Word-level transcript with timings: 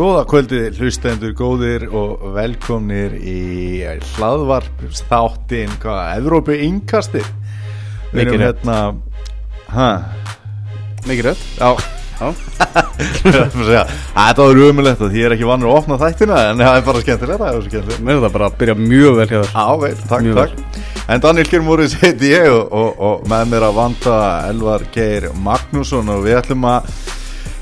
Góða 0.00 0.22
kvöldið 0.24 0.78
hlustendur 0.80 1.32
góðir 1.36 1.82
og 1.92 2.22
velkomnir 2.32 3.18
í 3.20 3.82
hlaðvarp 4.14 4.78
þáttinn 4.96 5.74
hvað, 5.82 5.98
Evrópu 6.14 6.56
yngkastir 6.56 7.26
Við 8.14 8.22
erum 8.22 8.44
hérna 8.46 8.76
Hæ? 9.68 9.90
Mikið 11.04 11.28
rödd 11.28 11.44
Já. 11.58 11.68
Þetta 13.20 14.40
var 14.40 14.62
umulegt 14.70 15.04
að 15.04 15.12
því 15.12 15.20
ég 15.20 15.28
er 15.28 15.36
ekki 15.36 15.50
vannur 15.52 15.74
að 15.74 15.78
opna 15.82 16.00
þættina 16.00 16.40
en 16.46 16.64
það 16.64 16.80
er 16.80 16.88
bara 16.88 17.04
skemmtilega, 17.04 17.52
Mér 18.00 18.16
er 18.16 18.24
það 18.24 18.34
bara 18.38 18.48
að 18.48 18.58
byrja 18.64 18.80
mjög 18.80 19.20
vel 19.20 19.30
hjá 19.34 19.38
þér 19.42 19.52
Já, 19.52 19.68
vel, 19.84 19.94
takk, 20.00 20.28
Mjög 20.30 20.42
takk. 20.42 20.82
En 21.12 21.28
Daniel 21.28 21.52
Kjörmúris 21.52 22.00
heiti 22.00 22.32
ég 22.32 22.48
og, 22.48 22.72
og, 22.72 22.90
og 23.04 23.28
með 23.28 23.52
mér 23.52 23.68
að 23.68 23.80
vanda 23.84 24.18
Elvar 24.48 24.88
Geir 24.96 25.28
Magnússon 25.44 26.08
og 26.16 26.24
við 26.24 26.40
ætlum 26.40 26.70
að 26.72 26.94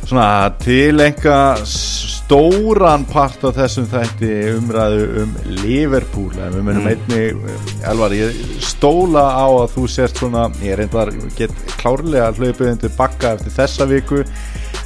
svona 0.09 0.49
tilenga 0.63 1.39
stóran 1.69 3.05
part 3.09 3.43
af 3.45 3.57
þessum 3.59 3.89
þætti 3.91 4.31
umræðu 4.57 5.03
um 5.23 5.35
Liverpool. 5.63 6.31
Við 6.33 6.63
munum 6.65 6.87
Mm. 6.87 6.89
einni 6.89 7.85
Elvar, 7.85 8.15
ég 8.17 8.33
stóla 8.61 9.25
á 9.37 9.47
að 9.49 9.75
þú 9.77 9.89
sért 9.89 10.17
svona, 10.17 10.49
ég 10.63 10.79
reyndar 10.79 11.13
get 11.37 11.51
klárlega 11.77 12.33
hlaupið 12.33 12.71
undir 12.73 12.91
bakka 12.97 13.35
eftir 13.37 13.53
þessa 13.53 13.87
viku 13.89 14.25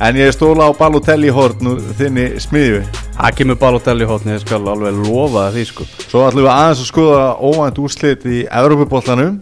en 0.01 0.17
ég 0.17 0.35
stóla 0.35 0.67
á 0.67 0.71
Balotelli 0.75 1.31
Horn 1.31 1.67
úr 1.67 1.81
þinni 1.99 2.41
smiðju. 2.41 2.83
Það 3.15 3.35
kemur 3.37 3.59
Balotelli 3.59 4.05
hótni, 4.05 4.33
ég 4.35 4.41
skal 4.41 4.67
alveg 4.67 5.07
lofa 5.07 5.47
það 5.47 5.55
því 5.55 5.65
sko. 5.67 5.85
Svo 6.09 6.27
ætlum 6.27 6.47
við 6.47 6.55
aðeins 6.57 6.83
að 6.83 6.91
skoða 6.91 7.25
óvænt 7.39 7.79
úrslit 7.79 8.27
í 8.27 8.47
Evropaboltanum 8.51 9.41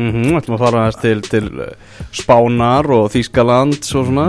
mm 0.00 0.10
-hmm, 0.12 0.36
ætlum 0.38 0.56
að 0.56 0.62
fara 0.64 0.82
aðeins 0.84 1.00
til, 1.00 1.20
til 1.22 1.46
eh, 1.60 1.74
Spánar 2.12 2.90
og 2.90 3.10
Þýskaland 3.12 3.78
og 3.78 4.06
svona. 4.06 4.26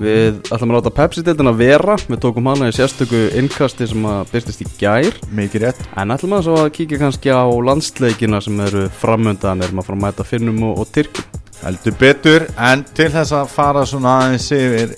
Við 0.00 0.40
ætlum 0.50 0.70
að 0.70 0.76
láta 0.76 0.96
Pepsi-deildina 0.98 1.52
vera. 1.56 1.96
Við 2.08 2.20
tókum 2.24 2.48
hana 2.48 2.68
í 2.68 2.76
sérstöku 2.76 3.30
innkasti 3.36 3.86
sem 3.86 4.04
að 4.04 4.32
byrstist 4.32 4.62
í 4.62 4.66
gær. 4.80 5.12
Mikið 5.30 5.62
rétt. 5.62 5.80
En 5.96 6.10
ætlum 6.10 6.36
að 6.38 6.44
svo 6.48 6.56
að 6.64 6.72
kíkja 6.72 6.98
kannski 6.98 7.30
á 7.30 7.44
landsleikina 7.46 8.40
sem 8.40 8.60
eru 8.60 8.88
framöndan 8.88 9.62
Erum 9.62 9.78
að 9.78 9.86
fara 9.86 9.98
að 9.98 10.04
mæta 10.04 10.24
Finnum 10.24 10.62
og, 10.62 10.78
og 10.78 10.86
Tyrkjum. 10.92 11.24
Heldur 11.62 11.94
betur. 12.00 12.46
En 12.56 12.84
til 12.94 13.10
þess 13.12 13.32
að 13.32 13.52
fara 13.52 13.84
svona 13.86 14.16
aðeins 14.20 14.50
yfir 14.56 14.94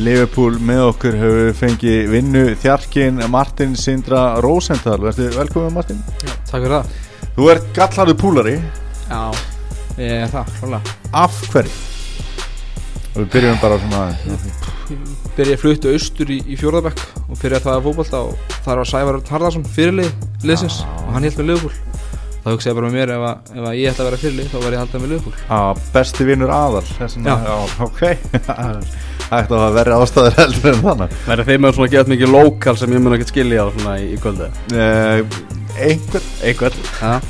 Liverpool 0.00 0.56
með 0.64 0.86
okkur 0.88 1.16
hefur 1.20 1.40
við 1.46 1.56
fengið 1.58 2.06
vinnu 2.08 2.44
þjarkin 2.62 3.22
Martin 3.28 3.76
Sindra 3.76 4.40
Rosenthal. 4.40 4.98
Verður 5.04 5.36
velkomið 5.36 5.74
Martin. 5.76 6.04
Já, 6.22 6.32
takk 6.48 6.62
fyrir 6.62 6.76
það. 6.78 6.92
Þú 7.36 7.50
ert 7.52 7.72
gallarðu 7.76 8.14
púlari. 8.22 8.54
Já, 9.10 9.51
ég 10.00 10.30
það, 10.32 10.52
klálega 10.58 10.94
af 11.22 11.40
hverju? 11.52 11.74
Og 13.12 13.18
við 13.20 13.30
byrjum 13.34 13.58
bara 13.60 13.76
svona 13.82 14.02
Byrja 15.36 15.56
að 15.56 15.60
fluttu 15.60 15.92
austur 15.92 16.30
í, 16.32 16.38
í 16.48 16.56
fjórðabæk 16.60 17.02
og 17.26 17.36
byrja 17.40 17.60
það 17.64 17.74
að 17.74 17.86
fótbolta 17.86 18.20
og 18.28 18.58
þar 18.64 18.80
var 18.80 18.88
Sævar 18.88 19.18
Harðarsson 19.28 19.66
fyrirlið 19.74 20.12
liðsins 20.48 20.80
og 20.86 21.10
hann 21.14 21.28
held 21.28 21.40
með 21.40 21.50
Liverpool 21.50 21.91
þá 22.42 22.50
hugsa 22.50 22.70
ég 22.70 22.76
bara 22.78 22.90
með 22.90 22.98
mér 22.98 23.14
ef, 23.14 23.24
að, 23.28 23.54
ef 23.54 23.68
að 23.70 23.78
ég 23.78 23.92
ætti 23.92 24.02
að 24.02 24.08
vera 24.08 24.20
fyrirlið 24.22 24.50
þá 24.52 24.58
var 24.58 24.74
ég 24.76 24.82
haldið 24.82 25.02
með 25.04 25.12
Liverpool 25.12 25.56
ah, 25.56 25.70
Besti 25.94 26.26
vinnur 26.28 26.52
aðal 26.52 26.84
Já. 26.98 27.34
já 27.46 27.56
Ok. 27.86 28.02
Ætti 29.32 29.56
að 29.56 29.76
vera 29.78 29.98
ástæður 30.02 30.38
heldur 30.40 30.74
en 30.74 30.84
þannig 30.84 31.16
Verður 31.24 31.48
þeim 31.48 31.62
með 31.64 31.74
svona 31.78 31.92
gett 31.94 32.12
mikið 32.12 32.34
lokal 32.34 32.76
sem 32.76 32.92
ég 32.92 33.04
mun 33.04 33.16
ekki 33.16 33.30
skilja 33.30 33.64
á 33.64 33.68
svona 33.72 33.94
í, 34.02 34.08
í 34.12 34.20
kvöldi 34.20 34.50
uh, 34.76 35.60
Einhver 35.72 36.24
Einhvern. 36.44 36.74
Já, 37.00 37.20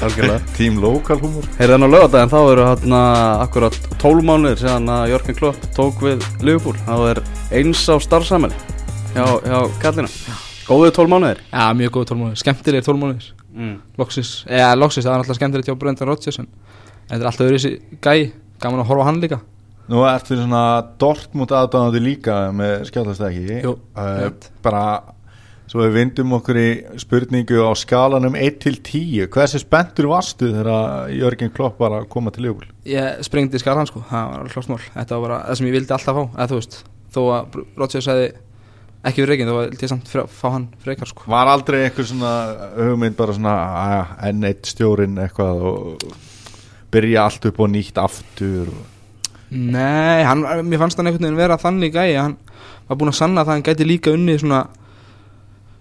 algjörlega. 0.00 0.38
Team 0.56 0.78
Local 0.80 1.18
Humor. 1.20 1.44
Heyrðan 1.58 1.84
á 1.84 1.88
lögadaginn 1.92 2.32
þá 2.32 2.38
eru 2.40 2.64
hérna 2.70 3.00
akkurat 3.44 3.76
12 4.00 4.24
mánuðir 4.24 4.62
síðan 4.62 4.88
að 4.94 5.10
Jörgen 5.12 5.38
Klopp 5.42 5.68
tók 5.76 6.00
við 6.06 6.24
Liverpool. 6.40 6.78
Þá 6.86 6.94
er 7.12 7.20
eins 7.60 7.84
á 7.84 8.00
starfsamæli 8.00 8.56
hjá, 9.12 9.26
hjá 9.44 9.58
kallina 9.84 10.08
Góðið 10.64 10.94
12 10.96 11.12
mánuðir. 11.12 11.40
Já, 11.52 11.64
mjög 11.76 11.96
góð 11.98 12.06
tólmónir, 12.14 12.40
skemmtilegir 12.40 12.86
tólmónir 12.86 13.32
mm. 13.54 13.74
Loksis, 14.00 14.36
eða 14.50 14.74
Loksis, 14.78 15.06
það 15.06 15.14
var 15.14 15.24
alltaf 15.24 15.40
skemmtilegt 15.40 15.70
hjá 15.70 15.78
Brendan 15.80 16.10
Rodgers 16.10 16.40
en 16.42 16.50
þetta 17.08 17.20
er 17.20 17.30
alltaf 17.30 17.48
öðru 17.48 17.58
þessi 17.60 18.00
gæi. 18.04 18.32
Gaman 18.62 18.84
að 18.84 18.90
horfa 18.92 19.04
á 19.04 19.08
hann 19.08 19.20
líka. 19.22 19.40
Nú 19.90 20.04
ert 20.08 20.30
við 20.30 20.40
svona 20.40 20.62
Dortmund 21.00 21.52
aðdáðandi 21.52 22.00
líka 22.00 22.38
með 22.56 22.86
skjáðastæki 22.88 23.58
Jú, 23.66 23.74
uh. 24.00 24.30
Bara 24.64 24.84
Svo 25.64 25.80
við 25.80 25.94
vindum 25.96 26.32
okkur 26.36 26.58
í 26.60 26.68
spurningu 27.00 27.60
á 27.64 27.72
skalanum 27.76 28.36
1 28.36 28.58
til 28.64 28.74
10 28.84 29.28
Hversu 29.32 29.60
spenntur 29.62 30.10
varstu 30.10 30.50
þegar 30.52 31.12
Jörgen 31.12 31.52
Klopp 31.52 31.80
var 31.80 31.98
að 31.98 32.08
koma 32.12 32.32
til 32.32 32.46
Liverpool? 32.46 32.72
Ég 32.88 33.20
sprengdi 33.24 33.60
skar 33.60 33.80
hann 33.80 33.88
sko, 33.88 34.04
það 34.10 34.32
var 34.32 34.50
klostmál 34.52 34.80
Þetta 34.84 35.18
var 35.18 35.24
bara 35.24 35.38
það 35.48 35.60
sem 35.60 35.68
ég 35.68 35.76
vildi 35.78 35.96
alltaf 35.96 36.18
fá, 36.18 36.24
eða 36.26 36.48
þú 36.52 36.60
veist. 36.60 36.76
Þó 37.14 37.20
að 37.24 37.58
Rodgers 37.80 38.10
hefði 38.12 38.28
ekki 39.04 39.22
verið 39.22 39.32
reygin 39.34 39.50
þá 39.50 39.54
vildi 39.58 39.84
ég 39.84 39.90
samt 39.92 40.08
fre- 40.10 40.26
fá 40.30 40.46
hann 40.54 40.68
frekar 40.84 41.10
sko. 41.10 41.26
Var 41.30 41.50
aldrei 41.52 41.82
eitthvað 41.84 42.08
svona 42.10 42.32
hugmynd 42.78 43.16
bara 43.18 43.34
svona 43.36 43.54
aðja, 43.82 44.02
enn 44.30 44.46
eitt 44.48 44.70
stjórin 44.70 45.18
eitthvað 45.24 45.64
og 45.70 46.06
byrja 46.94 47.24
allt 47.28 47.48
upp 47.50 47.60
og 47.60 47.70
nýtt 47.74 47.98
aftur. 48.00 48.70
Nei, 49.54 50.22
hann, 50.26 50.40
mér 50.66 50.80
fannst 50.80 50.98
hann 50.98 51.06
einhvern 51.10 51.26
veginn 51.28 51.38
vera 51.38 51.58
þannig 51.60 51.92
gæi 51.94 52.16
Hann 52.16 52.32
var 52.88 52.96
búinn 52.98 53.12
að 53.12 53.18
sanna 53.20 53.44
það 53.44 53.50
að 53.52 53.54
hann 53.54 53.66
gæti 53.68 53.86
líka 53.86 54.14
unnið 54.16 54.40
svona 54.42 54.62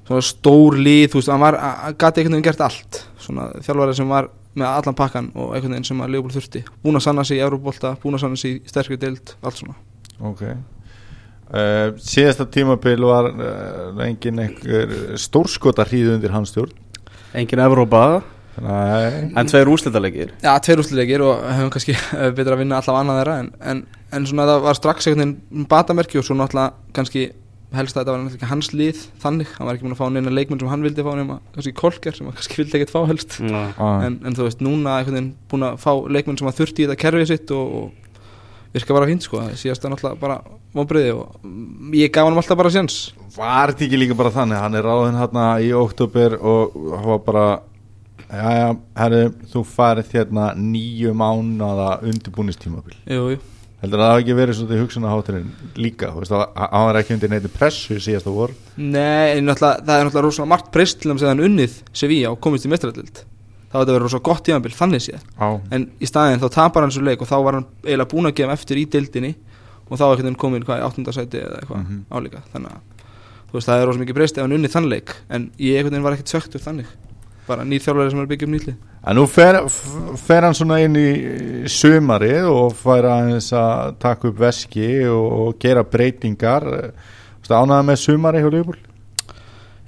Svona 0.04 0.26
stór 0.28 0.76
lið, 0.84 1.06
þú 1.14 1.20
veist, 1.22 1.32
hann 1.32 1.40
var 1.42 1.56
gæti 1.96 2.20
einhvern 2.22 2.36
veginn 2.36 2.44
gert 2.50 2.62
allt. 2.66 3.00
Svona 3.24 3.48
þjálfari 3.64 3.96
sem 3.98 4.10
var 4.12 4.28
með 4.60 4.68
allan 4.68 4.98
pakkan 5.00 5.32
Og 5.34 5.54
einhvern 5.56 5.78
veginn 5.78 5.88
sem 5.88 6.04
að 6.04 6.12
Leopold 6.14 6.36
þurfti. 6.36 6.62
Búinn 6.84 7.00
að 7.00 7.06
sanna 7.08 7.24
sig 7.26 7.40
í 7.40 7.44
Euróbolta, 7.48 7.96
búinn 8.04 8.20
að 8.20 8.26
sanna 8.26 8.42
sig 8.44 8.58
í 8.60 8.62
sterkri 8.70 9.00
deild 9.00 9.34
Allt 9.42 9.62
svona. 9.64 9.80
Ok 10.20 10.44
uh, 11.54 11.94
Síðasta 12.02 12.48
tímabil 12.50 13.06
var 13.08 13.32
uh, 13.32 14.04
engin 14.06 14.42
einhver 14.44 15.18
stórskota 15.22 15.86
hríð 15.88 16.16
undir 16.18 16.34
hans 16.34 16.54
stjórn. 16.54 16.74
Engin 17.38 17.62
Evrópa. 17.64 18.22
Nei. 18.62 19.32
En 19.34 19.48
tveir 19.50 19.70
úrslitalegir. 19.72 20.34
Já, 20.44 20.52
tveir 20.62 20.82
úslileikir 20.84 21.24
og 21.26 21.40
hefum 21.42 21.72
kannski 21.74 21.96
eh, 21.96 22.28
betur 22.38 22.54
að 22.54 22.62
vinna 22.62 22.78
allavega 22.78 23.02
annað 23.02 23.22
þeirra 23.22 23.38
en, 23.42 23.48
en, 23.72 23.80
en 24.14 24.28
svona 24.30 24.46
það 24.50 24.68
var 24.68 24.78
strax 24.78 25.08
einhvern 25.10 25.32
veginn 25.34 25.72
batamerki 25.72 26.20
og 26.22 26.28
svo 26.28 26.38
náttúrulega 26.38 26.94
kannski 26.94 27.24
helst 27.74 27.98
að 27.98 28.04
þetta 28.04 28.14
var 28.14 28.22
náttúrulega 28.22 28.38
ekki 28.38 28.52
hans 28.52 28.70
lið 28.78 29.02
þannig, 29.24 29.54
hann 29.58 29.68
var 29.68 29.80
ekki 29.80 29.88
múin 29.88 29.96
að 29.96 30.02
fá 30.04 30.14
neina 30.14 30.34
leikmenn 30.38 30.62
sem 30.62 30.70
hann 30.70 30.86
vildi 30.86 31.06
fá 31.08 31.12
nema 31.18 31.40
kannski 31.56 31.74
kolker 31.80 32.18
sem 32.18 32.30
hann 32.30 32.38
kannski 32.38 32.60
vildi 32.62 32.78
ekkert 32.78 32.94
fá 32.94 33.00
helst. 33.10 33.40
Ah. 33.50 34.04
en, 34.06 34.20
en 34.22 34.38
þú 34.38 34.46
veist, 34.46 34.62
núna 34.62 35.00
einhvern 35.00 35.18
veginn 35.18 35.32
búin 35.50 35.66
að 35.72 35.80
fá 35.82 35.92
leikmenn 36.14 36.38
sem 36.38 36.50
hann 36.52 36.60
þurfti 36.60 36.86
í 36.86 36.88
þetta 36.92 37.02
kerfið 37.08 37.32
sitt 37.34 37.56
og, 37.58 37.80
og 37.80 38.76
virka 38.76 39.00
bara 39.00 39.10
fínt 39.10 39.26
sko, 39.26 39.42
það 39.42 39.58
síðast 39.64 39.88
er 39.88 39.96
náttúrulega 39.96 40.22
bara 40.22 40.38
vonbriði 40.74 41.14
og 41.16 41.38
mm, 41.44 41.94
ég 42.00 42.14
gaf 42.14 42.28
hann 42.28 42.40
alltaf 42.40 42.60
bara 42.60 42.72
séns. 42.74 42.98
Var 43.36 43.74
þetta 43.74 43.88
ekki 43.88 44.02
líka 44.02 44.18
bara 44.18 44.34
þannig? 44.34 44.62
Hann 44.62 44.78
er 44.80 44.88
ráðinn 44.88 45.20
hérna 45.22 45.46
í 45.64 45.70
oktober 45.78 46.38
og 46.40 46.76
hann 46.96 47.08
var 47.12 47.24
bara 47.28 47.46
Jæja, 48.34 48.70
herru, 48.98 49.26
þú 49.52 49.62
farið 49.68 50.14
hérna 50.16 50.46
nýju 50.58 51.12
mánuða 51.18 52.00
undirbúnistímabil 52.02 52.96
Jú, 53.06 53.26
jú. 53.36 53.42
Heldur 53.84 54.00
að 54.00 54.08
það 54.08 54.14
hafi 54.14 54.24
ekki 54.24 54.36
verið 54.38 54.58
svolítið 54.58 54.82
hugsunahátturinn 54.82 55.52
líka 55.78 56.10
Þú 56.14 56.24
veist 56.24 56.34
að 56.34 56.46
hann 56.64 56.88
var 56.88 57.00
ekki 57.02 57.14
undir 57.18 57.34
neyti 57.34 57.52
pressu 57.52 58.00
síðasta 58.02 58.34
vor. 58.34 58.56
Nei, 58.80 59.36
en 59.36 59.52
það 59.54 59.76
er 59.76 60.08
náttúrulega 60.08 60.26
rosalega 60.26 60.52
margt 60.54 60.72
prest 60.74 61.02
til 61.04 61.12
þess 61.12 61.28
að 61.28 61.34
hann 61.34 61.46
unnið 61.50 61.78
Sevilla 61.94 62.32
og 62.34 62.42
komist 62.42 62.66
í 62.66 62.72
mestrardild 62.74 63.22
Það 63.74 63.78
var 63.78 63.86
þetta 63.86 63.94
verið 63.98 64.06
rosalega 64.06 64.28
gott 64.30 64.44
tíðanbíl, 64.46 64.72
þannig 64.78 65.02
séð. 65.02 65.22
Á. 65.42 65.48
En 65.74 65.86
í 65.98 66.06
staðinn 66.06 66.42
þá 66.44 66.50
tapar 66.54 66.86
hann 66.86 66.92
svo 66.94 67.02
leik 67.02 67.24
og 67.26 67.30
þá 67.30 67.38
var 67.42 67.56
hann 67.58 67.64
eiginlega 67.82 68.12
búinn 68.12 68.30
að 68.30 68.36
gefa 68.38 68.54
eftir 68.54 68.78
í 68.78 68.84
deildinni 68.94 69.32
og 69.94 70.00
þá 70.02 70.06
ekkert 70.10 70.26
hann 70.32 70.40
komin 70.42 70.66
hvað 70.66 70.82
í 70.82 70.86
áttundasæti 70.90 71.38
eða 71.46 71.60
eitthvað 71.62 71.84
Mhm. 71.84 72.02
álíka. 72.10 72.42
Þannig 72.54 72.74
að 72.74 72.82
þú 73.52 73.54
veist, 73.60 73.68
það 73.70 73.82
er 73.82 73.86
rosalega 73.88 74.06
mikið 74.08 74.18
prest 74.18 74.38
ef 74.38 74.42
hann 74.48 74.56
unnið 74.58 74.74
þann 74.74 74.90
leik. 74.90 75.14
En 75.30 75.52
ég 75.60 75.78
einhvern 75.78 75.94
veginn 75.94 76.04
var 76.08 76.14
ekkert 76.18 76.34
söktur 76.34 76.62
þannig. 76.66 76.90
Bara 77.48 77.64
nýr 77.68 77.84
þjálfari 77.84 78.10
sem 78.10 78.20
er 78.20 78.26
að 78.26 78.32
byggja 78.32 78.48
um 78.48 78.54
nýtli 78.56 78.74
En 79.06 79.18
nú 79.18 79.26
fer, 79.28 79.58
fer 80.16 80.42
hann 80.46 80.54
svona 80.56 80.78
inn 80.80 80.96
í 80.96 81.68
sumarið 81.68 82.46
og 82.48 82.72
fær 82.80 83.04
aðeins 83.04 83.50
að 83.52 83.98
taka 84.00 84.30
upp 84.30 84.38
veski 84.40 84.88
og, 85.12 85.26
og 85.42 85.58
gera 85.60 85.84
breytingar. 85.84 86.64
Ánæða 87.44 87.84
með 87.84 88.00
sumarið 88.00 88.46
hjá 88.46 88.52
Leopold? 88.54 88.80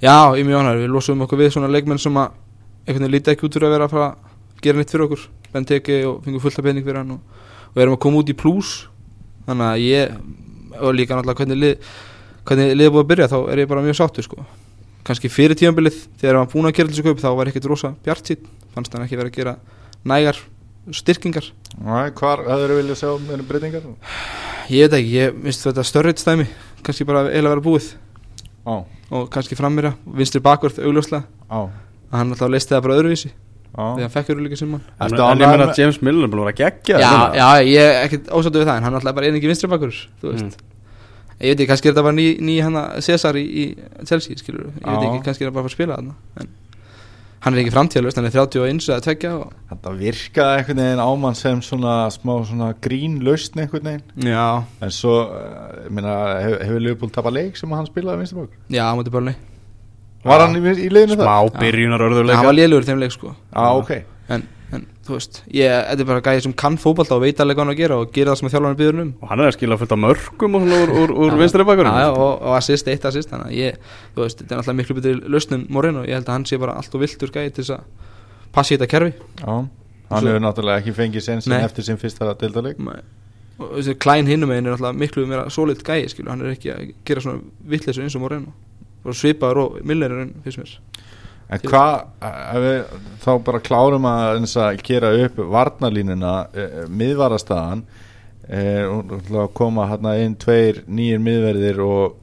Já, 0.02 0.36
ég 0.36 0.42
er 0.44 0.48
mjög 0.50 0.60
ánægður, 0.60 0.82
við 0.84 0.92
losum 0.92 1.22
okkur 1.24 1.38
við 1.40 1.52
svona 1.54 1.70
leikmenn 1.72 1.98
sem 2.02 2.12
að 2.20 2.34
einhvern 2.86 3.06
veginn 3.06 3.14
líti 3.16 3.32
ekki 3.32 3.46
út 3.48 3.56
fyrir 3.56 3.70
að 3.70 3.72
vera 3.78 3.88
að 3.88 4.04
að 4.04 4.60
gera 4.66 4.78
nýtt 4.82 4.92
fyrir 4.92 5.06
okkur. 5.06 5.22
Benteke 5.54 5.96
og 6.10 6.18
fengum 6.26 6.42
fullt 6.44 6.58
af 6.60 6.64
pening 6.68 6.84
fyrir 6.84 7.00
hann 7.00 7.14
og, 7.16 7.20
og 7.72 7.80
erum 7.82 7.96
að 7.96 8.02
koma 8.04 8.20
út 8.20 8.28
í 8.28 8.36
plus 8.36 8.74
þannig 9.46 9.66
að 9.70 9.82
ég 9.86 10.16
og 10.76 10.94
líka 10.96 11.16
náttúrulega 11.16 11.40
hvernig 11.40 11.60
lið 11.62 11.90
hvernig 12.46 12.74
liðið 12.76 12.92
búið 12.94 13.04
að 13.04 13.10
byrja 13.12 13.28
þá 13.32 13.38
er 13.52 13.62
ég 13.62 13.70
bara 13.70 13.84
mjög 13.84 13.98
sáttur 14.00 14.26
sko. 14.26 14.44
Kannski 15.06 15.30
fyrir 15.30 15.58
tíðanbilið 15.58 16.02
þegar 16.20 16.40
hann 16.40 16.50
búin 16.50 16.68
að 16.68 16.76
gera 16.78 16.92
þessu 16.92 17.06
kaup 17.06 17.22
þá 17.22 17.28
var 17.38 17.50
ekkert 17.50 17.68
rosa 17.70 17.92
bjart 18.06 18.30
sítt 18.30 18.44
fannst 18.74 18.94
hann 18.94 19.06
ekki 19.06 19.18
vera 19.18 19.30
að 19.30 19.38
gera 19.38 19.56
nægar 20.06 20.40
styrkingar. 20.94 21.48
Næ, 21.82 22.12
hvar 22.18 22.44
hefur 22.46 22.76
vilja 22.78 22.98
sjá 22.98 23.08
með 23.22 23.46
breytingar? 23.48 23.88
ég 24.70 24.86
veit 24.86 24.98
ekki, 25.00 25.14
ég 25.16 25.40
minnst 25.42 25.66
þetta 25.66 25.86
störriðstæmi 25.86 26.46
kannski 26.86 27.06
bara 27.08 27.26
eiginlega 27.30 27.56
vera 27.56 27.66
búið. 27.66 27.88
Á, 28.66 28.74
og 29.14 29.26
kannski 29.30 29.58
frammýra, 29.58 29.94
vinstri 30.06 30.42
bakvörð 30.42 30.82
augljóslega. 30.82 31.26
Hann 32.12 32.34
alltaf 32.34 32.50
leisti 32.50 32.74
það 32.74 32.86
bara 32.86 32.98
öðruvísi 33.00 33.32
því 33.74 34.04
hann 34.06 34.12
fekk 34.14 34.30
öruleika 34.36 34.56
sem 34.60 34.70
hann 34.72 34.80
En, 35.00 35.06
Ertu 35.10 35.22
en 35.26 35.38
ég 35.42 35.50
með- 35.52 35.64
að 35.66 35.78
James 35.82 35.98
Milner 36.02 36.24
er 36.24 36.32
búin 36.32 36.42
að 36.44 36.48
vera 36.50 36.58
geggja 36.62 37.00
já, 37.02 37.12
já, 37.36 37.48
ég 37.66 37.80
er 37.82 38.04
ekkert 38.06 38.30
ósáttu 38.32 38.60
við 38.62 38.68
það 38.70 38.76
en 38.76 38.82
hann 38.88 38.94
er 38.94 39.00
alltaf 39.00 39.14
bara 39.18 39.26
einingi 39.30 39.50
vinstri 39.50 39.68
bakur 39.68 39.92
þú 40.22 40.32
veist. 40.32 40.60
Ég 41.36 41.50
veit 41.52 41.58
ekki, 41.60 41.66
kannski 41.68 41.88
er 41.90 41.92
þetta 41.92 42.02
bara 42.06 42.16
ný, 42.16 42.28
ný 42.40 42.54
hana 42.64 42.84
Cesar 43.04 43.34
í, 43.36 43.42
í 43.44 43.64
Chelsea, 44.08 44.36
skilur 44.40 44.70
ég 44.70 44.86
veit 44.86 45.08
ekki, 45.10 45.24
kannski 45.26 45.44
er 45.44 45.50
það 45.50 45.58
bara 45.58 45.68
að 45.68 45.74
spila 45.76 45.98
þarna 45.98 46.14
en 46.40 46.48
hann 47.46 47.54
er 47.54 47.60
ekki 47.60 47.72
framtíðalust, 47.74 48.16
hann 48.16 48.26
er 48.26 48.32
31 48.32 48.88
eða 48.88 49.02
2 49.04 49.32
og 49.36 49.50
Þetta 49.70 49.90
virkaði 50.00 50.56
einhvern 50.62 50.80
veginn 50.80 51.02
ámann 51.04 51.36
sem 51.36 51.60
svona 51.62 51.92
smá 52.10 52.32
svona 52.48 52.70
grín 52.82 53.20
lausn 53.22 53.60
einhvern 53.60 53.84
veginn. 53.84 54.02
Já, 54.32 54.64
En 54.82 54.90
svo, 54.90 55.12
uh, 55.28 55.84
ég 55.84 55.92
meina, 55.94 56.14
hefur, 56.40 56.64
hefur 56.64 56.80
Leopold 56.86 57.12
tapað 57.14 57.36
leik 57.36 57.56
sem 57.60 57.70
hann 57.76 57.86
spilaði 57.86 58.18
vinstri 58.24 58.40
bók? 58.40 58.56
já, 58.72 58.82
á 58.88 58.96
móti 58.96 59.12
börni 59.14 59.36
Var 60.26 60.44
hann 60.44 60.58
í, 60.58 60.74
í 60.86 60.90
liðinu 60.90 61.16
Smá 61.20 61.32
það? 61.46 61.56
byrjunar 61.62 62.02
hann 62.02 62.12
örðuleika 62.12 62.44
var 62.48 62.56
lélugur 62.58 62.86
í 62.86 62.90
þeim 62.90 63.02
leik 63.02 63.14
sko. 63.14 63.32
Já, 63.52 63.64
ok. 63.78 63.92
En, 64.34 64.42
en 64.74 64.84
þú 65.06 65.14
veist, 65.14 65.40
ég, 65.54 65.70
þetta 65.90 66.02
er 66.02 66.08
bara 66.10 66.22
gæði 66.26 66.42
sem 66.46 66.54
kann 66.58 66.76
fótbolta 66.82 67.14
og 67.14 67.22
veit 67.22 67.38
alveg 67.42 67.56
hvað 67.58 67.66
hann 67.66 67.74
að 67.76 67.80
gera 67.80 67.98
og 68.02 68.10
gera 68.16 68.32
það 68.34 68.40
sem 68.40 68.50
þjálfarnar 68.54 68.78
býður 68.80 69.02
um. 69.04 69.12
Og 69.22 69.30
hann 69.30 69.42
er 69.44 69.50
að 69.52 69.56
skila 69.58 69.78
fullt 69.78 69.94
af 69.94 70.00
mörgum 70.02 70.58
og 70.58 70.64
svona 70.66 70.80
úr, 70.82 70.94
úr, 71.02 71.14
úr 71.26 71.36
vinstri 71.38 71.66
bakurinn 71.68 71.94
já, 72.02 72.08
og, 72.10 72.32
og 72.42 72.56
assist, 72.58 72.90
eitt 72.90 73.06
assist 73.06 73.30
þannig 73.30 73.52
að 73.52 73.60
ég, 73.60 73.78
þú 74.16 74.24
veist, 74.24 74.42
þetta 74.42 74.56
er 74.56 74.60
náttúrulega 74.60 74.80
miklu 74.82 74.98
betri 74.98 75.14
lausnum 75.36 75.66
Moreno, 75.70 76.02
ég 76.08 76.18
held 76.18 76.26
að 76.26 76.34
hann 76.40 76.48
sé 76.50 76.58
bara 76.58 76.74
allt 76.80 76.98
og 76.98 77.04
viltur 77.06 77.30
gæði 77.38 77.54
til 77.54 77.62
þess 77.68 77.76
að 77.76 77.86
passi 78.58 78.74
í 78.74 78.80
þetta 78.80 78.90
kerfi. 78.96 79.14
Já, 79.38 79.54
hann 80.10 80.30
hefur 80.32 80.42
náttúrulega 80.42 80.82
ekki 80.82 80.96
fengið 80.98 81.26
sensin 81.30 81.54
Nei. 81.54 81.62
eftir 81.62 81.86
sinn 81.86 82.02
fyrsta 82.02 82.34
deildarleik. 82.42 82.82
Og 83.56 83.78
þessi 83.78 83.94
Klein 84.02 84.26
hinnum 84.28 84.50
meginn 84.50 84.66
er 84.66 84.74
náttúrulega 84.74 85.00
miklu 85.06 85.28
meira 85.30 85.46
solid 85.54 85.80
gæði, 85.86 86.10
skilur, 86.12 86.34
hann 86.34 86.42
er 86.42 86.56
ekki 86.56 86.74
að 86.74 86.90
gera 87.08 87.22
svona 87.24 87.46
vittleysu 87.70 88.02
eins 88.02 88.18
og 88.18 88.26
Moreno. 88.26 88.50
og 88.50 88.75
svipaður 89.14 89.62
og 89.62 89.78
Millerinn 89.86 90.34
fyrst 90.44 90.62
mér 90.62 90.74
En 91.46 91.62
hvað, 91.62 92.00
við 92.58 92.78
þá 93.22 93.28
bara 93.46 93.62
klárum 93.62 94.06
að, 94.10 94.40
að 94.58 94.80
gera 94.82 95.12
upp 95.22 95.36
varnalínuna, 95.54 96.32
uh, 96.50 96.80
miðvarastaðan 96.90 97.84
uh, 97.86 98.96
og 99.30 99.52
koma 99.54 99.86
hérna 99.92 100.16
inn 100.24 100.34
tveir 100.42 100.82
nýjir 100.90 101.22
miðverðir 101.22 101.78
og 101.86 102.16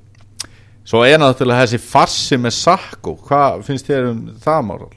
svo 0.83 1.06
er 1.07 1.21
náttúrulega 1.24 1.63
þessi 1.63 1.80
farsi 1.85 2.39
með 2.41 2.57
Sakko, 2.57 3.15
hvað 3.24 3.63
finnst 3.69 3.88
þér 3.88 4.09
um 4.12 4.21
það 4.44 4.68
mál? 4.68 4.91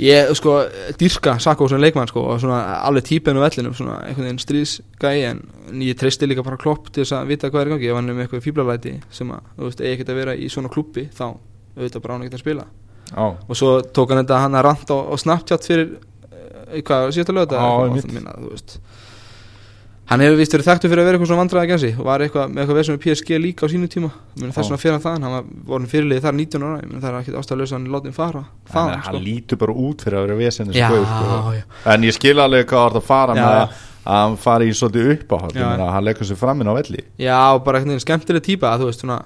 Ég, 0.00 0.30
sko, 0.38 0.54
dýrka 0.96 1.34
Sakko 1.42 1.66
sem 1.68 1.80
leikmann, 1.82 2.08
sko, 2.08 2.22
og 2.32 2.38
svona 2.40 2.60
alveg 2.86 3.04
típinn 3.10 3.36
á 3.36 3.44
vellinum, 3.44 3.74
svona 3.76 3.98
einhvern 4.06 4.30
veginn 4.30 4.40
stríðsgæði 4.40 5.26
en 5.28 5.42
ég 5.84 5.98
treysti 6.00 6.28
líka 6.30 6.44
bara 6.46 6.56
klopp 6.60 6.88
til 6.88 7.04
þess 7.04 7.18
að 7.18 7.32
vita 7.34 7.50
hvað 7.52 7.64
er 7.64 7.68
í 7.68 7.74
gangi, 7.74 7.90
ef 7.90 7.98
hann 7.98 8.08
er 8.08 8.16
með 8.16 8.24
eitthvað 8.24 8.46
fíblalæti 8.46 8.94
sem 9.12 9.34
að, 9.34 9.50
þú 9.58 9.68
veist, 9.68 9.82
eigi 9.82 9.98
ekkert 9.98 10.14
að 10.14 10.20
vera 10.22 10.36
í 10.38 10.48
svona 10.52 10.72
klubbi 10.72 11.04
þá 11.12 11.26
auðvitað 11.28 12.04
bara 12.06 12.16
hann 12.16 12.24
ekkert 12.24 12.38
að 12.38 12.44
spila. 12.46 12.66
Já, 13.12 13.26
og 13.28 13.58
svo 13.60 13.74
tók 13.92 14.14
hann 14.14 14.22
þetta 14.22 14.40
hann 14.46 14.56
að 14.56 14.66
ranta 14.70 14.96
á, 14.96 15.00
á 15.12 15.14
Snapchat 15.20 15.68
fyrir 15.68 15.92
uh, 15.92 16.80
hvað, 16.80 17.10
síðasta 17.12 17.36
lögða 17.36 17.66
þú 17.92 18.54
veist 18.54 18.78
hann 20.10 20.22
hefur 20.24 20.38
vist 20.40 20.54
verið 20.56 20.66
þekktu 20.66 20.88
fyrir 20.90 21.02
að 21.02 21.06
vera 21.08 21.18
eitthvað 21.18 21.30
svona 21.30 21.42
vandræða 21.42 21.68
gensi 21.70 21.90
og 21.94 22.06
var 22.08 22.24
eitthvað 22.24 22.50
með 22.52 22.62
eitthvað 22.62 22.78
veð 22.78 22.86
sem 22.88 22.96
er 22.96 23.02
PSG 23.04 23.38
líka 23.42 23.68
á 23.68 23.72
sínu 23.72 23.88
tíma 23.92 24.10
þess 24.40 24.58
vegna 24.58 24.78
fyrir 24.82 24.96
hann 24.96 25.04
það 25.04 25.14
hann 25.16 25.36
var 25.36 25.46
vorin 25.70 25.90
fyrirliði 25.92 26.24
þar 26.24 26.36
19 26.40 26.66
ára 26.66 26.80
það 27.04 27.06
er 27.12 27.18
ekkit 27.20 27.38
ástæðlega 27.40 27.68
að 27.68 27.76
hann 27.76 27.86
láti 27.94 28.10
hann 28.10 28.16
fara 28.18 28.42
hann, 28.42 28.50
þaðan, 28.72 29.04
hann 29.06 29.16
sko. 29.16 29.22
lítur 29.28 29.60
bara 29.62 29.76
út 29.86 30.04
fyrir 30.04 30.18
að 30.18 30.26
vera 30.26 30.38
vesennis 30.40 30.80
já, 30.80 30.88
sko. 30.90 31.54
En 31.94 32.06
ég 32.08 32.16
skil 32.18 32.34
alveg 32.42 32.66
hvað 32.72 32.88
það 32.88 32.98
að 33.00 33.06
fara 33.12 33.36
Já, 33.38 33.42
með 33.42 33.54
já. 33.54 33.62
að 34.02 34.18
hann 34.18 34.36
fari 34.42 34.68
í 34.68 34.74
svolítið 34.74 35.12
Já. 35.14 35.38
ég 35.54 35.70
meina, 35.70 35.92
hann 35.94 36.08
leggur 36.08 36.28
sér 36.28 36.40
framinn 36.42 36.72
á 36.72 36.74
velli 36.74 37.06
já, 37.22 37.38
bara 37.62 37.82
veginn 37.84 38.02
skemmtileg 38.02 38.42
típa 38.42 38.74
að 38.74 38.82
þú 38.82 38.90
veist 38.90 39.06
svona 39.06 39.22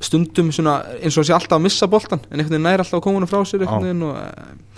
stundum 0.00 0.48
svona 0.56 0.78
eins 1.02 1.16
og 1.18 1.20
hann 1.20 1.28
sé 1.28 1.36
alltaf 1.36 1.58
að 1.58 1.66
missa 1.66 1.88
boltan 1.90 2.22
en 2.30 2.40
einhvern 2.40 2.56
veginn 2.56 2.64
nær 2.64 2.80
alltaf 2.80 2.96
að 2.96 3.04
koma 3.04 3.20
hann 3.20 3.28
frá 3.28 3.42
sér 3.44 3.66
og 3.68 3.84
eh, 3.84 4.71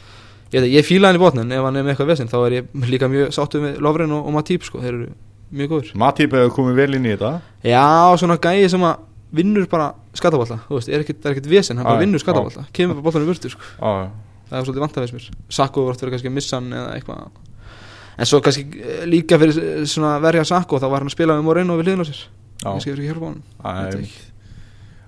ég, 0.52 0.58
veit 0.60 0.70
ég 0.72 0.86
fíla 0.86 1.10
hann 1.10 1.18
í 1.18 1.22
botnin 1.22 1.54
ef 1.54 1.64
hann 1.64 1.78
er 1.78 1.86
með 1.86 1.94
eitthvað 1.94 2.12
vesinn 2.12 2.30
þá 2.30 2.36
er 2.42 2.56
ég 2.58 2.90
líka 2.90 3.08
mjög 3.10 3.32
sáttu 3.36 3.62
með 3.62 3.80
Lovren 3.84 4.14
og, 4.16 4.26
og 4.28 4.36
Matip 4.36 4.66
sko, 4.66 4.82
þeir 4.82 4.92
eru 4.92 5.08
mjög 5.54 5.72
góður 5.72 5.96
Matip 6.02 6.36
hefur 6.36 6.54
komið 6.58 6.80
vel 6.82 6.98
inn 6.98 7.08
í 7.08 7.14
þetta. 7.14 7.32
Já, 7.66 7.86
svona 8.20 8.38
gæi 8.42 8.68
sem 8.72 8.86
að 8.86 9.02
vinnur 9.34 9.66
bara 9.70 9.88
skattabólta, 10.14 10.60
þú 10.68 10.78
veist, 10.78 10.90
er 10.92 11.02
ekkert, 11.02 11.24
er 11.24 11.34
ekkert 11.34 11.48
vesen 11.50 11.80
hann 11.80 11.88
bara 11.88 12.02
vinnur 12.02 12.20
já. 12.20 12.26
skattabólta, 12.26 12.66
kemur 12.76 12.98
bara 13.00 13.06
boltanum 13.08 13.30
burtu 13.32 13.50
sko. 13.50 13.72
Það 13.80 14.60
er 14.60 14.68
svolítið 14.68 14.84
vant 14.84 14.98
að 14.98 15.06
veist 15.06 15.16
mér. 15.16 15.26
Sakko 15.56 15.86
voru 15.86 15.98
verið 15.98 16.14
kannski 16.14 16.30
að 16.30 16.36
missa 16.36 16.60
hann 16.60 16.68
eða 16.76 16.92
eitthvað. 16.98 17.40
En 18.14 18.28
svo 18.30 18.38
kannski 18.44 18.78
eh, 18.78 19.02
líka 19.10 19.40
fyrir 19.40 19.58
verja 20.22 20.44
Sakko 20.46 20.78
þá 20.78 20.86
var 20.86 21.02
hann 21.02 21.10
að 21.10 21.16
spila 21.16 21.38
með 21.38 21.48
Moreno 21.48 21.78
við 21.80 21.88
hliðin 21.88 22.04
á 22.04 22.06
sér. 22.10 22.20
Kannski 22.62 22.92
verið 22.92 23.08
ekki 23.08 23.10
hjálpa 23.10 23.32
honum. 23.32 24.14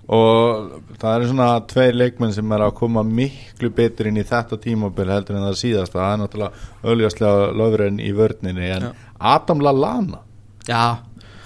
Og 0.06 0.69
það 1.00 1.17
eru 1.17 1.29
svona 1.32 1.49
tveir 1.67 1.97
leikmenn 1.99 2.35
sem 2.37 2.53
er 2.55 2.62
að 2.67 2.76
koma 2.79 3.03
miklu 3.06 3.70
betur 3.75 4.06
inn 4.11 4.20
í 4.20 4.26
þetta 4.26 4.58
tímabil 4.62 5.08
heldur 5.11 5.38
en 5.38 5.47
það 5.49 5.58
síðasta. 5.62 5.99
Það 5.99 6.12
er 6.12 6.20
náttúrulega 6.23 6.53
auðvitað 6.87 7.43
löfurinn 7.58 7.99
í 8.03 8.12
vörninni 8.14 8.70
en 8.76 8.87
Já. 8.87 8.93
Adam 9.35 9.64
Lallana. 9.67 10.23
Já, 10.69 10.85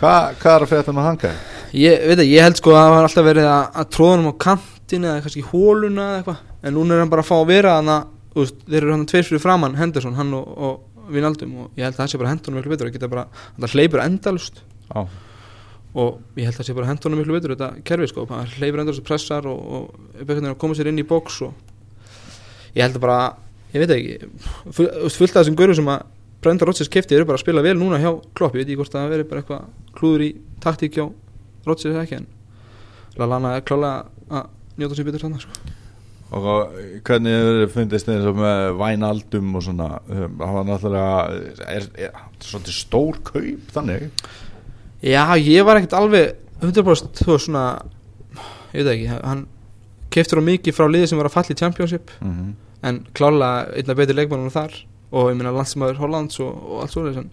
Hva, 0.00 0.12
hvað 0.40 0.54
er 0.54 0.64
að 0.64 0.70
frétta 0.70 0.92
með 0.96 1.08
hanga? 1.10 1.30
ég 1.76 2.04
veit 2.08 2.18
að 2.18 2.30
ég 2.32 2.42
held 2.42 2.56
sko 2.58 2.72
að 2.72 2.80
það 2.80 2.94
var 2.94 3.06
alltaf 3.06 3.26
verið 3.26 3.46
að, 3.46 3.64
að 3.82 3.98
hann 4.00 4.28
á 4.28 4.32
kantin 4.44 5.04
eða 5.06 5.24
kannski 5.24 5.42
hóluna 5.50 6.06
eða 6.06 6.20
eitthvað. 6.20 6.38
En 6.64 6.74
núna 6.76 6.94
er 6.96 7.02
hann 7.04 7.12
bara 7.12 7.24
að 7.24 7.28
fá 7.28 7.36
að 7.36 7.50
vera 7.52 7.74
þannig 7.78 7.96
að 7.96 8.40
veist, 8.40 8.62
þeir 8.66 8.78
eru 8.82 8.94
hann 8.94 9.04
tveir 9.10 9.26
fyrir 9.28 9.42
framann 9.44 9.76
Henderson, 9.80 10.16
hann 10.16 10.32
og, 10.36 10.48
og 10.56 11.10
Vinaldum. 11.10 11.52
Og 11.64 11.78
ég 11.80 11.84
held 11.84 11.94
að 11.96 12.00
það 12.02 12.10
sé 12.12 12.20
bara 12.22 12.32
hendunum 12.32 12.60
miklu 12.60 12.72
betur 12.74 12.88
að 12.90 12.96
geta 12.96 13.10
bara, 13.12 13.26
það 13.60 13.76
hleypur 13.76 14.02
endalust 14.04 14.60
Já, 14.90 15.00
og 15.94 16.20
ég 16.38 16.46
held 16.46 16.54
að 16.54 16.60
það 16.60 16.68
sé 16.68 16.76
bara 16.76 16.90
hendunum 16.90 17.20
miklu 17.20 17.34
betur 17.34 17.56
þetta 17.56 17.84
kerfi 17.86 18.10
sko, 18.10 18.26
það 18.30 18.56
hleypur 18.58 18.82
endalust 18.82 19.02
og 19.02 19.08
pressar 19.08 19.48
og, 19.50 19.60
og 19.60 20.24
veginn 20.28 20.50
að 20.52 20.58
koma 20.62 20.76
sér 20.78 20.90
inn 20.92 21.02
í 21.02 21.06
bóks 21.06 21.40
og 21.46 22.76
ég 22.76 22.84
held 22.84 22.98
að 23.00 23.04
bara 23.04 23.20
ég 23.74 23.82
veit 23.82 23.94
ekki, 23.96 24.30
fullt 24.76 25.34
af 25.34 25.40
þessum 25.40 25.58
görur 25.58 25.78
sem 25.78 25.90
að 25.90 26.06
Brenda 26.40 26.64
Rodgers 26.64 26.88
kefti 26.88 27.16
eru 27.16 27.26
bara 27.28 27.36
að 27.36 27.44
spila 27.44 27.64
vel 27.64 27.74
núna 27.76 27.98
hjá 28.00 28.14
Klopp, 28.38 28.54
ég 28.56 28.62
veit 28.62 28.70
ekki 28.70 28.78
hvort 28.80 28.94
það 28.94 29.10
veri 29.12 29.26
bara 29.28 29.42
eitthvað 29.42 29.66
klúður 29.98 30.24
í 30.24 30.30
taktík 30.62 30.96
hjá 30.96 31.04
Rodgers 31.66 31.90
eða 31.90 32.06
ekki 32.06 32.20
en 32.20 32.30
Lallana 33.20 33.56
er 33.58 33.66
klálega 33.66 34.06
að 34.30 34.48
njóta 34.80 34.96
sér 34.96 35.08
betur 35.10 35.26
þannig 35.26 35.44
sko. 35.44 35.74
og 36.38 36.76
hvernig 37.04 37.34
hefur 37.34 37.72
fundist 37.74 38.08
og 38.14 38.38
með 38.38 38.60
vænaldum 38.78 39.56
og 39.58 39.66
svona? 39.66 39.88
Um, 40.06 40.38
það 40.38 40.54
var 40.56 40.68
náttúrulega 40.68 41.66
er, 41.74 41.88
er, 42.06 42.20
svolítið 42.46 42.78
stór 42.78 43.20
kaup 43.26 43.74
þannig 43.74 44.06
Já, 45.00 45.24
ég 45.38 45.64
var 45.64 45.80
ekkert 45.80 45.96
alveg 45.96 46.36
100% 46.60 47.24
þú 47.24 47.32
veist 47.32 47.46
svona 47.46 47.64
ég 48.74 48.84
veit 48.84 48.92
ekki, 48.94 49.08
hann 49.24 49.46
keftur 50.12 50.42
á 50.42 50.48
mikið 50.48 50.76
frá 50.76 50.88
liði 50.90 51.10
sem 51.10 51.20
var 51.20 51.30
að 51.30 51.36
falla 51.38 51.54
í 51.54 51.58
Championship 51.58 52.10
mm 52.20 52.30
-hmm. 52.30 52.54
en 52.88 53.04
klálega 53.14 53.70
einna 53.76 53.94
betri 53.94 54.14
leikmannum 54.14 54.50
þar 54.50 54.72
og 55.10 55.30
ég 55.30 55.36
meina 55.36 55.54
landsmaður 55.54 56.02
Hollands 56.02 56.40
og, 56.40 56.52
og 56.54 56.82
allt 56.82 56.92
svoleiðis 56.92 57.22
en 57.22 57.30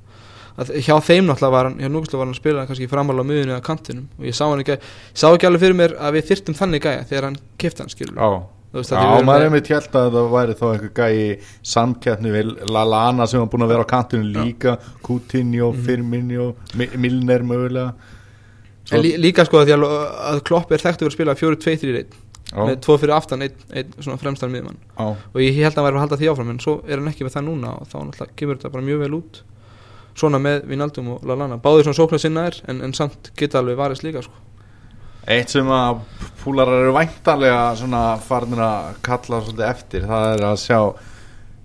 að 0.58 0.72
hjá 0.82 0.96
þeim 1.06 1.28
náttúrulega 1.28 1.54
var 1.54 1.70
hann 1.70 1.78
hjá 1.78 1.90
Núkislega 1.92 2.18
var 2.18 2.26
hann 2.26 2.34
að 2.34 2.42
spila 2.42 2.66
kannski 2.66 2.90
framála 2.90 3.22
á 3.22 3.30
miðunni 3.30 3.54
eða 3.54 3.66
kantinum 3.66 4.08
og 4.18 4.26
ég 4.26 4.34
sá 4.34 4.46
ekki, 4.50 4.72
ég 4.72 4.82
sá 5.14 5.28
ekki 5.30 5.48
alveg 5.48 5.62
fyrir 5.62 5.78
mér 5.78 5.94
að 6.00 6.14
við 6.18 6.30
þyrftum 6.32 6.58
þannig 6.58 6.82
gæja 6.82 7.04
þegar 7.04 7.24
hann 7.24 7.38
kefti 7.58 7.84
hann 7.84 7.94
skilur 7.94 8.16
Já, 8.18 8.30
veist, 8.74 8.92
Já 8.92 9.00
að 9.00 9.24
maður 9.26 9.46
er 9.48 9.50
með 9.56 9.64
tjált 9.70 9.96
að 9.96 10.12
það 10.18 10.30
væri 10.36 10.56
þá 10.60 10.66
einhver 10.74 10.94
gæi 11.00 11.40
samkeppni 11.64 12.32
við 12.36 12.52
Lallana 12.70 13.28
sem 13.28 13.40
var 13.40 13.50
búin 13.54 13.64
að 13.66 13.74
vera 13.74 13.86
á 13.88 13.92
kantinu 13.94 14.24
líka 14.34 14.78
Coutinho, 15.06 15.72
Mhm. 15.74 15.84
Firmino 15.86 16.56
Mi- 16.76 16.90
Milner 16.98 17.40
mögulega. 17.44 17.94
En 18.92 19.02
lí, 19.04 19.18
líka 19.18 19.46
sko 19.46 19.60
að 19.64 19.68
að, 19.76 19.84
að 20.32 20.44
Klopp 20.44 20.72
er 20.72 20.78
verið 20.80 21.08
að 21.08 21.12
spila 21.12 21.36
4-2-3 21.36 21.94
reynd 21.94 22.14
Já, 22.48 22.64
með 22.64 22.78
tvo 22.80 22.96
fyrir 22.98 23.12
aftan, 23.18 23.42
einn 23.44 23.52
ein, 23.76 23.90
svona 24.00 24.18
fremstan 24.18 24.50
miðmann 24.54 24.78
já, 24.98 25.04
og 25.34 25.36
ég 25.44 25.54
held 25.60 25.74
að 25.74 25.76
hann 25.76 25.86
væri 25.90 25.98
að 25.98 26.04
halda 26.06 26.18
því 26.22 26.30
áfram 26.32 26.50
en 26.54 26.60
svo 26.64 26.78
er 26.88 26.96
hann 27.02 27.10
ekki 27.12 27.26
með 27.28 27.34
það 27.36 27.44
núna 27.50 27.74
og 27.82 27.88
þá 27.92 27.98
náttúrulega 28.08 28.36
kemur 28.40 28.56
þetta 28.56 28.72
bara 28.72 28.86
mjög 28.88 29.00
vel 29.04 29.18
út. 29.18 29.42
Svona 30.16 30.40
með 30.40 30.64
Vinaldum 30.66 31.10
og 31.12 31.26
Lallana 31.28 31.58
báðir 31.60 31.84
svona 31.84 32.00
sóknar 32.00 32.20
sinna 32.24 32.46
er 32.48 32.56
en, 32.72 32.80
en 32.82 32.94
samt 32.94 33.32
geta 33.36 33.60
alveg 33.60 33.76
varist 33.78 34.04
líka 34.08 34.24
sko. 34.24 34.32
Eitt 35.28 35.52
sem 35.52 35.68
að 35.68 35.98
púlarar 36.44 36.86
eru 36.86 36.94
væntanlega 36.96 37.64
svona 37.76 38.02
farnir 38.24 38.62
að 38.64 38.94
kalla 39.04 39.42
svolítið 39.44 39.66
eftir 39.68 40.06
það 40.08 40.28
er 40.38 40.44
að 40.48 40.60
sjá 40.64 40.80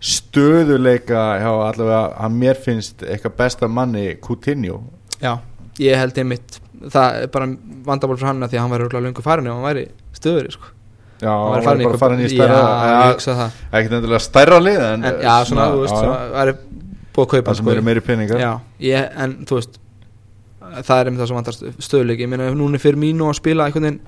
stöðuleika 0.02 1.22
hjá 1.38 1.50
allavega 1.68 2.00
að 2.26 2.36
mér 2.42 2.58
finnst 2.58 3.04
eitthvað 3.06 3.36
besta 3.38 3.68
manni 3.70 4.16
Coutinho 4.24 4.80
já, 5.22 5.36
ég 5.78 5.94
held 6.00 6.18
einmitt 6.18 6.58
það 6.90 7.18
er 7.22 7.30
bara 7.36 7.46
vandabál 7.86 8.16
fyrir 8.18 8.30
hann 8.32 8.42
að 8.42 8.50
því 8.50 8.58
að 8.58 8.64
hann 8.64 8.72
væri 8.74 8.86
örugglega 8.88 9.06
löngu 9.06 9.22
farin 9.28 9.46
ef 9.46 9.54
hann 9.54 9.66
væri 9.68 9.84
stöður 10.18 10.48
sko. 10.56 10.72
Já, 11.22 11.30
hann 11.30 11.62
væri 11.68 11.84
eitthvað- 11.84 12.02
farin 12.02 12.24
í 12.24 12.30
stærra 12.32 12.58
já, 12.58 13.14
það 13.22 13.44
ekkert 13.78 13.96
endilega 14.00 14.22
stærra 14.26 14.58
lið 14.66 14.82
en, 14.88 15.04
en, 15.06 15.20
já, 15.22 15.36
svona, 15.46 15.68
þú 15.70 15.84
veist, 15.84 15.94
já, 15.94 16.00
svona, 16.02 16.18
væri 16.34 16.56
búið 17.14 17.22
að 17.26 17.30
kaupa 17.36 17.46
það 17.52 17.56
sem 17.60 17.64
sko. 17.64 17.76
eru 17.76 17.86
meiri 17.92 18.00
peningar 18.10 18.42
já, 18.42 18.52
ég, 18.90 19.08
en 19.22 19.38
þú 19.46 19.60
veist 19.60 19.78
það 20.80 20.96
er 20.98 21.10
einmitt 21.10 21.22
það 21.22 21.30
sem 21.30 21.38
vantar 21.40 21.58
stöðuleik 21.88 22.24
ég 22.24 22.32
meina 22.32 22.48
núna 22.56 22.80
fyrir 22.82 23.00
mínu 23.02 23.28
að 23.28 23.38
spila 23.40 23.68
einhvern 23.68 23.88
veginn 23.88 24.00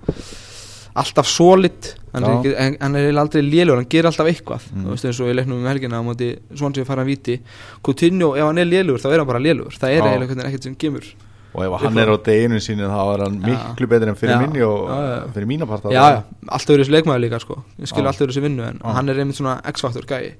alltaf 0.94 1.26
solid 1.26 1.90
hann 2.14 2.22
er, 2.22 2.34
ekki, 2.38 2.78
hann 2.78 2.96
er 3.00 3.18
aldrei 3.18 3.42
lélugur, 3.42 3.80
hann 3.80 3.90
gerir 3.90 4.06
alltaf 4.12 4.28
eitthvað. 4.30 4.66
Mm. 4.70 4.84
þú 4.86 4.92
veist 4.94 5.08
eins 5.08 5.20
og 5.20 5.30
ég 5.32 5.38
leiknum 5.40 5.58
um 5.58 5.66
helgina 5.66 5.98
á 5.98 6.06
móti 6.06 6.28
svona 6.54 6.78
sem 6.78 6.86
fara 6.86 7.02
að 7.02 7.10
viti 7.10 7.38
Coutinho, 7.82 8.34
ef 8.38 8.46
hann 8.46 8.62
er 8.62 8.68
lélugur 8.70 9.02
þá 9.02 9.08
er 9.10 9.22
hann 9.22 9.30
bara 9.32 9.42
lélugur 9.42 9.74
það 9.74 9.96
er 9.96 10.10
eiginlega 10.12 10.46
ekkert 10.50 10.68
sem 10.68 10.76
gemur 10.78 11.08
og 11.54 11.62
ef 11.66 11.84
hann 11.84 11.98
er 12.02 12.10
á 12.10 12.16
deginu 12.26 12.60
sínu 12.62 12.88
þá 12.90 13.00
er 13.02 13.24
hann 13.24 13.36
miklu 13.42 13.88
betur 13.90 14.10
en 14.10 14.18
fyrir 14.18 14.40
minni 14.42 14.62
og 14.66 14.88
fyrir 15.34 15.48
mína 15.50 15.68
parta 15.70 15.92
já, 15.94 16.22
allt 16.50 16.72
öðru 16.74 16.82
þessi 16.82 16.94
leikmaður 16.96 17.22
líka 17.22 17.40
sko. 17.42 17.60
Ég 17.78 17.90
skil 17.90 18.02
Já. 18.02 18.08
allt 18.10 18.22
öðru 18.24 18.34
þessi 18.34 18.42
vinnu 18.42 18.66
en 18.66 18.80
hann 18.82 19.12
er 19.12 19.20
einmitt 19.22 19.38
svona 19.38 19.60
X-faktor 19.70 20.06
gæi 20.10 20.34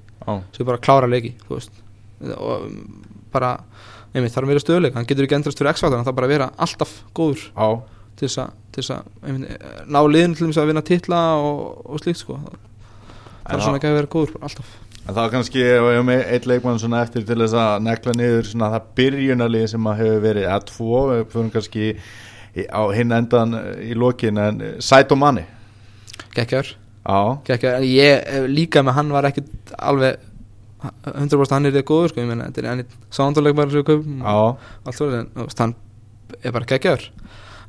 sem 0.55 0.67
bara 0.67 0.81
klára 0.83 1.07
leiki 1.11 1.31
og 2.35 2.65
bara 3.31 3.53
einmitt 4.15 4.35
þarf 4.35 4.47
að 4.47 4.53
vera 4.53 4.63
stöðuleik 4.63 4.95
hann 4.95 5.07
getur 5.09 5.27
ekki 5.27 5.37
endrast 5.37 5.59
fyrir 5.59 5.75
X-faktor 5.75 5.99
hann 5.99 6.07
þarf 6.07 6.17
bara 6.19 6.29
að 6.29 6.33
vera 6.35 6.47
alltaf 6.65 6.93
góður 7.17 7.43
já. 7.51 7.67
til 8.19 8.29
þess 8.31 8.93
að, 8.95 9.09
eh, 9.27 9.65
ná 9.91 9.99
liðin 10.07 10.35
til 10.37 10.47
þess 10.47 10.61
að 10.63 10.71
vinna 10.71 10.85
titla 10.85 11.21
og, 11.41 11.81
og 11.85 12.03
slíkt 12.03 12.21
sko. 12.21 12.39
Það 13.45 13.57
er 13.57 13.65
svona 13.65 13.79
ekki 13.79 13.89
að 13.91 13.97
vera 13.99 14.11
góður 14.15 14.37
alltaf. 14.41 14.69
En 15.05 15.13
það 15.13 15.25
er 15.25 15.33
kannski, 15.35 15.65
ef 15.69 15.83
við 15.85 15.91
hefum 15.93 16.13
eitt 16.15 16.47
leikmann 16.49 16.79
svona 16.81 17.01
eftir 17.05 17.25
til 17.27 17.37
þess 17.43 17.57
að 17.61 17.83
nekla 17.85 18.15
niður 18.17 18.47
svona 18.49 18.71
það 18.73 18.87
byrjunarlið 18.99 19.67
sem 19.75 19.91
að 19.91 19.99
hefur 20.01 20.23
verið 20.23 20.47
að 20.49 20.63
tvo, 20.71 21.01
við 21.11 21.27
fyrir 21.35 21.51
kannski 21.53 21.91
á 22.71 22.81
hinn 22.95 23.13
endan 23.13 23.59
í 23.83 23.91
lokin 23.99 24.41
en 24.41 24.63
Saito 24.81 25.19
Já, 27.05 27.19
geggjaður 27.45 27.83
en 27.83 27.85
ég 27.85 28.23
eh, 28.25 28.47
líka 28.49 28.81
með 28.81 28.97
hann 28.97 29.11
var 29.13 29.27
ekkit 29.29 29.75
alveg 29.77 30.23
100% 31.05 31.55
hann 31.55 31.65
er 31.69 31.71
þetta 31.75 31.87
góður 31.89 32.11
sko 32.13 32.21
ég 32.23 32.27
meina 32.29 32.47
þetta 32.49 32.61
er 32.63 32.69
ennit 32.73 32.95
sándarleik 33.13 33.55
bara 33.57 33.69
sem 33.71 33.81
við 33.81 33.87
kaupum 33.89 34.21
já, 34.21 34.35
allt 34.85 34.97
svo 34.99 35.07
en 35.11 35.29
þú 35.35 35.45
veist, 35.47 35.61
hann 35.63 35.75
er 36.43 36.51
bara 36.55 36.65
geggjaður. 36.69 37.05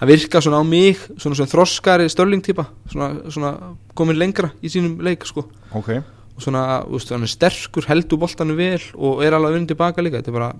Hann 0.00 0.10
virka 0.10 0.40
svona 0.44 0.60
á 0.60 0.64
mig 0.68 0.98
svona 1.16 1.36
svona 1.38 1.52
þroskari 1.52 2.08
störling 2.12 2.42
típa 2.44 2.66
svona, 2.92 3.10
svona 3.32 3.52
komin 3.96 4.18
lengra 4.20 4.50
í 4.60 4.68
sínum 4.72 4.98
leik 5.04 5.24
sko. 5.28 5.46
Ok. 5.72 5.92
Og 6.36 6.42
svona, 6.44 6.82
þú 6.84 6.98
veist, 6.98 7.12
hann 7.14 7.24
er 7.24 7.32
sterkur 7.32 7.86
heldur 7.88 8.20
boltanum 8.20 8.58
vel 8.58 8.82
og 8.96 9.22
er 9.24 9.32
alveg 9.36 9.52
að 9.52 9.56
vinna 9.56 9.70
tilbaka 9.72 10.04
líka 10.04 10.20
þetta 10.20 10.32
er 10.34 10.36
bara, 10.36 10.50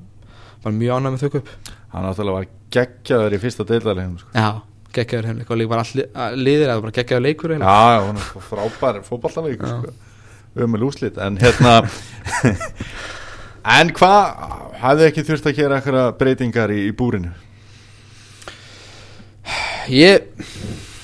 bara 0.65 0.75
mjög 0.79 0.97
ánæg 0.97 1.13
með 1.17 1.25
þau 1.27 1.35
kaup. 1.37 1.51
Hann 1.93 2.07
náttúrulega 2.09 2.39
var 2.39 2.49
geggjaður 2.77 3.37
í 3.37 3.43
fyrsta 3.45 3.67
deildarlegum 3.69 4.17
sko. 4.23 4.31
já, 4.33 4.49
geggjaður 4.97 5.29
heimleik 5.31 5.51
og 5.53 5.61
líka 5.61 5.73
bara 5.75 5.85
all 5.85 6.01
li- 6.01 6.45
liðir 6.47 6.71
eða 6.73 6.81
bara 6.87 6.97
geggjaður 6.97 7.27
leikur 7.29 7.55
Já, 7.61 7.77
já, 7.93 8.41
frábær 8.49 9.03
sko. 9.05 9.93
Ömul 10.57 10.87
úslit 10.89 11.19
En 11.21 11.37
hérna 11.41 11.81
En 13.67 13.91
hvað 13.97 14.47
hafði 14.81 15.09
ekki 15.11 15.27
þurft 15.27 15.49
að 15.51 15.59
gera 15.59 15.81
eitthvað 15.81 16.13
breytingar 16.21 16.73
í, 16.75 16.85
í 16.87 16.95
búrinu? 16.97 17.33
ég, 19.91 20.27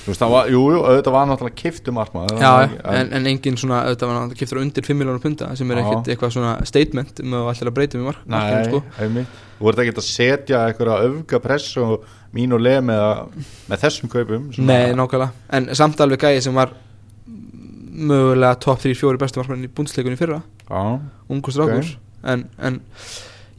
Þú 0.03 0.11
veist, 0.11 0.19
það 0.19 0.31
var, 0.33 0.47
jú, 0.51 0.61
jú, 0.73 0.79
auðvitað 0.83 1.13
var 1.15 1.27
náttúrulega 1.29 1.55
kiftu 1.61 1.91
markmaður 1.95 2.41
já, 2.43 2.49
en, 2.65 2.73
en, 2.91 3.11
en 3.15 3.27
engin 3.31 3.55
svona 3.59 3.77
auðvitað 3.85 4.09
var 4.09 4.17
hann 4.19 4.33
kiptur 4.35 4.59
undir 4.59 4.83
5 4.83 4.97
miljónur 4.99 5.21
punta 5.23 5.47
sem 5.55 5.69
er 5.71 5.79
ekkit 5.79 6.09
eitthvað 6.11 6.33
svona 6.35 6.55
statement 6.67 7.21
um 7.23 7.35
að 7.39 7.47
allir 7.53 7.71
að 7.71 7.77
breyta 7.77 7.95
um 7.95 8.03
í 8.03 8.07
mark, 8.09 8.25
markinu 8.27 8.57
Nei, 8.57 8.67
sko. 8.67 8.81
einmitt. 9.05 9.37
Þú 9.61 9.67
voru 9.69 9.85
ekki 9.85 9.93
að 9.95 10.07
setja 10.09 10.63
eitthvað 10.67 11.05
öfga 11.07 11.39
press 11.45 11.69
og 11.79 11.93
mín 12.35 12.55
og 12.57 12.63
leð 12.65 12.81
með, 12.89 13.05
með 13.71 13.83
þessum 13.85 14.11
kaupum 14.11 14.49
Nei, 14.59 14.91
nákvæmlega. 14.99 15.29
En 15.55 15.69
samt 15.79 16.03
alveg 16.03 16.25
gæði 16.27 16.43
sem 16.49 16.59
var 16.59 16.75
mögulega 17.93 18.57
top 18.63 18.81
3-4 18.83 19.19
bestu 19.21 19.41
markmann 19.41 19.65
í 19.65 19.71
búndisleikunni 19.71 20.19
fyrra. 20.19 20.41
Já, 20.67 20.99
ungu 21.29 21.53
strákur. 21.53 21.93
En, 22.23 22.47
en 22.57 22.79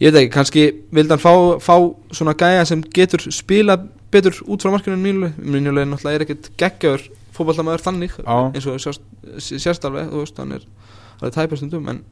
ég 0.01 0.11
veit 0.11 0.23
ekki, 0.23 0.33
kannski 0.35 0.65
vildi 0.95 1.15
hann 1.15 1.23
fá, 1.23 1.35
fá 1.63 1.77
svona 2.15 2.35
gæja 2.39 2.65
sem 2.69 2.83
getur 2.95 3.23
spila 3.35 3.79
betur 4.15 4.41
út 4.51 4.63
frá 4.63 4.73
markinu 4.75 4.97
en 4.97 5.05
mínuleg 5.05 5.39
mínuleg 5.39 5.89
náttúrulega 5.91 6.19
er 6.19 6.25
ekkert 6.27 6.51
geggjaður 6.61 7.07
fótballamæður 7.35 7.85
þannig 7.85 8.17
Já. 8.19 8.37
eins 8.55 8.67
og 8.71 8.81
sérst, 8.83 9.07
sérst 9.43 9.87
alveg 9.89 10.11
þú 10.11 10.23
veist, 10.23 10.39
hann 10.39 10.57
er 10.57 10.67
alveg 11.21 11.37
tæpastundum 11.37 11.89
en 11.91 12.03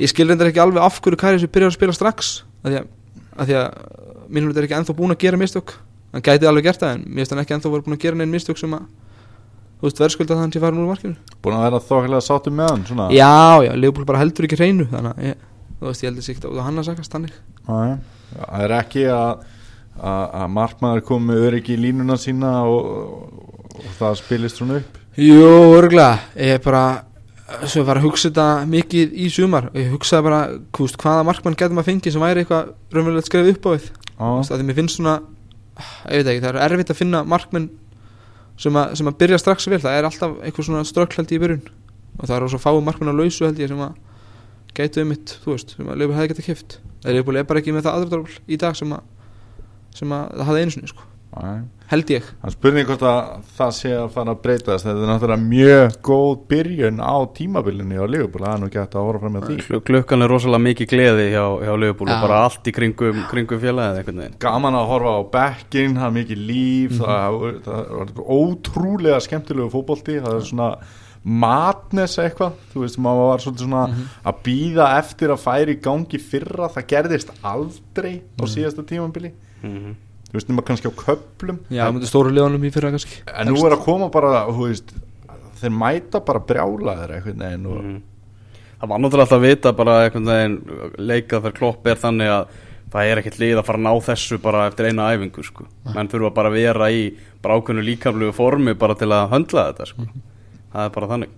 ég 0.00 0.10
skil 0.12 0.28
reyndar 0.28 0.50
ekki 0.50 0.62
alveg 0.62 0.82
af 0.84 1.00
hverju 1.00 1.20
Karius 1.20 1.46
byrjar 1.48 1.72
að 1.72 1.78
spila 1.78 1.96
strax 1.96 2.32
að 2.64 2.72
því 2.72 2.80
að, 2.80 2.90
að, 3.36 3.54
að 3.56 4.26
mínuleg 4.30 4.60
er 4.60 4.68
ekki 4.68 4.78
ennþá 4.78 4.96
búin 4.96 5.14
að 5.14 5.22
gera 5.24 5.40
mistök. 5.40 5.74
Hann 6.14 6.24
gæti 6.26 6.48
alveg 6.48 6.66
gert 6.68 6.82
það 6.82 6.96
en 6.96 7.06
mér 7.06 7.22
finnst 7.22 7.34
hann 7.34 7.42
ekki 7.44 7.56
ennþá 7.56 7.72
verið 7.72 7.86
búin 7.86 7.96
að 7.96 8.04
gera 8.04 8.20
neinn 8.20 8.34
mistök 8.34 8.60
sem 8.60 8.76
að 8.76 8.86
þú 9.80 9.88
veist, 9.88 10.02
verðskulda 10.04 10.36
það 10.36 10.42
hann 10.44 10.54
sé 10.54 10.62
farin 10.62 10.82
úr 10.82 10.90
markinu. 10.90 11.16
Búin 11.40 11.56
að 11.56 11.66
vera 11.66 11.82
þokkilega 11.88 12.26
sáttum 12.26 12.58
með 12.60 12.72
hann 12.74 12.84
svona. 12.88 13.08
Já, 13.16 13.32
já, 13.66 13.72
Leopold 13.80 14.08
bara 14.10 14.20
heldur 14.22 14.48
ekki 14.48 14.60
hreinu 14.60 14.86
þannig 14.90 15.16
að 15.16 15.30
ég, 15.30 15.46
þú 15.80 15.88
veist, 15.88 16.04
ég 16.04 16.12
heldur 16.12 16.52
út 16.52 16.60
á 16.60 16.66
hann 16.68 16.82
að 16.82 16.90
sakast 16.90 17.16
þannig. 17.16 17.38
Já, 17.66 17.80
Það 18.30 18.64
er 18.64 18.74
ekki 18.76 19.08
að 19.10 19.46
að 20.00 20.34
að 20.40 20.52
markmaður 20.54 21.02
komi 21.04 21.36
öryggi 21.36 21.74
í 21.74 21.80
línuna 21.82 22.16
sína 22.20 22.52
og, 22.70 22.86
og, 22.88 23.54
og 23.80 23.88
það 23.98 24.18
spilist 24.22 24.60
svona 24.60 24.78
upp. 24.80 24.98
Jú, 25.20 25.48
örgulega, 25.76 26.20
ég 26.38 26.56
er 26.56 26.62
bara 26.64 26.84
svo 27.66 27.82
ég 27.82 27.88
var 27.88 27.98
að 27.98 28.06
hugsa 28.06 28.30
þetta 28.30 28.46
mikið 28.70 29.14
í 29.18 29.26
sumar 29.32 29.68
og 29.72 29.78
ég 29.80 29.90
hugsaði 29.92 30.26
bara, 30.28 30.40
veist, 30.78 30.98
hvaða 31.02 31.26
markmann 31.26 31.56
getur 31.58 31.76
maður 31.76 31.90
fengið 31.90 32.14
sem 32.14 32.24
væri 32.24 32.44
eitthvað 32.44 32.70
raunverulegt 32.94 33.28
skrefið 33.30 33.56
upp 33.56 33.66
á 33.66 33.70
Já, 33.74 34.26
veist, 34.38 34.52
að 34.52 34.60
því 34.60 34.68
mér 34.68 34.78
finnst 34.78 35.00
svona 35.00 35.14
ég 36.06 36.20
veit 36.20 36.30
ekki, 36.30 36.44
það 36.44 36.50
er 36.52 36.60
erfitt 36.68 36.92
að 36.94 37.00
finna 37.00 37.22
markmenn 37.26 37.68
sem 38.60 38.76
að, 38.76 38.94
sem 39.00 39.08
að 39.08 39.18
byrja 39.22 39.40
strax 39.40 39.68
vel. 39.70 39.80
Það 39.80 39.98
er 39.98 40.08
alltaf 40.08 40.36
eitthvað 40.44 40.68
svona 40.68 40.86
ég 40.88 41.34
í 41.36 41.40
byrjun. 41.40 41.64
Og 42.20 42.28
það 42.28 42.36
er 42.36 42.52
svo 42.52 42.60
fáið 42.60 42.84
markmenn 42.86 43.12
á 43.12 43.16
lausu 43.16 43.46
held 43.46 43.60
ég 43.62 43.70
sem 43.72 43.80
að 43.80 43.98
gætu 44.76 45.02
um 45.02 45.10
mitt, 45.10 45.34
þú 45.42 45.54
veist, 45.54 45.74
sem 45.76 45.88
að 45.88 46.00
Leopold 46.00 46.18
hefði 46.18 46.32
getað 46.34 46.46
kift 46.46 46.76
Leopold 47.16 47.40
er 47.40 47.46
bara 47.48 47.62
ekki 47.62 47.74
með 47.74 47.86
það 47.86 47.96
aðradorfl 47.98 48.36
í 48.46 48.58
dag 48.60 48.76
sem 48.78 48.92
að, 48.94 49.06
sem 49.96 50.12
að 50.14 50.34
það 50.36 50.48
hafði 50.50 50.64
einu 50.64 50.74
sinni, 50.74 50.90
sko, 50.92 51.06
held 51.90 52.10
ég. 52.10 52.22
Það 52.22 52.46
er 52.48 52.54
spurning 52.54 52.86
hvort 52.86 53.02
að 53.06 53.18
það 53.56 53.70
sé 53.74 53.90
að 53.94 54.08
fara 54.14 54.32
að 54.34 54.40
breytast 54.44 54.86
þetta 54.86 55.02
er 55.04 55.10
náttúrulega 55.10 55.44
mjög 55.50 55.94
góð 56.06 56.32
byrjun 56.50 56.98
á 57.02 57.16
tímabilinu 57.38 57.98
á 58.02 58.06
Liverpool 58.10 58.44
það 58.46 58.54
er 58.54 58.60
nú 58.62 58.68
hægt 58.70 58.94
að 58.98 59.06
horfa 59.08 59.20
fram 59.24 59.34
með 59.38 59.46
því. 59.48 59.56
Klu- 59.66 59.80
Klukkan 59.90 60.22
er 60.26 60.28
rosalega 60.34 60.64
mikið 60.66 60.90
gleði 60.90 61.26
hjá, 61.34 61.44
hjá 61.66 61.74
Já. 62.10 62.14
og 62.14 62.24
bara 62.26 62.40
allt 62.44 62.64
í 62.70 62.74
kringum, 62.74 63.20
kringum 63.30 63.60
félagið 63.62 64.38
gaman 64.38 64.74
að 64.74 64.88
horfa 64.90 65.14
á 65.18 65.22
bekkin, 65.36 65.94
það 65.98 66.06
er 66.10 66.16
mikið 66.18 66.42
líf 66.50 66.98
það, 66.98 67.38
það 67.66 67.80
er 68.00 68.12
ótrúlega 68.38 69.20
skemmtilegu 69.26 69.70
fótbolti 69.70 70.18
það 70.20 70.36
er 70.40 70.46
svona 70.50 70.70
madness 71.22 72.16
eitthvað 72.18 72.54
þú 72.72 72.80
veist, 72.84 72.98
maður 72.98 73.26
var 73.28 73.42
svolítið 73.44 73.66
svona 73.66 73.82
að 74.24 74.38
býða 74.46 74.86
eftir 74.98 75.28
að 75.34 75.42
færi 75.44 75.74
gangi 75.84 76.18
fyrra 76.18 76.68
það 76.72 76.86
gerðist 76.94 77.34
aldrei 77.44 78.22
á 78.40 78.44
síðasta 78.48 78.82
tímabili. 78.88 79.32
Mhm. 79.62 79.96
Þú 80.30 80.38
veist, 80.38 80.48
nema 80.50 80.62
kannski 80.66 80.88
á 80.90 80.94
köplum 80.94 81.58
Já, 81.70 81.84
en, 81.88 82.00
stóru 82.06 82.30
liðanum 82.34 82.64
í 82.64 82.70
fyrra 82.74 82.90
kannski 82.94 83.20
en 83.34 83.50
nú 83.50 83.64
er 83.66 83.74
að 83.76 83.84
koma 83.84 84.08
bara, 84.14 84.44
þú 84.48 84.68
veist 84.70 84.94
þeir 85.60 85.74
mæta 85.76 86.20
bara 86.24 86.40
brjálaðir 86.40 87.16
einhvern 87.18 87.44
veginn 87.46 87.66
og 87.66 87.82
Mhm. 87.84 88.00
Það 88.80 88.88
var 88.88 88.98
náttúrulega 89.02 89.24
alltaf 89.26 89.36
að 89.36 89.42
vita 89.44 89.70
bara 89.76 89.94
einhvern 90.06 90.28
veginn 90.30 90.54
leikað 91.10 91.42
fyrir 91.44 91.56
klopp 91.58 91.86
er 91.86 91.98
þannig 92.00 92.30
að 92.32 92.46
það 92.90 93.10
er 93.10 93.18
ekkert 93.20 93.38
lið 93.42 93.58
að 93.60 93.66
fara 93.66 93.78
að 93.78 93.84
ná 93.84 93.92
þessu 94.06 94.38
bara 94.40 94.62
eftir 94.70 94.86
eina 94.88 95.08
æfingu 95.12 95.44
sko. 95.44 95.66
menn 95.94 96.08
þurfa 96.08 96.30
bara 96.34 96.48
að 96.48 96.56
vera 96.56 96.88
í 96.90 97.02
bara 97.42 97.58
ákveðnu 97.60 97.84
líkamlegu 97.84 98.32
formi 98.32 98.74
bara 98.74 98.94
til 98.94 99.08
að 99.12 99.28
höndla 99.34 99.66
þetta 99.68 99.86
sko. 99.86 100.06
það 100.72 100.84
er 100.86 100.94
bara 100.96 101.06
þannig 101.12 101.28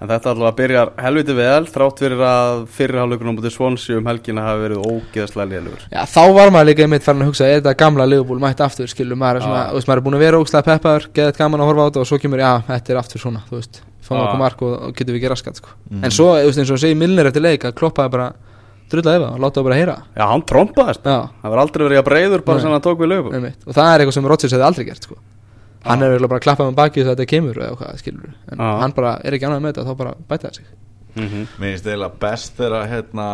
en 0.00 0.08
þetta 0.08 0.30
allavega 0.32 0.56
byrjar 0.56 0.90
helviti 1.04 1.34
vel 1.36 1.66
þrátt 1.68 2.00
fyrir 2.00 2.22
að 2.24 2.62
fyrirhálugunum 2.76 3.36
mútið 3.36 3.52
Swansea 3.54 3.98
um 4.00 4.08
helgina 4.08 4.44
hafi 4.46 4.62
verið 4.64 4.86
ógeðslega 4.88 5.50
lélugur. 5.50 5.82
Já, 5.92 6.00
þá 6.08 6.22
var 6.38 6.52
maður 6.54 6.68
líka 6.70 6.86
einmitt 6.86 7.04
farin 7.04 7.24
að 7.24 7.30
hugsa 7.30 7.48
er 7.48 7.60
þetta 7.60 7.74
gamla 7.82 8.06
Leopold 8.08 8.40
mætt 8.40 8.62
aftur, 8.64 8.88
skilur 8.90 9.20
maður 9.20 9.40
er 9.40 9.46
svona, 9.46 9.62
þú 9.70 9.78
veist, 9.80 9.90
maður 9.90 10.00
er 10.00 10.06
búin 10.08 10.18
að 10.18 10.24
vera 10.24 10.40
ógstlega 10.40 10.68
peppaður 10.70 11.08
geðið 11.18 11.40
gaman 11.40 11.60
að 11.64 11.70
horfa 11.70 11.84
á 11.84 11.86
þetta 11.90 12.04
og 12.04 12.10
svo 12.10 12.20
kemur, 12.24 12.44
já, 12.44 12.52
þetta 12.70 12.94
er 12.94 13.00
aftur 13.02 13.24
svona 13.24 13.42
þú 13.50 13.58
veist, 13.58 13.82
Já. 14.10 14.16
okkur 14.18 14.40
mark 14.40 14.62
og, 14.66 14.72
og 14.88 14.94
getum 14.96 15.14
við 15.14 15.20
ekki 15.20 15.32
raskat, 15.34 15.60
sko. 15.60 15.74
Mhm. 15.90 16.04
en 16.04 16.10
svo, 16.16 16.30
þú 16.40 16.46
veist, 16.48 16.62
eins 16.64 16.72
og 16.74 16.80
segir 16.82 16.96
Milner 16.98 17.28
eftir 17.30 17.44
leik 17.44 17.66
að 17.68 17.76
kloppaði 17.78 18.10
bara 18.16 18.30
drullaði 18.90 19.20
yfir 19.20 19.28
og 19.36 19.38
láta 19.44 19.60
það 19.60 19.66
bara 19.68 19.76
heyra. 19.78 19.98
Já, 20.16 20.24
hann 20.26 20.42
trompaðist. 20.42 21.04
Já, 21.06 21.28
það 21.44 21.52
var 21.52 21.60
aldrei 21.62 21.84
verið 21.86 22.00
að 22.00 22.08
breyður 22.08 22.42
bara 22.42 22.58
Nei. 22.58 22.62
sem 22.64 22.72
hann 22.74 22.82
tók 22.82 22.98
við 22.98 23.12
lögum 23.12 23.36
einmitt, 23.38 23.60
og 23.66 23.76
það 23.76 23.90
er 23.92 24.02
eitthvað 24.02 24.16
sem 24.16 24.26
Rodgers 24.32 24.56
hefði 24.56 24.66
aldrei 24.66 24.86
gert, 24.88 25.06
sko 25.06 25.20
hann 25.86 26.02
er 26.04 26.18
bara 26.26 26.38
að 26.40 26.46
klappa 26.46 26.68
með 26.68 26.78
baki 26.82 27.00
þess 27.00 27.08
að 27.10 27.16
þetta 27.16 27.30
kemur 27.34 27.58
eða 27.64 27.80
hvað, 27.80 27.98
skilur 28.02 28.30
en 28.52 28.62
Já. 28.62 28.70
hann 28.82 28.94
bara 28.96 29.16
er 29.24 29.36
ekki 29.36 29.48
ánægð 29.48 29.64
með 29.64 29.72
þetta, 29.74 29.86
þá 29.88 29.96
bara 30.02 30.14
bæta 30.28 30.48
það 30.48 30.54
sig. 30.60 30.70
Mm 31.10 31.26
-hmm. 31.26 31.46
Mér 31.58 31.70
finnst 31.72 31.86
eiginlega 31.86 32.18
best 32.20 32.56
þegar 32.60 32.84
hérna 32.90 33.28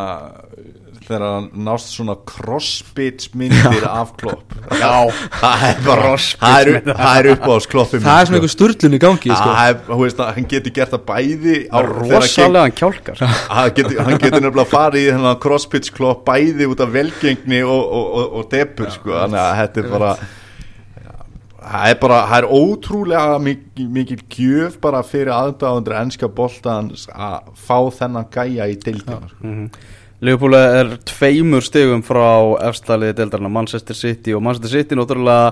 þegar 1.07 1.49
nást 1.55 1.93
svona 1.95 2.17
crossbits 2.27 3.29
myndir 3.37 3.85
af 3.87 4.15
klopp. 4.19 4.55
Já, 4.75 5.07
það 5.41 5.65
er 5.69 5.83
bara 5.87 6.15
það 6.17 6.57
er, 6.61 6.71
upp- 6.79 6.89
það 7.01 7.19
er 7.19 7.29
upp 7.33 7.45
á 7.47 7.55
kloppum 7.75 8.01
það 8.01 8.21
er 8.21 8.27
svona 8.31 8.39
einhver 8.41 8.55
sturlun 8.55 8.97
í 8.97 9.03
gangi, 9.03 9.35
sko. 9.37 9.51
þú 9.91 10.01
veist 10.03 10.23
að 10.25 10.33
hann 10.39 10.49
getur 10.51 10.75
gert 10.79 10.95
það 10.97 11.05
bæði 11.11 11.57
á, 11.71 11.77
þegar 11.77 11.93
rosalega 12.01 12.75
kjálkar. 12.81 13.23
Hann 13.27 13.71
getur, 13.77 14.01
hann 14.03 14.19
getur 14.19 14.41
nefnilega 14.41 14.71
farið 14.73 15.05
í 15.05 15.13
þennan 15.13 15.39
crossbits 15.45 15.91
klopp 15.95 16.25
bæði 16.27 16.67
út 16.73 16.81
af 16.81 16.93
velgengni 16.97 17.63
og, 17.63 17.85
og, 17.85 18.11
og, 18.17 18.35
og 18.41 18.51
depur 18.51 18.91
sko, 18.91 19.15
þannig 19.15 19.43
að 19.45 19.57
þetta 19.63 19.85
er 19.85 19.95
bara 19.95 20.17
það 21.67 21.91
er 21.91 22.01
bara, 22.01 22.23
það 22.31 22.39
er 22.39 22.49
ótrúlega 22.61 23.39
mikil, 23.43 23.87
mikil 23.99 24.19
gjöf 24.33 24.81
bara 24.83 25.03
fyrir 25.07 25.35
aðdáðundur 25.35 25.99
ennska 26.01 26.31
boltans 26.33 27.07
að 27.13 27.53
fá 27.59 27.79
þennan 27.99 28.29
gæja 28.33 28.69
í 28.71 28.77
deildina 28.83 29.23
sko. 29.29 29.43
mm 29.43 29.95
Leopold 30.25 30.57
er 30.57 30.95
tveimur 31.05 31.65
stegum 31.65 32.01
frá 32.05 32.57
efstaliði 32.65 33.19
deildarna 33.19 33.51
Manchester 33.53 33.97
City. 33.97 34.33
Og 34.33 34.41
Manchester 34.41 34.73
City 34.73 34.97
náttúrulega 34.97 35.51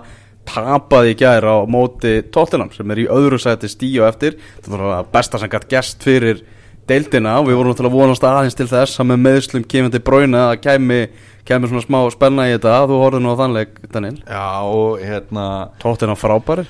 tapaði 0.49 1.13
í 1.13 1.19
gær 1.21 1.45
á 1.45 1.57
móti 1.69 2.15
Tottenham 2.33 2.71
sem 2.73 2.95
er 2.95 3.03
í 3.03 3.09
öðru 3.13 3.37
sæti 3.41 3.69
stíu 3.69 4.07
eftir. 4.09 4.39
Þetta 4.57 4.73
var 4.73 4.85
það 4.87 5.11
besta 5.13 5.41
sem 5.43 5.53
gætt 5.53 5.69
gest 5.69 6.07
fyrir 6.09 6.41
deildina. 6.89 7.37
Og 7.43 7.51
við 7.51 7.61
vorum 7.61 7.75
náttúrulega 7.75 8.01
vonast 8.01 8.25
aðeins 8.29 8.57
til 8.57 8.71
þess 8.73 9.03
að 9.03 9.11
með 9.13 9.23
meðslum 9.27 9.69
kemur 9.69 9.93
til 9.93 10.03
bráina 10.09 10.47
að 10.55 10.63
kemi, 10.65 11.01
kemi 11.45 11.69
svona 11.69 11.85
smá 11.85 12.01
spenna 12.15 12.49
í 12.49 12.55
þetta 12.55 12.79
þú 12.89 13.03
horfður 13.03 13.25
nú 13.25 13.35
á 13.37 13.41
þannleik 13.43 13.77
Daniel. 13.93 14.17
Já 14.25 14.49
og 14.65 15.05
hérna 15.05 15.47
Tottenham 15.83 16.19
frábæri 16.19 16.67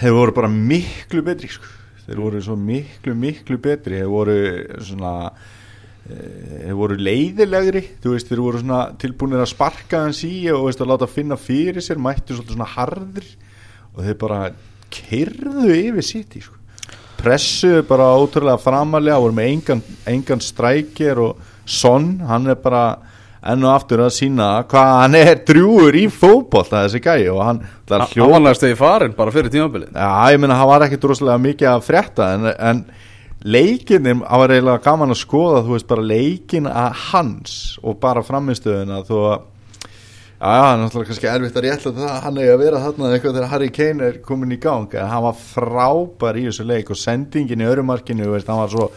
þeir 0.00 0.14
voru 0.14 0.34
bara 0.36 0.50
miklu 0.50 1.24
betri 1.24 1.50
sko. 1.50 1.66
þeir 2.04 2.20
voru 2.20 2.40
svo 2.44 2.56
miklu 2.60 3.14
miklu 3.16 3.58
betri. 3.58 4.00
Þeir 4.02 4.10
voru 4.12 4.36
svona 4.84 5.14
eh, 5.30 6.66
þeir 6.66 6.76
voru 6.78 6.98
leiðilegri. 7.00 7.84
Veist, 8.04 8.28
þeir 8.28 8.42
voru 8.44 8.60
svona 8.60 8.82
tilbúinir 9.00 9.42
að 9.42 9.52
sparka 9.54 10.04
hans 10.04 10.20
í 10.26 10.34
og 10.52 10.68
veist, 10.68 10.82
að 10.84 10.92
láta 10.92 11.08
finna 11.10 11.38
fyrir 11.40 11.84
sér 11.84 12.02
mættu 12.02 12.36
svona 12.40 12.68
harðir. 12.76 13.30
Og 13.94 14.04
þeir 14.04 14.20
bara 14.20 14.42
kyrðu 14.94 15.72
yfir 15.72 16.06
sitt 16.06 16.36
sko. 16.42 16.60
pressuðu 17.24 17.86
bara 17.88 18.10
ótrúlega 18.20 18.60
framalega 18.60 19.16
voru 19.22 19.32
með 19.32 19.46
engan, 19.48 19.80
engan 20.06 20.42
strækir 20.44 21.18
og 21.24 21.38
Son, 21.64 22.18
hann 22.28 22.50
er 22.52 22.58
bara 22.60 22.98
enn 23.52 23.64
og 23.66 23.74
aftur 23.74 24.02
að 24.06 24.12
sína 24.16 24.48
hvað 24.70 24.92
hann 24.98 25.16
er 25.18 25.40
drjúur 25.48 25.96
í 26.00 26.04
fótboll 26.12 26.66
þessi 26.70 27.00
gæi 27.04 27.26
og 27.32 27.42
hann 27.44 27.64
Ávanlega 27.84 28.56
stegi 28.56 28.76
farin 28.78 29.12
bara 29.16 29.32
fyrir 29.34 29.52
tímabilið. 29.52 29.90
Já, 29.92 30.32
ég 30.32 30.40
meina, 30.40 30.56
það 30.56 30.70
var 30.70 30.84
ekkit 30.86 31.08
rosalega 31.10 31.42
mikið 31.44 31.68
að 31.68 31.82
frétta 31.84 32.28
en, 32.38 32.46
en 32.56 32.84
leikinni, 33.44 34.14
það 34.22 34.40
var 34.40 34.54
eiginlega 34.54 34.84
gaman 34.86 35.12
að 35.12 35.20
skoða, 35.20 35.64
þú 35.66 35.74
veist, 35.74 35.88
bara 35.90 36.06
leikin 36.08 36.68
að 36.70 37.02
hans 37.10 37.56
og 37.84 37.98
bara 38.00 38.24
framistöðuna 38.24 39.02
þú 39.04 39.18
að, 39.34 39.42
já, 39.84 40.48
það 40.48 40.68
er 40.70 40.80
náttúrulega 40.80 41.10
kannski 41.10 41.30
erfitt 41.34 41.58
að 41.60 41.66
rétta 41.66 41.92
það, 41.98 42.14
hann 42.24 42.40
er 42.40 42.52
að 42.54 42.62
vera 42.64 42.84
þarna 42.86 43.10
eitthvað 43.12 43.36
þegar 43.36 43.52
Harry 43.52 43.72
Kane 43.76 44.08
er 44.08 44.20
komin 44.24 44.56
í 44.56 44.60
gang 44.64 44.96
en 44.96 45.12
hann 45.12 45.26
var 45.26 45.42
frábær 45.42 46.40
í 46.40 46.46
þessu 46.48 46.68
leik 46.70 46.94
og 46.94 47.00
sendingin 47.02 47.66
í 47.66 47.68
örumarkinu, 47.68 48.30
veist, 48.32 48.48
hann 48.48 48.62
var 48.64 48.72
svo 48.72 48.88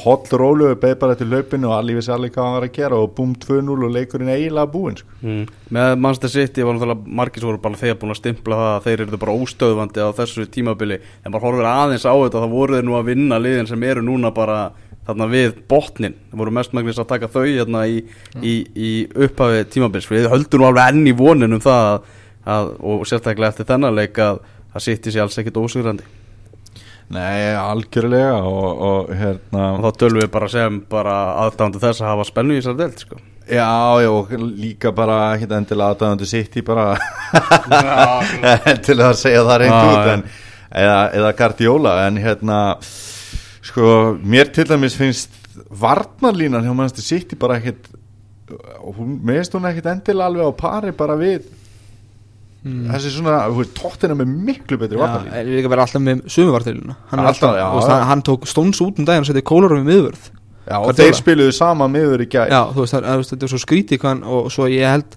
pollrólu, 0.00 0.70
beð 0.80 0.94
bara 1.00 1.16
til 1.18 1.28
hlaupinu 1.30 1.70
og 1.70 1.76
allir 1.78 1.98
vissi 1.98 2.12
allir 2.14 2.32
hvað 2.34 2.46
hann 2.46 2.56
var 2.56 2.66
að 2.66 2.76
gera 2.76 3.00
og 3.00 3.12
búm 3.16 3.34
2-0 3.40 3.74
og 3.74 3.92
leikurinn 3.94 4.32
eiginlega 4.32 4.70
búinn 4.72 4.98
sko. 5.00 5.18
mm. 5.22 5.44
Með 5.74 5.90
Manchester 6.04 6.32
City 6.34 6.66
var 6.66 6.76
náttúrulega 6.76 7.16
margir 7.20 7.44
sem 7.44 7.50
voru 7.50 7.62
bara 7.64 7.80
þegar 7.80 8.00
búin 8.00 8.14
að 8.14 8.20
stimpla 8.20 8.60
það 8.60 8.72
að 8.74 8.88
þeir 8.88 9.04
eru 9.04 9.20
bara 9.24 9.36
óstöðvandi 9.44 10.06
á 10.06 10.08
þessu 10.20 10.48
tímabili 10.56 10.98
en 11.00 11.34
bara 11.34 11.44
horfir 11.44 11.70
aðeins 11.70 12.08
á 12.08 12.14
þetta 12.14 12.42
þá 12.44 12.48
voru 12.56 12.78
þeir 12.78 12.88
nú 12.88 12.98
að 12.98 13.12
vinna 13.12 13.40
liðin 13.42 13.70
sem 13.70 13.86
eru 13.90 14.04
núna 14.04 14.34
bara 14.34 14.58
þarna 15.04 15.28
við 15.30 15.54
botnin 15.68 16.16
það 16.30 16.42
voru 16.42 16.56
mestmægnis 16.58 17.00
að 17.00 17.10
taka 17.12 17.30
þau 17.32 17.44
hérna 17.44 17.84
í, 17.90 18.02
í, 18.40 18.54
í 18.74 18.90
upphafi 19.26 19.64
tímabils 19.74 20.08
við 20.10 20.30
höldum 20.32 20.62
nú 20.62 20.68
alveg 20.70 20.94
enn 20.94 21.08
í 21.10 21.16
vonin 21.16 21.56
um 21.58 21.62
það 21.64 22.06
að, 22.44 22.70
og 22.80 23.06
sérstaklega 23.08 23.52
eftir 23.52 23.68
þennan 23.68 23.96
leik 23.96 24.20
að, 24.20 24.40
að 24.72 24.86
City 24.86 25.12
sé 25.12 25.22
alls 25.22 25.36
ekkit 25.40 25.60
ósugrandi 25.60 26.06
Nei, 27.12 27.52
algjörlega 27.58 28.38
og, 28.48 28.82
og 28.88 29.10
hérna 29.12 29.66
og 29.74 29.84
þá 29.84 30.00
tölum 30.00 30.22
við 30.22 30.30
bara 30.32 30.48
sem 30.48 30.78
bara 30.90 31.16
aðdándu 31.44 31.82
þess 31.82 32.00
að 32.00 32.10
hafa 32.14 32.26
spennu 32.30 32.56
í 32.56 32.60
þessar 32.62 32.78
delt 32.78 33.02
sko. 33.04 33.18
Já, 33.44 34.00
já, 34.00 34.08
og 34.08 34.30
líka 34.40 34.92
bara 34.96 35.18
ekki 35.34 35.50
endilega 35.52 35.92
aðdæðandi 35.92 36.28
sitt 36.30 36.56
í 36.56 36.62
bara 36.64 36.94
til 38.86 38.96
að 38.96 39.18
segja 39.20 39.42
það 39.44 39.58
reynd 39.60 39.76
út 39.76 40.12
en, 40.14 40.22
eða, 40.70 41.00
eða 41.20 41.32
Guardiola 41.40 41.96
en 42.06 42.20
hérna 42.24 42.60
sko, 43.64 43.90
mér 44.24 44.48
til 44.54 44.64
dæmis 44.70 44.96
finnst 44.96 45.36
varnarlínan 45.68 46.64
hjá 46.64 46.72
mannstu 46.76 47.04
sitt 47.04 47.36
í 47.36 47.38
bara 47.40 47.60
ekkit 47.60 47.92
og 48.80 48.96
hún, 48.96 49.18
mér 49.20 49.42
finnst 49.42 49.58
hún 49.58 49.68
ekkit 49.68 49.92
endilega 49.92 50.30
alveg 50.32 50.48
á 50.48 50.52
pari 50.64 50.96
bara 50.96 51.18
við 51.20 51.44
þessi 52.64 53.10
svona, 53.12 53.42
þú 53.50 53.56
veist, 53.60 53.72
tóttina 53.76 54.14
með 54.16 54.26
miklu 54.48 54.76
betri 54.80 54.96
Já, 54.96 55.00
varnarlín 55.02 55.32
er 55.36 55.44
líka 55.50 55.68
verið 55.68 55.82
alltaf 55.84 56.02
með 56.04 56.16
sömuvartilina 56.32 56.94
hann, 57.10 57.20
er 57.20 57.26
Alltaf, 57.28 57.50
alltaf, 57.50 57.60
já, 57.60 57.66
veist, 57.74 57.88
já. 57.88 57.92
hann, 57.94 58.06
hann 58.08 58.22
tók 58.24 58.42
stóns 58.48 58.78
út 58.80 58.96
um 58.98 59.04
daginn 59.08 59.24
og 59.24 59.28
setið 59.28 59.44
kólarum 59.50 59.82
í 59.82 59.84
miðvörð. 59.90 60.22
Já, 60.64 60.76
og 60.80 60.96
þeir 60.96 61.14
spiluðu 61.18 61.52
sama 61.52 61.84
miður 61.92 62.20
í 62.24 62.26
gæð 62.32 62.48
Já, 62.54 62.62
þú 62.72 62.80
veist, 62.80 62.94
það, 62.96 63.04
er 63.44 63.48
svo 63.52 63.60
skrítið 63.60 64.00
og 64.24 64.48
svo 64.52 64.64
ég 64.72 64.88
held 64.88 65.10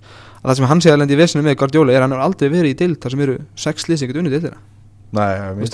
að 0.43 0.47
það 0.49 0.55
sem 0.59 0.67
hann 0.67 0.81
sé 0.83 0.89
að 0.91 0.99
lendi 1.01 1.15
í 1.15 1.21
vesinu 1.21 1.43
með 1.45 1.59
Guardiola 1.61 1.91
er 1.93 1.99
að 2.01 2.03
hann 2.03 2.13
hefur 2.17 2.27
aldrei 2.27 2.47
verið 2.51 2.71
í 2.73 2.79
dild 2.81 2.99
þar 2.99 3.11
sem 3.15 3.23
eru 3.23 3.35
sex 3.55 3.75
lið 3.87 3.97
sem 4.01 4.07
getur 4.11 4.21
unnið 4.25 4.35
dildina 4.35 4.59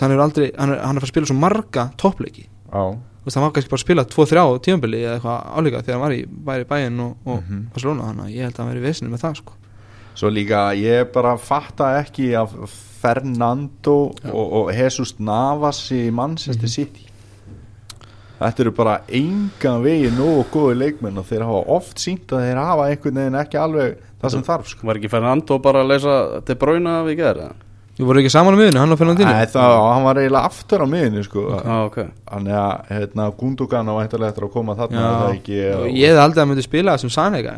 hann 0.06 0.13
er 0.13 0.22
aldrei, 0.22 0.48
hann 0.53 0.70
er, 0.75 0.77
hann 0.77 0.94
er 0.94 0.98
að 1.01 1.01
fara 1.01 1.10
að 1.10 1.10
spila 1.10 1.25
svo 1.30 1.38
marga 1.42 1.89
toppleiki. 1.98 2.46
Já, 2.70 2.84
hann 3.34 3.46
var 3.48 3.53
kannski 3.56 3.72
bara 3.74 3.82
að 3.82 3.86
spila 3.88 4.06
2-3 4.13 4.62
tímabili 4.68 5.00
eða 5.01 5.18
eitthvað 5.18 5.39
álíka 5.58 5.82
þegar 5.82 5.98
hann 5.98 6.06
var 6.06 6.13
í 6.13 6.22
bæri 6.30 6.70
Svo 10.13 10.29
líka 10.29 10.67
ég 10.77 11.10
bara 11.13 11.38
fatta 11.41 11.96
ekki 12.01 12.34
af 12.38 12.53
Fernando 13.03 13.98
og, 14.32 14.46
og 14.60 14.70
Jesus 14.72 15.17
Navas 15.20 15.82
í 15.91 16.05
Manchester 16.13 16.72
City. 16.72 17.10
Þetta 18.44 18.64
eru 18.66 18.74
bara 18.75 18.96
engan 19.07 19.83
vegi 19.83 20.09
nógu 20.14 20.46
góði 20.51 20.79
leikmenn 20.81 21.20
og 21.20 21.27
þeir 21.29 21.46
hafa 21.48 21.61
oft 21.77 22.01
sínt 22.01 22.31
að 22.33 22.48
þeir 22.48 22.59
hafa 22.59 22.88
einhvern 22.92 23.20
veginn 23.22 23.38
ekki 23.40 23.59
alveg 23.59 24.00
það 24.24 24.33
sem 24.33 24.48
þarf 24.48 24.72
sko. 24.72 24.88
var 24.88 25.00
ekki 25.00 25.11
Fernando 25.11 25.59
bara 25.64 25.83
að 25.83 25.94
leysa 25.94 26.16
til 26.48 26.57
bráuna 26.59 27.03
við 27.07 27.22
gerði 27.22 27.51
Ég 27.94 28.07
voru 28.09 28.24
ekki 28.24 28.31
saman 28.33 28.55
á 28.55 28.57
miðunni, 28.57 28.79
hann 28.81 28.96
og 28.96 28.98
Fernandino 28.98 29.29
Nei, 29.29 29.46
það, 29.53 29.75
hann 29.85 30.05
var 30.07 30.18
eiginlega 30.18 30.50
aftur 30.50 30.81
á 30.81 30.88
miðinu 30.90 31.24
sko. 31.27 31.44
ah, 31.59 31.83
okay. 31.85 32.07
Þannig 32.25 32.55
að 32.57 32.88
hérna, 32.90 33.27
Gundogan 33.38 33.92
á 33.92 33.94
væntalega 34.00 34.33
eftir 34.33 34.48
að 34.48 34.53
koma 34.55 34.75
þarna 34.79 35.03
það 35.20 35.51
ég 35.53 36.07
hefði 36.07 36.24
aldrei 36.24 36.42
að 36.42 36.50
myndi 36.50 36.66
spila 36.66 36.98
sem 36.98 37.14
Sanega 37.14 37.53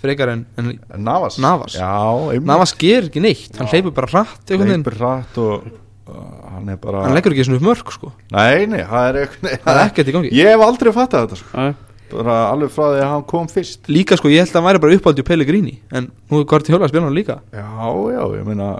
frekar 0.00 0.32
en, 0.32 0.46
en 0.58 0.72
Navas. 1.04 1.38
Navas. 1.42 1.76
Já. 1.76 2.40
Navas 2.46 2.74
ger 2.78 3.08
ekki 3.10 3.22
neitt, 3.24 3.54
hann 3.58 3.70
hleypur 3.70 3.94
bara 3.96 4.24
veginn, 4.48 4.80
Hleypur 4.80 4.98
hratt 4.98 5.38
og 5.42 5.68
uh, 6.10 6.24
hann 6.56 6.72
er 6.72 6.80
bara 6.80 7.04
hann 7.06 7.16
leggur 7.16 7.36
ekki 7.36 7.46
svona 7.48 7.60
upp 7.60 7.68
mörg 7.68 7.94
sko. 7.94 8.12
Nei, 8.34 8.66
nei, 8.70 8.82
það 8.88 9.08
er 9.10 9.20
eitthvað 9.24 9.56
það 9.66 9.72
er 9.76 9.84
ekkert 9.86 10.12
í 10.12 10.16
gangi. 10.18 10.34
Ég 10.40 10.52
hef 10.54 10.66
aldrei 10.66 10.92
fattað 10.96 11.26
þetta 11.26 11.40
sko. 11.42 11.70
bara 12.10 12.36
alveg 12.50 12.72
frá 12.74 12.84
því 12.90 13.02
að 13.04 13.10
hann 13.14 13.26
kom 13.30 13.50
fyrst. 13.50 13.90
Líka 13.92 14.18
sko, 14.18 14.32
ég 14.32 14.42
held 14.42 14.50
að 14.54 14.60
hann 14.60 14.68
væri 14.70 14.84
bara 14.86 14.96
uppáldi 14.98 15.22
og 15.24 15.28
Pellegrini 15.28 15.76
en 15.94 16.08
nú 16.30 16.40
er 16.42 16.48
Guardiola 16.50 16.88
að 16.88 16.94
spila 16.94 17.06
hann 17.06 17.18
líka. 17.18 17.40
Já, 17.54 17.68
já, 18.16 18.22
ég 18.40 18.48
meina 18.48 18.70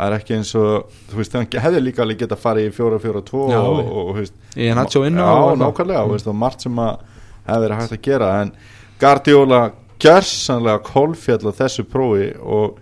það 0.00 0.06
er 0.08 0.16
ekki 0.16 0.36
eins 0.38 0.50
og 0.56 0.94
þú 1.10 1.18
veist, 1.20 1.34
hann 1.36 1.48
hefði 1.66 1.82
líka 1.84 2.04
alveg 2.04 2.22
geta 2.22 2.38
farið 2.40 2.70
í 2.70 2.74
4-4-2 2.76 3.42
Já, 3.52 3.58
og, 3.60 3.80
og, 3.80 3.90
og, 3.90 4.10
þú 4.16 4.22
veist, 4.22 4.36
Nacho 4.78 5.02
inn 5.06 5.20
á 5.20 5.28
já, 5.28 5.32
og- 5.44 5.58
nákvæmlega, 5.60 6.04
og, 6.06 6.14
veist, 6.14 6.30
og 6.30 6.38
margt 6.40 6.64
sem 6.64 6.80
að 6.80 7.02
hefði 7.50 7.66
verið 7.66 7.80
hægt 7.82 7.96
að 7.96 8.02
gera 8.08 8.30
en 8.40 8.52
Guardiola 9.00 9.60
gjörsanlega 10.00 10.82
kolfjall 10.86 11.52
á 11.52 11.58
þessu 11.62 11.84
prófi 11.88 12.30
og 12.40 12.80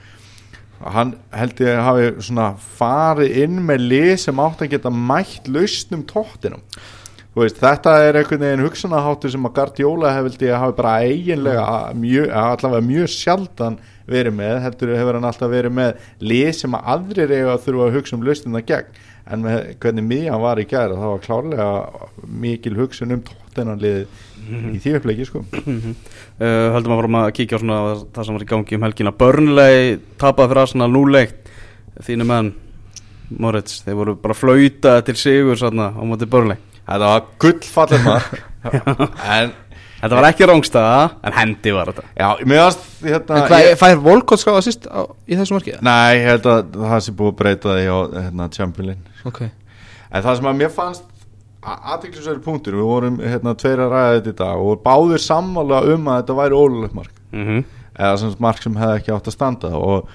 hann 0.78 1.16
held 1.35 1.59
ég 1.64 1.74
að 1.74 1.87
hafi 1.88 2.28
svona 2.28 2.52
farið 2.78 3.42
inn 3.44 3.59
með 3.66 3.88
lið 3.92 4.12
sem 4.22 4.44
átt 4.44 4.62
að 4.62 4.72
geta 4.76 4.94
mætt 4.94 5.50
lausnum 5.50 6.04
tóttinum 6.07 6.62
veist, 7.38 7.59
þetta 7.61 7.94
er 8.02 8.18
einhvern 8.18 8.42
veginn 8.42 8.64
hugsanaháttur 8.64 9.33
sem 9.33 9.46
að 9.46 9.54
Guardiola 9.59 10.14
hefði 10.16 10.48
ég 10.48 10.62
hafi 10.62 10.76
bara 10.78 10.94
eiginlega 11.04 11.66
mjög, 11.98 12.33
allavega 12.40 12.87
mjög 12.87 13.12
sjaldan 13.12 13.78
verið 14.09 14.37
með, 14.38 14.54
heldur 14.64 14.94
hefur 14.96 15.18
hann 15.18 15.28
alltaf 15.28 15.52
verið 15.52 15.76
með 15.78 16.09
lið 16.24 16.50
sem 16.57 16.78
að 16.78 16.90
aðrir 16.94 17.35
eiga 17.35 17.54
að 17.54 17.64
þurfa 17.66 17.87
að 17.87 17.98
hugsa 17.98 18.16
um 18.16 18.26
lausnina 18.26 18.64
gegn. 18.70 18.98
En 19.28 19.42
með 19.44 19.59
hvernig 19.83 20.07
miðjan 20.09 20.40
var 20.40 20.61
í 20.62 20.64
gæra 20.64 20.96
það 20.96 21.11
var 21.12 21.24
klárlega 21.26 21.66
mikil 22.46 22.76
hugsun 22.78 23.12
um 23.12 23.24
tóttinanlið 23.26 24.07
í 24.74 24.78
því 24.82 24.94
uppleiki 24.98 25.26
sko. 25.28 25.42
Uh, 25.52 26.70
höldum 26.74 26.94
að 26.94 27.00
fara 27.02 27.22
að 27.26 27.34
kíkja 27.38 27.58
á 27.58 27.62
svona 27.62 27.78
það 28.14 28.28
sem 28.28 28.38
var 28.38 28.44
í 28.46 28.48
gangi 28.54 28.78
um 28.78 28.87
helgina. 28.88 29.12
Burnley 29.22 29.94
tapaði 30.20 30.52
fyrir 30.52 30.62
Arsenal 30.64 30.90
núleikt 30.94 31.52
þínu 32.06 32.26
menn 32.28 32.50
Moritz, 33.38 33.82
þeir 33.84 33.96
voru 33.98 34.14
bara 34.22 34.37
flauta 34.38 34.98
til 35.04 35.16
sigur 35.20 35.58
svona 35.61 35.90
á 35.92 36.00
móti 36.08 36.28
Burnley. 36.30 36.56
Þetta 36.88 37.08
var 37.14 37.24
gullfallir 37.42 38.04
mark. 38.06 38.38
En 39.38 39.52
Þetta 39.98 40.14
var 40.14 40.26
ekki 40.28 40.46
rángstæða, 40.46 40.98
en 41.26 41.34
hendi 41.34 41.72
var 41.74 41.88
þetta. 41.90 42.02
Já, 42.14 42.26
mér 42.46 42.61
varst 42.62 42.84
hérna, 43.02 43.34
en 43.40 43.48
hvað, 43.50 43.62
ég- 43.66 43.78
fær 43.80 43.96
Volkot 44.04 44.38
skáða 44.38 44.61
sýst 44.62 44.84
í 45.26 45.34
þessu 45.34 45.56
marki? 45.56 45.72
Nei, 45.82 46.20
ég 46.20 46.28
held 46.28 46.46
að 46.46 46.76
það 46.84 47.00
sé 47.02 47.14
búið 47.18 47.32
að 47.32 47.38
breyta 47.40 47.72
því 47.74 47.88
á 47.90 47.98
hérna, 48.28 48.46
Chamberlain. 48.54 49.00
Ok, 49.26 49.40
En 50.12 50.22
það 50.22 50.37
sem 50.38 50.46
að 50.52 50.61
mér 50.61 50.70
fannst 50.76 51.02
aðtiklisverið 51.94 52.44
punktur, 52.44 52.78
við 52.78 52.88
vorum 52.88 53.18
hérna, 53.22 53.54
tveir 53.59 53.83
að 53.85 53.92
ræða 53.94 54.14
þetta 54.18 54.33
í 54.33 54.38
dag 54.38 54.62
og 54.68 54.83
báðir 54.85 55.24
sammála 55.24 55.83
um 55.94 56.09
að 56.09 56.22
þetta 56.22 56.38
væri 56.38 56.61
ólulegt 56.62 56.94
mark. 56.96 57.14
Mm 57.33 57.44
-hmm. 57.46 57.64
eða 57.98 58.16
sem 58.16 58.35
mark 58.38 58.62
sem 58.62 58.76
hefði 58.76 59.00
ekki 59.00 59.12
átt 59.12 59.28
að 59.28 59.37
standa. 59.37 59.68
Og 59.76 60.09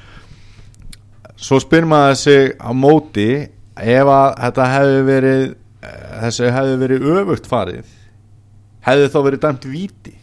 svo 1.35 1.59
spyr 1.59 1.85
maður 1.85 2.15
sig 2.15 2.55
á 2.57 2.71
móti 2.71 3.29
ef 3.75 4.07
að 4.07 4.29
þetta 4.39 4.65
hefði 4.69 5.03
verið 5.07 5.43
eh, 5.83 6.19
þessi 6.23 6.51
hefði 6.55 6.75
verið 6.83 7.07
öfugt 7.17 7.47
farið 7.49 7.85
hefði 8.87 9.07
þá 9.13 9.19
verið 9.27 9.43
dæmt 9.47 9.65
víti? 9.65 10.17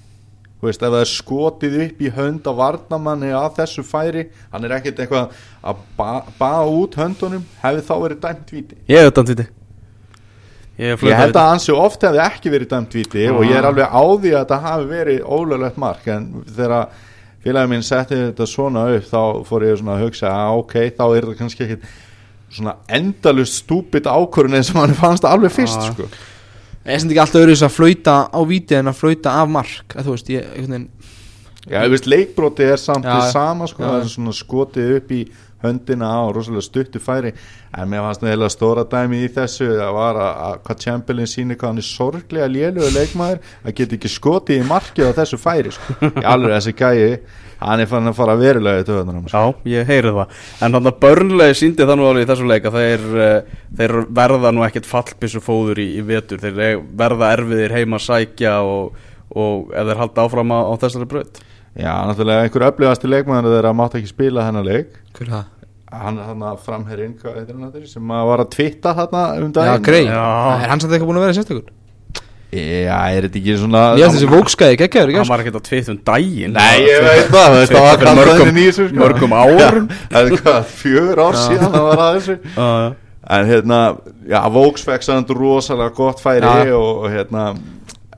Þú 0.61 0.69
veist, 0.69 0.83
ef 0.83 0.93
það 0.93 1.01
er 1.01 1.09
skotið 1.09 1.77
upp 1.87 2.01
í 2.05 2.11
hönd 2.13 2.45
á 2.45 2.53
varnamanni 2.53 3.31
að 3.33 3.55
þessu 3.63 3.85
færi 3.87 4.27
hann 4.53 4.67
er 4.67 4.77
ekkert 4.77 5.01
eitthvað 5.01 5.39
að 5.65 5.81
ba 5.97 6.11
baða 6.37 6.67
út 6.83 6.99
höndunum 7.01 7.47
hefði 7.63 7.87
þá 7.89 7.95
verið 8.05 8.21
dæmt 8.27 8.53
víti? 8.53 8.79
Ég 8.91 9.01
hef 9.01 9.11
þetta 9.11 9.27
tviti 9.31 9.49
Ég, 10.81 11.03
Ég 11.05 11.13
held 11.19 11.37
að 11.37 11.51
ansi 11.53 11.73
oft 11.77 12.01
hefði 12.07 12.21
ekki 12.25 12.51
verið 12.55 12.69
dæmt 12.73 12.95
viti 12.97 13.27
og 13.29 13.43
ég 13.45 13.57
er 13.59 13.65
Ah. 13.67 13.69
alveg 13.69 13.89
á 13.93 14.03
því 14.23 14.31
að 14.33 14.41
þetta 14.45 14.61
hafi 14.65 14.87
verið 14.89 15.19
ólöglegt 15.29 15.77
mark 15.83 16.07
en 16.09 16.29
þegar 16.57 16.87
félagin 17.45 17.69
minn 17.75 17.83
setti 17.85 18.15
þetta 18.17 18.47
svona 18.49 18.85
upp 18.97 19.05
þá 19.11 19.21
fór 19.49 19.67
ég 19.69 19.79
svona 19.81 19.97
að 19.99 20.05
hugsa 20.07 20.31
að 20.33 20.59
ok, 20.63 20.75
þá 20.97 21.05
er 21.17 21.27
það 21.29 21.39
kannski 21.39 21.65
ekkit 21.67 21.85
svona 22.51 22.75
endalust 22.89 23.61
stúpid 23.65 24.09
ákvörun 24.09 24.57
eins 24.57 24.71
og 24.73 24.77
mann 24.81 24.95
fannst 24.97 25.25
alveg 25.29 25.53
fyrst 25.53 25.79
Ah. 25.85 25.93
sko. 25.93 26.09
er 26.85 26.97
þetta 26.99 27.11
ekki 27.13 27.21
alltaf 27.21 27.43
öðruðis 27.45 27.67
að 27.69 27.77
flauta 27.77 28.15
á 28.33 28.41
víti 28.49 28.75
en 28.79 28.87
að 28.89 28.97
flauta 28.97 29.31
af 29.43 29.49
mark 29.49 29.95
að 29.97 30.05
þú 30.09 30.11
veist, 30.17 30.29
ég, 30.33 30.45
veginn 30.57 30.89
Já, 31.69 31.83
ég 31.85 31.91
veist 31.93 32.07
leikbroti 32.09 32.65
er 32.65 32.77
samt 32.81 33.05
því 33.05 33.31
sama 33.33 33.67
sko, 33.69 33.83
já. 33.85 33.87
það 33.91 34.01
er 34.01 34.09
svona 34.09 34.33
skotið 34.33 34.97
upp 34.97 35.11
í 35.13 35.29
höndina 35.65 36.09
á 36.09 36.21
rosalega 36.33 36.65
stuttu 36.65 37.03
færi 37.03 37.33
en 37.77 37.91
mér 37.91 38.05
fannst 38.07 38.25
neðilega 38.25 38.55
stóra 38.55 38.87
dæmi 38.89 39.21
í 39.25 39.29
þessu 39.35 39.69
það 39.77 39.93
var 39.97 40.19
að, 40.21 40.33
að 40.47 40.57
hvað 40.67 40.81
Chamberlain 40.85 41.31
síni 41.31 41.59
hvað 41.59 41.73
hann 41.73 41.83
er 41.83 41.89
sorglega 41.89 42.49
lélugu 42.51 42.91
leikmaður 42.95 43.45
að 43.65 43.77
geta 43.81 43.97
ekki 43.99 44.11
skotið 44.15 44.63
í 44.63 44.67
markið 44.71 45.13
á 45.13 45.19
þessu 45.21 45.41
færi 45.41 45.75
sko. 45.77 45.97
alveg 46.33 46.57
þessi 46.57 46.75
gæi 46.81 47.05
hann 47.61 47.83
er 47.83 47.91
fann 47.91 48.09
að 48.09 48.17
fara 48.17 48.39
verulega 48.41 48.81
í 48.81 48.87
töðunum 48.89 49.29
sko. 49.29 49.43
Já, 49.45 49.69
ég 49.75 49.91
heyri 49.91 50.15
það 50.17 50.39
En 50.65 50.77
þannig 50.77 50.91
að 50.91 51.01
börnlega 51.05 51.59
síndi 51.61 51.85
það 51.85 52.01
nú 52.01 52.09
alveg 52.09 52.25
í 52.25 52.31
þessu 52.31 52.49
leik 52.49 52.71
að 52.71 52.79
þeir, 52.81 53.07
eh, 53.27 53.61
þeir 53.81 53.97
verða 54.21 54.55
nú 54.57 54.65
ekkert 54.65 54.89
fallbissu 54.89 55.45
fóður 55.45 55.83
í, 55.85 55.87
í 56.01 56.07
vetur 56.09 56.41
þeir 56.41 56.83
verða 56.97 57.35
erfiðir 57.37 57.77
heima 57.77 58.01
að 58.01 58.07
sækja 58.07 58.57
og, 58.65 58.99
og 59.37 59.71
þeir 59.77 60.01
halda 60.01 60.25
áfram 60.25 60.57
á, 60.57 60.59
á 60.73 60.75
þessari 60.81 61.11
braut 61.11 61.45
Já, 61.79 61.93
náttúrulega 62.09 62.45
einhver 62.49 62.65
öflugasti 62.71 63.07
leikmaður 63.11 63.53
þeirra 63.55 63.73
mátt 63.79 63.95
ekki 64.01 64.11
spila 64.11 64.43
hennar 64.49 64.65
leik 64.67 64.97
Hver 65.15 65.27
er 65.29 65.35
það? 65.37 65.45
hann 65.91 66.19
er 66.23 66.27
hann 66.31 66.43
að 66.47 66.59
framherinn 66.67 67.15
hann 67.23 67.67
að 67.67 67.87
sem 67.91 68.11
að 68.15 68.27
var 68.31 68.43
að 68.45 68.49
twitta 68.55 68.93
þarna 68.95 69.23
um 69.41 69.47
Já, 69.49 69.55
daginn 69.61 69.85
grei 69.87 70.03
Já. 70.07 70.25
Er 70.63 70.69
hann 70.71 70.81
samt 70.83 70.93
eitthvað 70.95 71.11
búin 71.11 71.19
að 71.21 71.25
vera 71.29 71.37
sérstakur? 71.39 71.77
Já, 72.51 72.97
er 73.15 73.27
þetta 73.29 73.39
ekki 73.39 73.53
svona 73.61 73.81
veist 73.95 74.15
þessi 74.17 74.29
vókskæði 74.31 74.79
geggjaður 74.81 75.11
ekki 75.13 75.21
Hann 75.21 75.29
var 75.31 75.43
ekkert 75.45 75.59
að 75.61 75.67
tveit 75.69 75.91
um 75.93 75.99
daginn 76.11 76.57
Nei, 76.59 76.81
ég 76.83 77.05
veit 77.07 77.29
það, 77.31 77.53
veist, 77.55 77.75
það 77.77 77.85
var 77.87 77.93
Fyrir 78.01 78.09
kallað 78.09 78.19
mörgum- 78.21 78.59
í 78.59 78.65
sko. 78.75 78.87
mörgum 79.05 79.35
árum. 79.39 79.87
Já, 79.87 80.09
Það 80.11 80.31
er 80.33 80.41
hvað, 80.41 80.65
fjögur 80.81 81.23
ár 81.27 81.39
síðan 81.45 81.75
það 81.77 81.87
var 81.91 82.03
að 82.07 82.19
þessu 82.19 82.37
Já, 82.59 82.67
já. 82.67 82.91
En 83.31 83.47
hérna, 83.47 83.79
já, 84.27 84.39
Vóks 84.51 84.83
fekk 84.89 85.05
samt 85.07 85.31
rosalega 85.37 85.95
gott 85.95 86.19
færi 86.25 86.43
Já. 86.43 86.75
og 86.75 87.05
hérna 87.13 87.45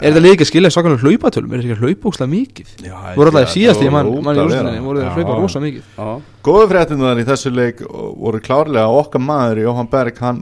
Er 0.03 0.11
þetta 0.11 0.23
líka 0.25 0.43
að 0.43 0.49
skilja 0.51 0.71
svakalega 0.75 1.07
hlaupatölum? 1.07 1.53
Er 1.53 1.61
þetta 1.62 1.69
ekki 1.69 1.77
að 1.77 1.83
hlaupa 1.87 2.11
óslega 2.11 2.31
mikið? 2.33 2.71
Já, 2.83 2.95
Voru 3.15 3.31
alltaf 3.31 3.53
síðast 3.53 3.83
í 3.83 3.87
það 3.87 3.93
mann 3.95 4.09
í 4.11 4.47
vera. 4.51 4.73
Voru 4.83 4.99
þeir 4.99 5.09
að 5.09 5.19
hlaupa 5.19 5.37
rosa 5.38 5.62
mikið? 5.62 5.85
Já. 5.97 6.09
Góðu 6.43 6.71
fréttinnar 6.73 7.21
í 7.23 7.27
þessu 7.29 7.53
leik 7.55 7.83
voru 7.87 8.41
klárlega 8.43 8.97
okkar 8.99 9.23
maður 9.23 9.61
Jóhann 9.62 9.91
Berg, 9.93 10.19
hann, 10.25 10.41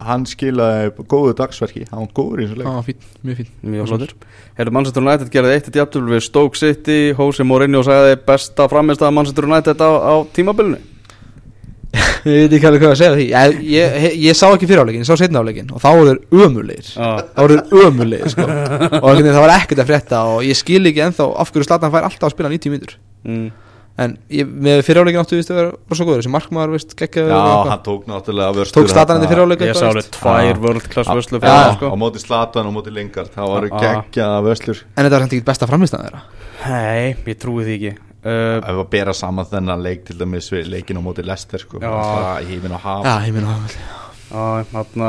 hann 0.00 0.24
skilaði 0.30 0.94
góðu 1.12 1.34
dagsverki, 1.42 1.84
hann 1.90 2.06
var 2.06 2.14
góður 2.16 2.40
í 2.40 2.46
þessu 2.46 2.62
leik. 2.62 2.70
Já, 2.70 2.86
fín, 2.86 3.10
mjög 3.28 3.42
fín 3.42 3.50
Mjög 3.74 3.90
flottur. 3.90 4.14
Herðu 4.56 4.76
Manchester 4.78 5.04
United 5.04 5.34
gerði 5.34 5.58
eitt 5.58 5.68
eitt 5.68 5.80
jafntölu 5.82 6.14
við 6.14 6.24
Stoke 6.24 6.60
City. 6.60 6.98
Jose 7.18 7.44
Mourinho 7.44 7.84
sagði 7.84 8.16
besta 8.24 8.68
framist 8.72 9.04
að 9.04 9.14
Manchester 9.18 9.50
United 9.50 9.84
á, 9.84 9.90
á 9.92 10.14
tímabilinu 10.32 10.80
Ég 12.22 12.46
veit 12.46 12.52
ekki 12.56 12.68
alveg 12.68 12.82
hvað 12.84 12.92
að 12.92 13.00
segja 13.00 13.14
því. 13.16 13.24
Ég, 13.32 13.56
ég, 13.72 13.96
ég, 14.04 14.14
ég 14.28 14.36
sá 14.38 14.46
ekki 14.48 14.68
fyrir 14.70 14.84
áleikin, 14.84 15.02
ég 15.02 15.08
sá 15.08 15.18
setna 15.18 15.42
áleikin 15.42 15.72
Og 15.74 15.82
þá 15.82 15.88
voru 15.90 16.12
þeir 16.12 16.46
ömulegir 16.46 16.86
Já. 16.92 17.08
Þá 17.34 17.40
voru 17.42 17.56
þeir 17.58 17.88
ömulegir 17.88 18.32
sko. 18.32 18.46
Og 19.02 19.20
það 19.26 19.42
var 19.42 19.54
ekkert 19.56 19.82
að 19.82 19.90
frétta 19.90 20.22
Og 20.30 20.46
ég 20.46 20.56
skil 20.58 20.80
ekki 20.88 21.02
ennþá 21.08 21.26
af 21.42 21.50
hverju 21.52 21.66
Zlatan 21.68 21.92
fær 21.92 22.06
alltaf 22.08 22.28
að 22.30 22.34
spila 22.36 22.52
90 22.54 22.72
mínútur. 22.72 22.94
Mm. 23.26 23.50
En 24.00 24.14
ég, 24.32 24.48
með 24.48 24.80
fyrir 24.86 25.02
áleikin 25.04 25.20
áttu 25.20 25.36
viðst 25.36 25.50
að 25.52 25.58
vera 25.58 25.72
rosa 25.90 26.06
góður 26.08 26.22
Þessi 26.22 26.30
markmaður, 26.32 26.70
veist, 26.78 26.94
Já, 26.96 27.40
hann 27.68 27.82
tók 27.84 28.06
náttúrulega 28.08 28.54
vörstur 28.56 28.78
Tók 28.78 28.88
Zlatan 28.94 29.20
þetta 29.20 29.32
fyrir 29.34 29.44
áleik 29.44 29.64
Ég 29.66 29.76
sá 29.76 29.84
alveg 29.90 30.08
tvær 30.16 30.62
world 30.62 30.86
class 30.94 31.10
vörslu 31.12 31.40
það, 31.42 31.74
sko. 31.76 31.90
á 31.92 31.96
móti 32.00 32.22
Slatan 32.22 32.70
og 32.70 32.74
móti 32.78 32.94
Lingard. 32.94 33.28
Það 33.34 33.52
voru 33.52 33.68
geggjaða 33.82 34.40
vörslur 34.48 34.80
Uh, 38.22 38.60
ef 38.62 38.76
að 38.76 38.88
bera 38.92 39.12
saman 39.18 39.48
þennan 39.50 39.82
leik 39.82 40.04
til 40.06 40.14
dæmis 40.20 40.46
við 40.52 40.68
leikin 40.70 41.00
á 41.00 41.02
móti 41.02 41.24
Lester 41.26 41.58
sko, 41.58 41.80
í 41.82 42.44
hímin 42.46 42.76
og 42.76 42.84
haf 42.84 43.08
Já, 43.08 43.16
ég 43.26 43.34
minna 43.34 43.56
það 43.56 43.74
Já, 44.32 44.68
þarna 44.70 45.08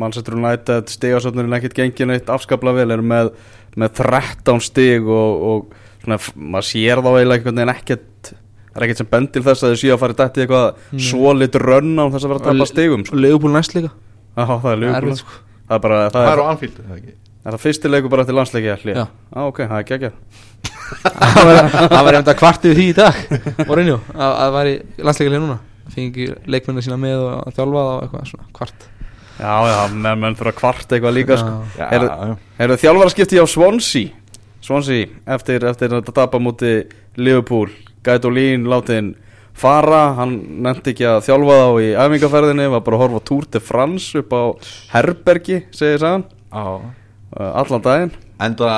Manchester 0.00 0.36
United 0.38 0.88
stigasöfnurinn 0.88 1.58
ekkert 1.58 1.76
gengið 1.76 2.08
neitt 2.08 2.32
afskapla 2.32 2.72
vel 2.78 2.88
eru 2.96 3.04
með, 3.04 3.34
með 3.76 3.92
13 4.00 4.64
stig 4.64 5.04
og, 5.04 5.44
og 5.50 6.00
svona, 6.06 6.18
maður 6.56 6.68
sér 6.70 7.04
þá 7.04 7.10
eiginlega 7.10 7.36
einhvern 7.36 7.60
veginn 7.60 7.74
ekkert 7.74 8.32
það 8.32 8.80
er 8.80 8.88
ekkert 8.88 9.04
sem 9.04 9.12
bendil 9.12 9.44
þess 9.50 9.68
að 9.68 9.76
þau 9.76 9.80
séu 9.84 9.92
að 9.92 10.02
fara 10.06 10.16
í 10.16 10.20
dætti 10.22 10.44
eitthvað 10.46 10.66
mm. 10.72 11.06
svo 11.10 11.36
lit 11.36 11.62
rönn 11.66 11.94
á 12.00 12.04
þess 12.08 12.24
að 12.24 12.32
vera 12.32 12.40
að 12.40 12.48
tapa 12.48 12.72
stigum 12.72 13.04
sko. 13.04 13.18
Og 13.18 13.24
Leopold 13.26 13.58
næst 13.58 13.76
líka. 13.76 13.94
Já, 14.38 14.44
það 14.48 14.68
er 14.72 14.84
er 14.88 14.98
erfitt, 15.02 15.22
sko. 15.22 15.40
Það 15.68 15.76
er 15.76 15.84
bara, 15.84 16.04
það 16.08 16.18
það 16.18 16.28
er, 16.28 16.32
er 16.32 16.40
á 16.40 16.46
Anfield 16.48 16.78
er 16.78 16.88
það 16.88 17.00
ekki 17.02 17.16
er 17.44 17.54
það 17.54 17.62
fyrsti 17.64 17.90
leiku 17.92 18.08
bara 18.12 18.22
eftir 18.26 18.36
landsleiki 18.38 18.74
hlið 18.82 18.96
Já. 18.98 19.06
Já, 19.06 19.40
ok, 19.46 19.58
það 19.70 19.78
er 19.78 19.88
geggjað 19.92 20.12
Það 20.88 21.44
var- 21.44 21.68
það 21.70 22.04
var 22.04 22.14
einhvern 22.18 22.30
að 22.32 22.38
kvartið 22.42 22.76
því 22.78 22.84
í 22.88 22.94
dag 22.96 23.18
Mourinho, 23.68 23.98
að 24.14 24.28
að 24.28 24.38
það 24.42 24.54
væri 24.58 24.74
landsleikilega 25.08 25.42
núna 25.44 25.58
Fengi 25.94 26.24
leikmennar 26.52 26.84
sína 26.84 26.98
með 27.00 27.18
og 27.24 27.34
að 27.48 27.54
þjálfa 27.58 27.82
það 27.82 27.92
og 27.92 28.02
eitthvað 28.06 28.30
svona 28.32 28.48
kvart 28.58 28.86
Já, 29.38 29.54
já, 29.70 29.76
menn, 29.94 30.18
menn 30.24 30.34
fyrir 30.34 30.50
að 30.50 30.56
kvarta 30.58 30.96
eitthvað 30.96 31.14
líka 31.14 31.36
sko. 31.38 31.50
Já. 31.78 31.78
Já, 31.78 31.86
Heyrðu- 31.92 32.08
já. 32.10 32.36
Heyrðu 32.58 32.76
þjálfara 32.82 33.12
skipti 33.14 33.38
á 33.38 33.46
Swansea 33.46 34.08
Swansea 34.66 35.06
eftir, 35.36 35.64
eftir 35.70 35.94
að 35.94 36.08
tapa 36.12 36.40
múti 36.42 36.72
Liverpool 37.16 37.68
Gaitolín 38.04 38.66
látin 38.66 39.12
fara 39.58 40.14
hann 40.18 40.34
nefndi 40.66 40.92
ekki 40.94 41.06
að 41.06 41.22
þjálfa 41.28 41.58
þá 41.62 41.70
í 41.84 41.88
æfingarferðinni 42.02 42.66
var 42.74 42.82
bara 42.86 42.98
að 42.98 43.02
horfa 43.04 43.22
á 43.22 43.26
Tour 43.30 43.46
de 43.54 43.60
France 43.62 44.18
upp 44.18 44.34
á 44.34 44.42
Herbergi 44.96 45.62
segir 45.70 46.02
sagan 46.02 46.24
Já. 46.50 46.64
Uh, 47.38 47.52
allan 47.62 47.82
daginn. 47.84 48.12
Enda 48.38 48.68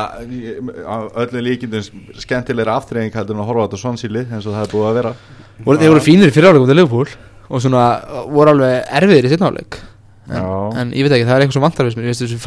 öllu 1.20 1.42
líkindum 1.44 1.82
skemmtilegra 2.20 2.76
aftreying 2.80 3.12
heldur 3.12 3.36
en 3.36 3.42
að 3.44 3.50
horfa 3.50 3.64
á 3.64 3.66
þetta 3.68 3.80
svonsýli 3.82 4.22
eins 4.30 4.46
og 4.48 4.54
það 4.56 4.62
er 4.66 4.72
búið 4.72 4.88
að 4.90 4.98
vera. 5.00 5.12
Voru, 5.66 5.78
Þeir 5.82 5.90
voru 5.92 6.04
fínir 6.04 6.30
í 6.30 6.34
fyriráleikum 6.34 6.68
til 6.70 6.76
Leopold 6.78 7.10
Og 7.50 7.60
svona 7.60 7.80
voru 8.32 8.54
alveg 8.54 8.86
erfiðir 8.96 9.26
í 9.28 9.32
setna 9.34 9.50
áleik 9.50 9.76
en, 10.30 10.36
Já. 10.38 10.44
en 10.80 10.92
ég 10.96 11.04
veit 11.04 11.12
ekki, 11.18 11.26
það 11.28 11.34
er 11.34 11.42
eitthvað 11.44 11.56
sem 11.58 11.64
vantar 11.66 11.88
Ég 11.90 12.06
veist 12.06 12.22
þessu 12.22 12.38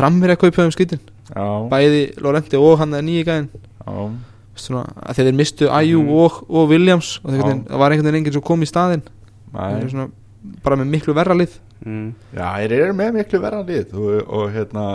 í 0.47 0.53
pöðum 0.55 0.71
skritin 0.73 1.01
já, 1.29 1.45
Bæði 1.69 1.99
Lorenti 2.23 2.57
og 2.57 2.79
hann 2.81 2.95
er 2.97 3.03
nýji 3.05 3.25
gæðin 3.27 3.49
já, 3.53 4.07
Svona 4.63 4.81
að 5.03 5.19
þeir 5.19 5.37
mistu 5.37 5.69
Ajú 5.69 6.01
Mhm. 6.01 6.09
og, 6.23 6.39
og 6.49 6.69
Williams 6.73 7.19
Og 7.23 7.29
það 7.35 7.77
var 7.77 7.91
einhvern 7.91 8.09
veginn 8.09 8.19
enginn 8.23 8.33
sem 8.33 8.41
kom 8.41 8.61
í 8.65 8.69
staðinn. 8.69 9.03
Þeir 9.53 9.61
Nei. 9.69 9.77
eru 9.83 9.89
svona 9.93 10.09
bara 10.63 10.75
með 10.81 10.89
miklu 10.95 11.13
verra 11.13 11.35
lið. 11.37 11.53
Mm. 11.85 12.13
já, 12.33 12.47
þeir 12.57 12.71
eru 12.79 12.93
með 12.97 13.13
miklu 13.19 13.39
verra 13.43 13.61
lið 13.67 13.93
og, 13.93 14.33
og 14.33 14.49
hérna 14.55 14.85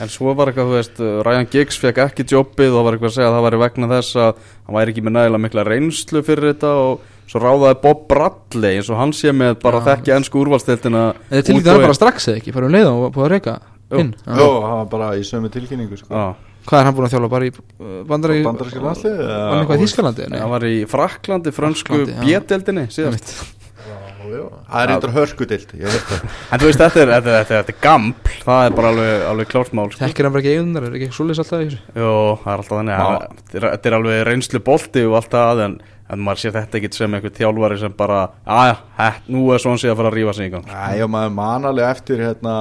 en 0.00 0.10
svo 0.12 0.32
var 0.38 0.50
eitthvað, 0.50 0.70
þú 0.70 0.76
veist, 0.78 1.00
uh, 1.02 1.22
Ryan 1.26 1.48
Giggs 1.52 1.78
fekk 1.82 1.98
ekki 2.06 2.26
jobbið 2.32 2.76
og 2.78 2.86
var 2.86 2.96
eitthvað 2.96 3.10
að 3.10 3.16
segja 3.18 3.28
að 3.30 3.36
það 3.36 3.46
væri 3.48 3.60
vegna 3.62 3.88
þess 3.92 4.20
að 4.22 4.30
hann 4.52 4.76
væri 4.78 4.94
ekki 4.94 5.04
með 5.06 5.16
nægilega 5.18 5.42
mikla 5.46 5.66
reynslu 5.68 6.22
fyrir 6.26 6.48
þetta 6.52 6.72
og 6.82 7.10
svo 7.32 7.42
ráðaði 7.42 7.78
Bob 7.82 8.06
Bradley 8.10 8.78
eins 8.78 8.90
og 8.92 8.98
hann 9.00 9.12
sé 9.16 9.34
með 9.36 9.58
bara 9.62 9.82
Já. 9.82 9.86
þekki 9.90 10.14
ennsku 10.16 10.40
úrvalstildina 10.42 11.04
En 11.12 11.36
þeir 11.36 11.46
tilkynna 11.48 11.76
það 11.76 11.84
bara 11.86 11.98
strax 12.00 12.28
eða 12.32 12.40
ekki, 12.42 12.56
bara 12.56 12.68
um 12.68 12.74
leið 12.76 12.88
og 12.90 13.04
búið 13.14 13.26
að 13.28 13.32
reyka 13.36 13.58
inn. 13.92 14.14
Jó, 14.24 14.48
það 14.48 14.76
var 14.78 14.90
bara 14.96 15.12
í 15.20 15.24
sömu 15.28 15.52
tilkynningu 15.52 16.00
sko. 16.00 16.12
Já, 16.12 16.52
Hvað 16.62 16.78
er 16.78 16.86
hann 16.86 16.94
búin 16.94 17.08
að 17.08 17.14
þjálfa 17.16 17.30
bara 17.32 17.46
í 17.48 17.50
uh, 17.52 17.96
bandari 18.06 18.42
bandaríska 18.44 18.84
landslið 18.84 19.16
Var 19.18 19.32
hann 19.34 19.62
eitthvað 19.64 19.80
í 19.80 19.82
Þískalandi? 19.82 20.28
Hann 20.30 20.52
var 20.52 20.66
í 20.68 20.76
Fraklandi, 20.88 21.52
já. 21.52 22.20
bjedeldinni 22.22 22.84
síðast 22.94 23.34
það 24.50 24.82
er 24.82 24.92
eitthvað 24.92 25.14
það. 26.08 26.36
En 26.52 26.62
þú 26.62 26.68
veist, 26.70 26.82
þetta 26.82 27.00
er, 27.02 27.12
þetta, 27.14 27.36
þetta, 27.38 27.54
þetta 27.58 27.74
er 27.76 27.80
gampl 27.86 28.36
Það 28.42 28.64
er 28.66 28.76
bara 28.78 28.92
alveg, 28.92 29.24
alveg 29.30 29.50
klárt 29.52 29.72
mál 29.78 29.88
sko. 29.92 30.02
Þekkir 30.02 30.26
hann 30.28 30.34
bara 30.36 30.42
ekki 30.44 30.54
eigundar, 30.56 30.86
er 30.88 30.98
ekki 30.98 31.10
svoleiðis 31.16 31.42
alltaf 31.44 31.62
í 31.62 31.70
þessu? 31.70 31.80
Jó, 32.02 32.12
það 32.42 32.52
er 32.52 32.62
alltaf 32.62 32.76
þannig. 32.78 32.92
Já. 32.92 33.32
Þetta 33.52 33.58
er, 33.62 33.66
þetta 33.76 33.90
er 33.92 33.98
alveg 34.00 34.22
reynslu 34.30 34.62
bolti 34.66 35.04
og 35.08 35.16
allt 35.20 35.30
það 35.36 35.62
en, 35.66 35.76
en 36.12 36.24
maður 36.26 36.40
sé 36.42 36.50
þetta 36.52 36.78
ekkit 36.80 36.98
sem 36.98 37.14
einhver 37.16 37.34
þjálfari 37.38 37.78
sem 37.80 37.94
bara 37.96 38.18
Aja, 38.44 38.74
hett, 38.98 39.28
nú 39.32 39.44
er 39.54 39.62
svona 39.62 39.80
síðan 39.80 39.94
að 39.94 40.00
fara 40.02 40.10
að 40.12 40.16
rífa 40.18 40.34
sig 40.36 40.50
í 40.50 40.52
gang. 40.56 40.66
Og 41.06 41.12
maður 41.14 41.36
manalega 41.38 41.92
eftir 41.94 42.24
hérna, 42.26 42.56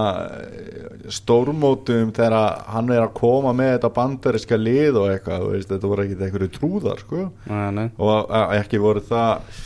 stórmótum 1.11 2.11
þegar 2.15 2.61
hann 2.71 2.93
er 2.93 3.03
að 3.05 3.13
koma 3.17 3.53
með 3.57 3.73
þetta 3.75 3.91
bandariska 3.97 4.59
lið 4.59 4.99
og 5.01 5.09
eitthvað, 5.15 5.43
þú 5.45 5.51
veist, 5.55 5.71
þetta 5.73 5.91
voru 5.91 6.05
ekkit 6.05 6.23
einhverju 6.27 6.51
trúðar 6.55 7.01
sko. 7.03 7.25
Nei, 7.49 7.67
nei. 7.79 7.85
Og 7.97 8.29
að- 8.29 8.55
ekki 8.61 8.79
voru 8.81 9.03
það 9.09 9.59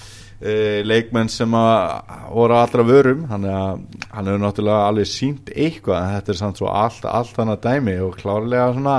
leikmenn 0.86 1.30
sem 1.32 1.54
að 1.56 2.10
voru 2.36 2.58
allra 2.60 2.84
vörum 2.84 3.21
hann, 3.30 3.45
hann 3.48 4.28
hefur 4.28 4.41
náttúrulega 4.43 4.89
alveg 4.89 5.08
sínt 5.08 5.48
eitthvað 5.54 6.02
en 6.02 6.17
þetta 6.17 6.34
er 6.34 6.39
samt 6.41 6.60
svo 6.60 6.67
allt, 6.67 7.06
allt 7.08 7.39
hann 7.39 7.54
að 7.54 7.63
dæmi 7.63 7.95
og 8.04 8.17
klárlega 8.19 8.67
svona 8.76 8.98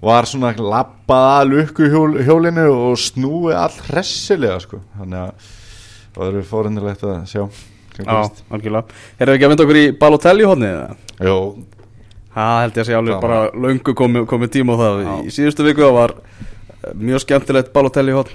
var 0.00 0.28
svona 0.28 0.52
lappað 0.56 1.26
að 1.30 1.50
lukku 1.54 1.88
hjól, 1.92 2.12
hjólinu 2.24 2.68
og 2.72 3.00
snúið 3.00 3.58
all 3.60 3.80
hressilega 3.90 4.60
sko. 4.62 4.80
Þannig 4.96 5.26
að 5.26 5.50
það 6.14 6.30
eru 6.30 6.46
fórindilegt 6.48 7.04
að 7.04 7.18
sjá 7.30 7.44
Já, 8.00 8.22
algjörlega. 8.48 8.96
Erum 9.20 9.34
við 9.34 9.36
ekki 9.36 9.44
að 9.44 9.52
mynda 9.52 9.64
okkur 9.66 9.78
í 9.80 9.88
Balotelli 10.00 10.46
hodnið? 10.48 10.78
Jó, 11.20 11.34
Það 12.30 12.60
held 12.62 12.76
ég 12.78 12.84
að 12.84 12.86
sé 12.86 12.94
alveg 12.94 13.22
bara 13.24 13.38
löngu 13.58 13.92
komið 13.98 14.26
komi 14.30 14.48
tíma 14.54 14.76
á 14.78 14.80
það. 14.80 15.00
Já. 15.02 15.14
Í 15.26 15.32
síðustu 15.34 15.64
viku 15.66 15.88
var 15.96 16.14
eh, 16.14 16.92
mjög 16.94 17.24
skemmtilegt 17.24 17.72
Balotelli 17.74 18.14
hodn 18.14 18.30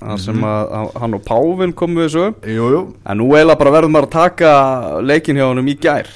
Mhm. 0.00 0.18
sem 0.22 0.44
að 0.46 0.70
að 0.78 1.00
hann 1.00 1.14
og 1.14 1.24
Pávin 1.26 1.72
komu 1.74 2.08
sögum 2.08 2.34
jú, 2.46 2.70
jú. 2.70 2.82
En 3.04 3.18
nú 3.18 3.32
eiginlega 3.34 3.58
bara 3.58 3.70
verðum 3.74 3.92
maður 3.96 4.06
að 4.06 4.10
taka 4.10 5.00
leikin 5.02 5.36
hjá 5.36 5.48
honum 5.48 5.66
í 5.66 5.74
gær. 5.80 6.06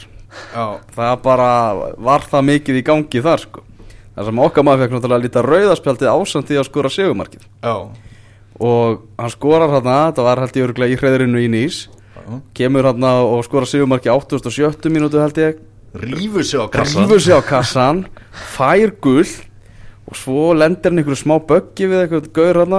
Já, 0.55 0.79
Það 0.97 1.23
bara 1.23 1.49
var 1.99 2.21
það 2.21 2.47
mikið 2.49 2.79
í 2.79 2.85
gangi 2.87 3.23
þar 3.23 3.41
sko. 3.43 3.61
Það 4.17 4.25
sem 4.29 4.39
okkar 4.39 4.65
maður 4.65 4.85
fekk 4.85 4.95
náttúrulega 4.95 5.19
að 5.19 5.27
líta 5.27 5.43
rauðaspjaldið 5.43 6.13
ásamt 6.13 6.49
því 6.49 6.61
að 6.61 6.69
skora 6.69 6.89
segumarkið 6.93 7.43
Og 8.63 9.03
hann 9.19 9.31
skorar 9.31 9.71
hann 9.73 9.83
það 10.15 10.23
var 10.23 10.39
held 10.39 10.57
ég 10.57 10.67
örgulega 10.69 10.93
í 10.95 10.99
hreðrinu 11.01 11.41
í 11.43 11.49
nýs. 11.51 11.89
Já. 12.15 12.41
Kemur 12.55 12.85
hann 12.85 13.03
og 13.03 13.43
skorar 13.45 13.67
segumarkið 13.67 14.13
87 14.15 14.93
mínútu 14.93 15.19
held 15.19 15.35
ég. 15.43 15.59
Rífur 15.93 16.45
sig 16.45 16.61
á 16.61 16.67
kassan 16.73 17.21
sig 17.21 17.35
á 17.37 17.41
kassan 17.45 18.07
Fær 18.33 18.93
gull 19.01 19.29
Og 20.09 20.17
svo 20.17 20.53
lendir 20.57 20.89
hann 20.91 21.03
einhverju 21.03 21.21
smá 21.21 21.37
böggi 21.37 21.85
við 21.89 22.07
eitthvað 22.07 22.31
gaur 22.33 22.61
hann 22.63 22.77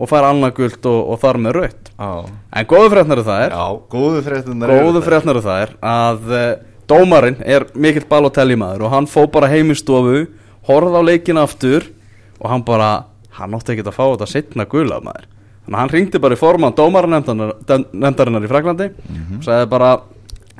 og 0.00 0.08
fær 0.08 0.26
annað 0.30 0.56
gult 0.56 0.88
og, 0.88 1.00
og 1.12 1.20
þar 1.20 1.40
með 1.44 1.56
raut 1.58 1.92
en 2.00 2.68
góðu 2.70 2.90
fréttnar 2.94 3.22
það 3.26 3.44
er 3.44 3.54
já 3.54 3.66
góðu 3.94 4.24
fréttunar 4.26 4.74
góðu 4.80 5.04
fréttnar 5.04 5.40
það 5.44 5.64
er 5.66 5.74
að 5.92 6.30
uh, 6.32 6.50
dómarinn 6.90 7.40
er 7.46 7.68
mikill 7.74 8.06
balotelli 8.10 8.56
maður 8.58 8.88
og 8.88 8.94
hann 8.94 9.08
fó 9.10 9.22
bara 9.30 9.50
heim 9.52 9.70
í 9.70 9.76
stofu 9.78 10.24
horfði 10.68 11.00
á 11.00 11.02
leikina 11.06 11.44
aftur 11.46 11.86
og 12.40 12.48
hann 12.50 12.64
bara, 12.66 12.90
hann 13.36 13.54
átti 13.56 13.74
ekki 13.74 13.86
að 13.86 13.96
fá 13.96 14.04
þetta 14.04 14.28
setna 14.30 14.66
gula 14.70 15.00
maður. 15.04 15.26
Þannig 15.64 15.76
að 15.76 15.80
hann 15.80 15.92
ringdi 15.94 16.20
bara 16.22 16.36
í 16.36 16.40
forman 16.40 16.76
dómarnefndarinnar 16.76 18.46
í 18.46 18.50
Fraklandi 18.50 18.88
og 19.36 19.42
sagði 19.44 19.66
bara 19.70 19.90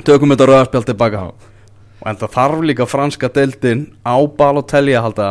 tökum 0.04 0.34
þetta 0.34 0.48
rauðarspjald 0.50 0.90
tilbaka 0.90 1.22
og 1.30 2.08
en 2.08 2.20
það 2.20 2.34
þarf 2.36 2.60
líka 2.64 2.86
franska 2.88 3.28
deildin 3.32 3.82
á 4.04 4.16
Balotelli 4.24 4.94
að 4.96 5.06
halda 5.08 5.30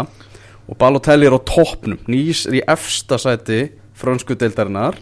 og 0.69 0.77
Balotelli 0.81 1.29
er 1.29 1.37
á 1.37 1.41
toppnum. 1.41 2.01
Nýs 2.09 2.45
er 2.49 2.59
í 2.59 2.65
efsta 3.99 4.35
sæti 4.35 4.35
fransku 4.35 4.35
deildarinnar. 4.35 4.95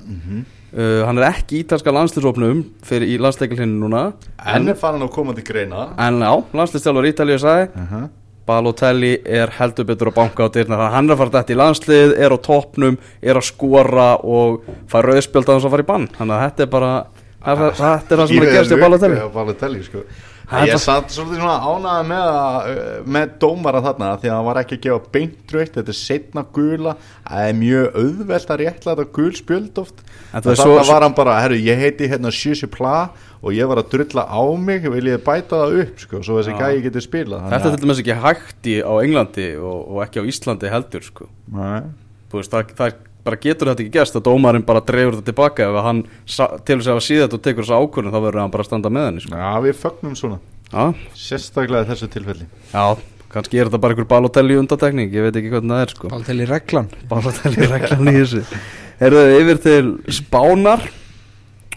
Uh, 0.67 1.05
hann 1.05 1.17
er 1.17 1.31
ekki 1.31 1.55
í 1.55 1.63
ítalska 1.63 1.91
landslýsopnum 1.91 2.65
fyrir 2.83 3.07
í 3.07 3.17
landsleikilhinu 3.17 3.79
núna 3.79 4.13
En 4.45 4.67
er 4.67 4.75
farin 4.75 5.01
að 5.01 5.13
koma 5.13 5.33
til 5.33 5.43
greina. 5.43 5.93
En 5.97 6.19
já, 6.19 6.43
landslýstjálfur 6.53 7.07
Ítalíu 7.07 7.39
sagði 7.39 7.69
uh 7.73 7.91
-huh. 7.91 8.09
Balotelli 8.45 9.21
er 9.25 9.49
heldur 9.49 9.85
betur 9.85 10.07
að 10.07 10.15
banka 10.15 10.43
á 10.43 10.49
dyrna 10.51 10.89
hann 10.91 11.09
er 11.09 11.15
fara 11.15 11.29
þetta 11.29 11.53
í 11.53 11.55
landslið, 11.55 12.17
er 12.17 12.31
á 12.31 12.37
toppnum 12.37 12.97
er 13.21 13.35
að 13.35 13.43
skora 13.43 14.17
og 14.23 14.61
fara 14.87 15.07
rauðspjöld 15.07 15.47
að 15.47 15.53
hans 15.53 15.65
að 15.65 15.71
fara 15.71 15.83
í 15.83 15.85
bann. 15.85 16.07
Þannig 16.07 16.33
að 16.33 16.43
þetta 16.43 16.63
er 16.63 16.67
bara 16.67 17.05
þetta 17.45 18.11
er 18.11 18.17
það 18.17 18.27
sem 18.27 18.39
að 18.39 18.51
gerast 18.51 18.71
í 18.71 18.79
Balotelli. 18.81 19.17
Balotelli 19.33 19.83
sko. 19.83 19.99
Það 20.47 20.61
Ég 20.69 20.73
er 20.77 20.79
samt 20.79 21.09
svolítið 21.11 21.41
svona 21.41 21.55
ánægð 21.59 22.05
með, 22.07 22.27
að- 22.31 23.07
með 23.17 23.31
dómara 23.41 23.81
þarna 23.83 24.11
því 24.21 24.29
að 24.29 24.35
hann 24.37 24.45
var 24.47 24.59
ekki 24.61 24.77
að 24.77 24.83
gefa 24.85 25.11
beint 25.11 25.53
rautt 25.57 25.73
þetta 25.75 25.91
er 25.91 25.97
setna 25.99 26.43
gula 26.55 26.93
það 27.27 27.47
er 27.49 27.57
mjög 27.59 27.97
auðvelt 28.01 28.53
að 28.55 28.61
réttla 28.63 28.93
þetta 28.95 29.05
gul 29.17 29.33
spjöld 29.41 29.81
oft 29.83 29.99
veist, 30.47 30.61
svo- 30.61 30.77
var 30.87 31.01
hann 31.03 31.17
bara, 31.17 31.35
herru, 31.43 31.59
ég 31.59 31.81
heiti 31.83 32.07
hérna 32.07 32.31
Sjössi 32.31 32.69
Pla 32.71 33.09
og 33.43 33.51
ég 33.53 33.67
var 33.67 33.81
að 33.83 33.89
drulla 33.91 34.23
á 34.23 34.41
mig 34.57 34.87
vil 34.87 35.03
ég 35.11 35.19
bæta 35.27 35.59
það 35.67 35.75
upp, 35.83 35.99
sko 35.99 36.23
svo 36.23 36.39
þessi 36.39 36.55
gæi 36.57 36.81
geti 36.87 37.03
spilað 37.03 37.49
þetta 37.51 37.67
er 37.67 37.75
til 37.75 37.83
dæmis 37.83 37.99
ekki 38.05 38.17
hægt 38.23 38.71
í, 38.71 38.77
á 38.87 38.93
Englandi 39.03 39.49
og, 39.59 39.83
og 39.91 39.99
ekki 40.07 40.23
á 40.23 40.29
Íslandi 40.31 40.71
heldur 40.71 41.03
sko. 41.03 41.27
Nei. 41.51 41.81
Veist, 42.31 42.51
það, 42.55 42.71
það 42.79 42.95
bara 43.27 43.39
getur 43.43 43.71
þetta 43.71 43.83
ekki 43.83 43.93
gerst 43.97 44.17
að 44.17 44.25
dómarinn 44.29 44.65
bara 44.67 44.83
dreifur 44.85 45.17
þetta 45.17 45.31
tilbaka. 45.31 45.67
Ef 45.67 45.85
hann 45.87 46.01
telur 46.67 46.85
sig 46.85 46.91
að 46.91 46.95
hafa 46.95 47.05
síðan 47.07 47.35
og 47.37 47.43
tekur 47.45 47.67
þessa 47.67 47.81
ákvörðun 47.83 48.15
þá 48.15 48.19
verður 48.23 48.41
hann 48.43 48.53
bara 48.55 48.65
að 48.65 48.69
standa 48.71 48.93
með 48.93 49.07
henni 49.09 49.25
sko. 49.25 49.41
Já, 49.43 49.51
við 49.65 49.77
fögnum 49.83 50.17
svona. 50.17 50.39
Já, 50.67 50.83
sérstaklega 51.15 51.85
í 51.85 51.89
þessu 51.91 52.09
tilfelli. 52.11 52.47
Já, 52.73 52.85
kannski 53.31 53.59
er 53.59 53.69
þetta 53.69 53.81
bara 53.83 53.95
einhver 53.95 54.09
Balotelli 54.11 54.59
undatekning, 54.59 55.13
ég 55.15 55.27
veit 55.27 55.39
ekki 55.39 55.51
hvernig 55.53 55.75
það 55.75 55.83
er 55.85 55.93
sko. 55.95 56.11
Balotelli 56.11 56.47
reglan. 56.49 56.89
Balotelli 57.11 57.69
reglan 57.71 58.11
í 58.11 58.15
þessu. 58.17 58.43
Herðu 59.01 59.25
yfir 59.37 59.61
til 59.63 59.91
Spánar. 60.17 60.87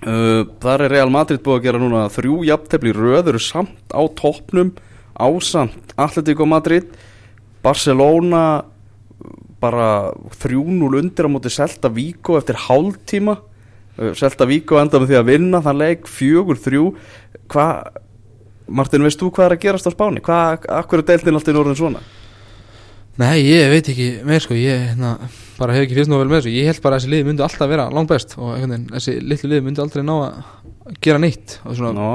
Uh, 0.00 0.46
Þar 0.62 0.86
er 0.86 0.94
Real 0.94 1.10
Madrid 1.12 1.42
búið 1.44 1.58
að 1.58 1.64
gera 1.66 1.80
núna 1.82 2.06
þrjú 2.08 2.38
jafntefli 2.48 2.94
röður 2.96 3.36
samt 3.44 3.92
á 3.92 4.00
toppnum 4.16 4.70
ásamt 5.12 5.92
Atletico 6.00 6.46
Madrid 6.48 6.86
Barcelona 7.60 8.62
bara 9.60 10.10
3-0 10.40 11.00
undir 11.00 11.28
á 11.28 11.30
móti 11.30 11.52
Celta 11.52 11.90
Vigo 11.92 12.38
eftir 12.40 12.58
hálftíma. 12.66 13.38
Uh, 13.98 14.12
Celta 14.18 14.48
Vigo 14.48 14.80
enda 14.80 15.00
með 15.00 15.12
því 15.12 15.18
að 15.20 15.28
vinna 15.34 15.60
þann 15.64 15.82
leik 15.82 16.08
4-3 16.08 16.86
hvað 17.50 17.98
Martin, 18.70 19.02
veist 19.02 19.18
þú 19.18 19.32
hvað 19.34 19.48
er 19.48 19.56
að 19.56 19.62
gerast 19.64 19.88
á 19.88 19.92
Spáni? 19.92 20.22
Hvað, 20.22 20.66
akkur 20.78 21.02
er 21.02 21.08
deildin 21.08 21.34
alltaf 21.34 21.50
í 21.50 21.56
norðin 21.56 21.78
svona? 21.78 22.02
Nei, 23.18 23.40
ég 23.42 23.70
veit 23.72 23.88
ekki 23.90 24.06
meir 24.24 24.42
sko. 24.44 24.54
Ég 24.56 24.84
hérna, 24.92 25.16
bara 25.58 25.74
hef 25.74 25.84
ekki 25.84 25.96
fyrst 25.98 26.12
nú 26.12 26.20
vel 26.20 26.28
með 26.30 26.44
þessu. 26.44 26.52
Ég 26.54 26.68
held 26.70 26.82
bara 26.84 26.96
að 26.96 27.02
þessi 27.02 27.12
lið 27.12 27.24
myndi 27.26 27.44
alltaf 27.44 27.70
vera 27.70 27.88
langt 27.92 28.12
best 28.12 28.36
Og 28.38 28.52
veginn, 28.54 28.86
þessi 28.94 29.16
litlu 29.24 29.50
lið 29.50 29.64
myndi 29.66 29.82
aldrei 29.82 30.04
ná 30.06 30.14
að 30.14 30.94
gera 31.02 31.22
neitt. 31.22 31.58
Og 31.66 31.76
svona 31.76 31.92
Nó, 31.96 32.12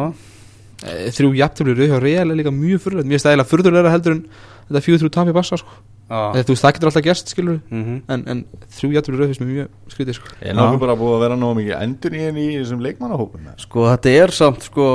e, 0.81 0.95
þrjú 1.17 1.33
jafntöflur 1.41 1.99
Real 2.01 2.31
er 2.31 2.39
líka 2.39 2.55
mjög 2.55 2.87
Mér 3.03 3.19
er 3.19 3.25
stæðilega 3.25 3.49
furðulega 3.51 3.93
heldur 3.93 4.15
en 4.15 4.23
þetta 4.69 4.85
fjögur 4.87 5.03
þrjú 5.03 5.13
tapi 5.19 5.35
bassa 5.35 5.59
sko. 5.59 5.77
Þetta, 6.05 6.43
þú 6.45 6.53
veist, 6.53 6.61
það 6.61 6.73
getur 6.75 6.89
alltaf 6.91 7.05
gerst 7.07 7.31
skilur 7.33 7.55
mhm 7.73 7.95
en, 8.13 8.25
en 8.29 8.43
þrjú 8.77 8.91
jafntöflur 8.93 9.31
finnst 9.31 9.41
mér 9.41 9.49
mjög 9.49 9.95
skrítið 9.95 10.17
sko. 10.19 10.35
Er 10.37 10.57
nokkuð 10.57 10.83
bara 10.83 10.97
búið 10.99 11.15
að 11.15 11.23
vera 11.25 11.37
nógu 11.39 11.57
mikið 11.61 11.79
endur 11.79 12.13
í 12.17 12.21
henni 12.21 12.43
í 12.51 12.59
þessum 12.59 12.83
leikmannahópum? 12.85 13.47
eða? 13.47 13.55
Sko 13.63 13.87
þetta 13.89 14.13
er 14.21 14.33
samt 14.37 14.67
sko 14.67 14.85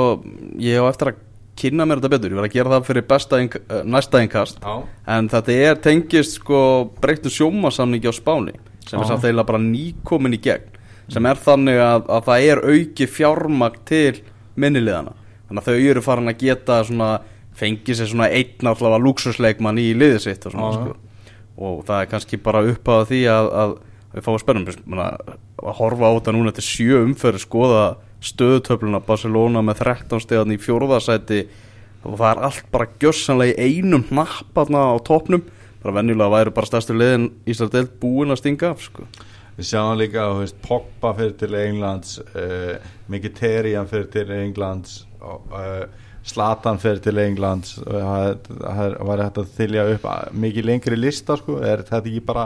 ég 0.63 0.79
á 0.79 0.85
eftir 0.87 1.11
að 1.11 1.19
kynna 1.61 1.85
mér 1.85 1.99
þetta 1.99 2.13
betur 2.13 2.31
ég 2.31 2.39
verð 2.39 2.49
að 2.49 2.55
gera 2.55 2.73
það 2.73 2.87
fyrir 2.87 3.05
uh, 3.11 3.81
næsta 3.91 4.21
innkast 4.23 4.61
Já. 4.63 4.75
en 5.15 5.29
þetta 5.31 5.57
er 5.67 5.81
tengist 5.83 6.37
sko 6.39 6.61
breyttu 7.03 7.31
sjómasamningi 7.33 8.07
á 8.07 8.13
Spáni 8.15 8.55
sem 8.87 8.99
er 8.99 9.05
Já. 9.05 9.09
samt 9.11 9.25
eiginlega 9.27 9.49
bara 9.51 9.61
nýkomin 9.65 10.37
í 10.37 10.41
gegn 10.41 10.79
sem 11.11 11.27
er 11.27 11.41
þannig 11.43 11.81
að, 11.83 12.07
að 12.07 12.29
það 12.29 12.47
er 12.47 12.63
auki 12.71 13.07
fjármagn 13.11 13.83
til 13.89 14.21
minniliðana 14.55 15.13
þannig 15.49 15.61
að 15.61 15.67
þau 15.67 15.89
eru 15.91 16.05
farin 16.05 16.31
að 16.31 16.41
geta 16.45 16.79
svona 16.87 17.11
fengið 17.57 17.99
sér 17.99 18.11
svona 18.11 18.29
einn 18.31 18.69
allavega 18.71 19.01
luxusleikmann 19.03 19.79
í 19.81 19.91
liðið 19.97 20.21
sitt 20.23 20.45
og, 20.47 20.55
svona, 20.55 20.71
sko. 20.77 21.23
og 21.61 21.81
það 21.87 22.03
er 22.03 22.11
kannski 22.13 22.39
bara 22.41 22.63
upp 22.71 22.91
á 22.91 22.95
því 23.09 23.23
að, 23.31 23.49
að 23.63 23.75
við 24.11 24.27
fáum 24.27 24.39
spennum 24.41 25.01
að 25.01 25.75
horfa 25.79 26.11
á 26.11 26.15
þetta 26.17 26.35
núna 26.35 26.55
til 26.55 26.65
sjö 26.67 27.01
umferð 27.05 27.43
skoða 27.43 27.83
stöðutöfluna 28.21 29.01
Barcelona 29.05 29.63
með 29.65 29.83
13 29.85 30.23
stegan 30.23 30.53
í 30.53 30.59
fjórðasæti 30.61 31.41
og 32.05 32.17
það 32.17 32.27
er 32.31 32.43
allt 32.47 32.69
bara 32.73 32.89
gjössanlega 33.01 33.55
í 33.57 33.77
einum 33.77 34.05
hnapparna 34.09 34.87
á 34.93 34.95
topnum 35.05 35.43
bara 35.81 35.97
venjulega 35.97 36.33
væri 36.35 36.53
bara 36.53 36.69
stærstu 36.69 36.95
liðin 36.97 37.29
Ísland 37.49 37.73
deild 37.73 37.93
búin 38.01 38.33
að 38.33 38.41
stinga 38.41 38.71
af 38.73 38.83
sko. 38.85 39.07
Við 39.57 39.67
sjáum 39.71 39.97
líka 39.99 40.27
að 40.29 40.53
Pogba 40.63 41.13
fyrir 41.17 41.33
til 41.39 41.55
Englands 41.57 42.19
uh, 42.21 42.77
Mkhitaryan 43.11 43.89
fyrir 43.89 44.07
til 44.13 44.31
Englands 44.35 45.01
og, 45.19 45.49
uh, 45.51 45.85
Zlatan 46.27 46.77
fyrir 46.81 47.01
til 47.01 47.17
Englands 47.17 47.79
og 47.81 47.95
það 47.95 48.35
það 48.61 48.95
var 49.09 49.23
hægt 49.25 49.39
að 49.41 49.55
þylja 49.57 49.87
upp 49.95 50.05
mikið 50.43 50.69
lengri 50.69 50.99
lista 50.99 51.37
sko. 51.39 51.57
Er 51.65 51.81
þetta 51.87 52.03
ekki 52.03 52.21
bara 52.27 52.45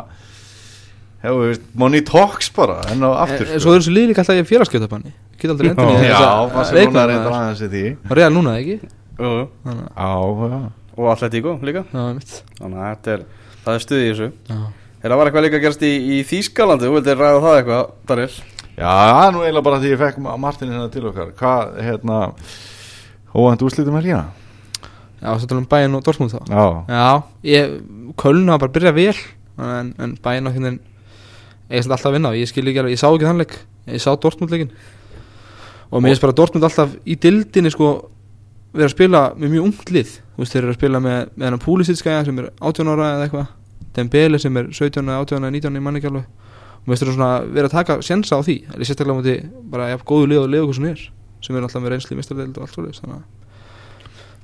hefur 1.26 1.60
money 1.76 2.04
talks 2.06 2.52
bara 2.56 2.80
enn 2.94 3.04
á 3.04 3.12
aftur 3.26 3.48
en, 3.50 3.58
en 3.58 3.64
svo 3.64 3.74
er 3.74 3.82
þessi 3.82 3.94
lið 3.96 4.10
líka 4.12 4.24
alltaf 4.24 4.40
í 4.40 4.48
félagskjötabanni 4.48 5.14
Geta 5.36 5.52
aldrei 5.52 5.72
endur 5.74 5.92
í 5.92 7.86
Og 8.06 8.16
Real 8.16 8.32
núna 8.34 8.56
ekki? 8.62 8.78
Jú, 9.20 9.32
Já, 9.68 10.10
og 10.96 11.10
Atletico 11.12 11.56
líka. 11.66 11.84
Þannig 11.92 12.80
að 12.80 12.90
þetta 12.90 13.14
er, 13.16 13.24
það 13.66 13.78
er 13.78 13.84
stuð 13.84 14.02
í 14.02 14.10
þessu. 14.10 14.30
Þegar 15.02 15.20
var 15.20 15.30
eitthvað 15.30 15.46
líka 15.46 15.60
að 15.60 15.66
gerast 15.66 15.84
í, 15.86 15.92
í 16.16 16.20
Þýskalandi, 16.28 16.88
þú 16.88 16.96
vildir 16.96 17.20
ræða 17.20 17.42
það 17.44 17.58
eitthvað, 17.60 17.90
Daniel? 18.10 18.30
Já, 18.76 18.88
það 18.92 19.26
er 19.26 19.36
nú 19.36 19.44
eiginlega 19.44 19.66
bara 19.68 19.82
því 19.84 19.92
ég 19.92 20.02
fekk 20.02 20.22
Martin 20.46 20.72
hérna 20.74 20.88
til 20.94 21.04
okkar. 21.12 21.34
Hvað, 21.40 21.76
hérna 21.86 22.20
Óvænt 23.36 23.63
úrslitum 23.65 23.98
er 24.00 24.08
hérna 24.08 24.26
Já, 25.21 25.32
svo 25.39 25.48
tala 25.50 25.62
um 25.63 25.67
bæinn 25.69 25.95
og 25.98 26.04
Dortmund 26.06 26.32
þá. 26.32 26.41
Já, 26.48 26.65
Já, 26.91 27.06
ég, 27.50 27.78
Köln 28.19 28.50
hafa 28.52 28.65
bara 28.65 28.76
byrjað 28.76 28.98
vel 29.00 29.15
En, 29.60 29.93
en 30.00 30.17
bæinn 30.24 30.48
á 30.48 30.52
Ég 31.65 31.82
er 31.82 31.88
alltaf 31.89 32.12
að 32.12 32.17
vinna 32.19 32.30
og 32.30 32.38
ég 32.38 32.50
skil 32.52 32.67
ekki 32.69 32.82
alveg 32.84 32.93
Ég 32.93 33.02
sá 33.02 33.08
ekki 33.10 33.26
þann 33.26 33.41
leik, 33.41 33.56
ég 33.89 34.04
sá 34.04 34.12
Dortmund 34.13 34.52
leikin 34.54 34.74
Og 35.89 36.02
mér 36.04 36.13
finnst 36.13 36.26
bara 36.26 36.36
Dortmund 36.38 36.67
alltaf 36.67 36.93
í 37.06 37.15
dildinni 37.17 37.71
sko 37.74 37.89
Verið 38.76 38.89
að 38.89 38.91
spila 38.91 39.19
með 39.39 39.52
mjög 39.54 39.65
ungt 39.69 39.91
lið. 39.95 40.10
Þú 40.36 40.41
veist, 40.41 40.52
þeir 40.52 40.65
eru 40.65 40.74
að 40.74 40.80
spila 40.82 41.00
með, 41.00 41.19
með 41.32 41.48
hennar 41.48 41.62
Púlisitskæja 41.63 42.24
sem 42.28 42.39
er 42.41 42.50
18 42.60 42.89
ára 42.91 43.06
eða 43.13 43.28
eitthvað 43.30 43.45
Dembele 43.95 44.39
sem 44.43 44.58
er 44.60 44.65
17, 44.67 45.06
eða 45.06 45.21
18, 45.24 45.45
eða 45.45 45.52
19 45.56 45.78
ég 45.80 45.86
man 45.86 46.00
ekki 46.00 46.10
alveg. 46.10 46.26
Og 46.76 46.89
mér 46.89 46.91
finnst 46.91 47.06
þeir 47.06 47.13
svona 47.15 47.30
verið 47.45 47.69
að 47.69 47.76
taka 47.78 47.95
sjensa 48.04 48.36
á 48.36 48.41
því 48.43 48.56
Það 48.65 48.76
er 48.76 48.89
sérstaklega 48.89 49.15
móti 49.21 49.36
bara 49.71 49.88
jafn 49.93 50.08
góðu 50.12 50.28
lið 50.34 50.41
og 50.41 50.52
lið 50.52 50.65
okkur 50.65 50.78
sem 50.82 50.89
er 50.89 51.06
Sem 51.46 51.58
er 51.58 51.66
alltaf 51.68 51.84
með 51.84 51.96
reynsli 51.96 52.18
mistardeild 52.18 52.58
og 52.58 52.66
allt 52.66 52.78
svo 52.78 52.86
Þannig 52.86 53.20
að 53.20 53.26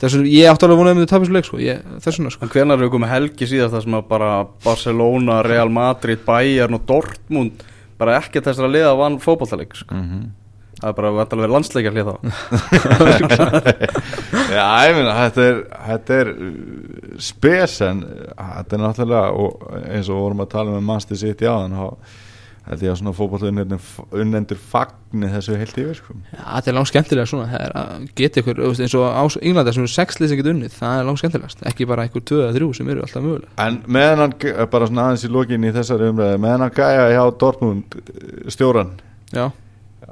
Þessu, 0.02 0.24
ég 0.26 0.50
átti 0.50 0.66
alveg 0.66 0.80
vonaði 0.80 0.96
að 0.96 0.98
myndi 0.98 1.10
tapa 1.12 1.26
þessu 1.28 1.34
leik 1.36 1.46
sko, 1.46 1.58
ég, 1.62 1.82
þessuna 2.02 2.32
sko. 2.34 2.48
En 2.48 2.50
hvenær 2.50 2.80
eru 2.82 2.90
komið 2.90 3.12
helgi 3.12 3.48
síðast 3.52 3.76
það 3.76 3.84
sem 3.84 3.98
að 4.00 4.08
bara 4.10 4.30
Barcelona, 4.64 5.36
Real 5.46 5.70
Madrid, 5.70 6.24
Bayern 6.26 6.74
og 6.80 6.88
Dortmund 6.90 7.62
bara 8.02 8.16
ekkert 8.18 8.48
þessara 8.50 8.72
liða 8.72 8.96
vann 8.98 9.20
fótballtaleik 9.22 9.78
sko. 9.78 9.98
mhm. 9.98 10.30
Það 10.82 10.90
er 10.90 10.96
bara 10.98 11.10
vantalega 11.14 11.44
verið 11.46 11.54
landsleikar 11.54 11.94
hlið 11.94 12.08
þá 12.08 12.16
Já, 14.56 14.66
ég 14.88 14.96
meina, 14.98 15.12
þetta 15.20 15.44
er, 15.46 15.60
þetta 15.92 16.16
er 16.16 16.32
uh, 16.32 16.48
spes 17.22 17.76
en 17.86 18.00
uh, 18.08 18.48
þetta 18.56 18.78
er 18.78 18.82
náttúrulega 18.82 19.44
og 19.44 19.68
eins 19.84 20.10
og 20.10 20.24
vorum 20.24 20.42
að 20.42 20.50
tala 20.56 20.74
með 20.74 20.88
Manchester 20.88 21.22
City 21.22 21.46
á 21.46 21.54
þann 21.54 21.78
þá 21.78 21.86
ég 22.70 22.92
að 22.92 23.00
svona 23.00 23.12
fótballunnendur 23.18 24.60
fagni 24.70 25.30
þessu 25.32 25.56
heilt 25.58 25.80
yfir 25.82 25.98
sko. 25.98 26.14
Já, 26.30 26.44
þetta 26.46 26.70
er 26.72 26.76
langt 26.78 26.90
skemmtilega 26.92 27.30
svona 27.32 27.48
Það 27.50 27.64
er 27.66 27.74
að 27.82 28.04
geta 28.20 28.42
ykkur, 28.44 28.62
eins 28.70 28.94
og 29.00 29.06
á 29.10 29.24
Englanda 29.42 29.74
sem 29.74 29.84
eru 29.84 29.92
sex 29.92 30.20
lið 30.22 30.30
sem 30.32 30.40
geta 30.40 30.54
unnið, 30.54 30.76
það 30.78 31.00
er 31.00 31.08
langt 31.10 31.22
skemmtilegast. 31.24 31.64
Ekki 31.72 31.88
bara 31.90 32.06
ykkur 32.08 32.26
tvö 32.30 32.44
eða 32.44 32.54
þrjú 32.60 32.70
sem 32.78 32.92
eru 32.94 33.06
alltaf 33.06 33.26
mögulega 33.26 33.66
En 33.66 33.80
meðan 33.98 34.22
hann, 34.24 34.36
bara 34.76 34.90
svona 34.92 35.08
aðeins 35.10 35.26
í 35.26 35.32
lokin 35.34 35.66
í 35.66 35.74
þessari 35.74 36.12
umræði, 36.14 36.44
meðan 36.46 36.66
hann 36.68 36.78
gæja 36.78 37.10
hjá 37.16 37.24
Dortmund 37.42 37.98
stjóran 38.54 38.94
Já, 39.34 39.48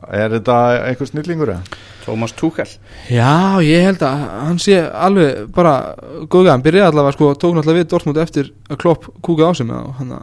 er 0.09 0.35
þetta 0.39 0.57
einhver 0.89 1.11
snillingur 1.11 1.53
eða? 1.53 1.79
Thomas 2.09 2.33
Tuchel. 2.33 2.67
Já 3.11 3.61
ég 3.61 3.85
held 3.85 4.01
að 4.01 4.25
hann 4.25 4.59
sé 4.61 4.79
alveg 4.81 5.49
bara 5.53 5.93
góðgæðan, 6.25 6.65
byrjaði 6.65 6.89
allavega 6.89 7.17
sko, 7.17 7.31
tók 7.37 7.53
náttúrulega 7.53 7.83
við 7.83 7.89
Dortmund 7.93 8.21
eftir 8.23 8.51
að 8.71 8.81
Klopp 8.81 9.09
kúka 9.21 9.51
á 9.51 9.53
sig 9.53 9.69
með 9.69 9.91
og 9.91 9.99
hann 9.99 10.15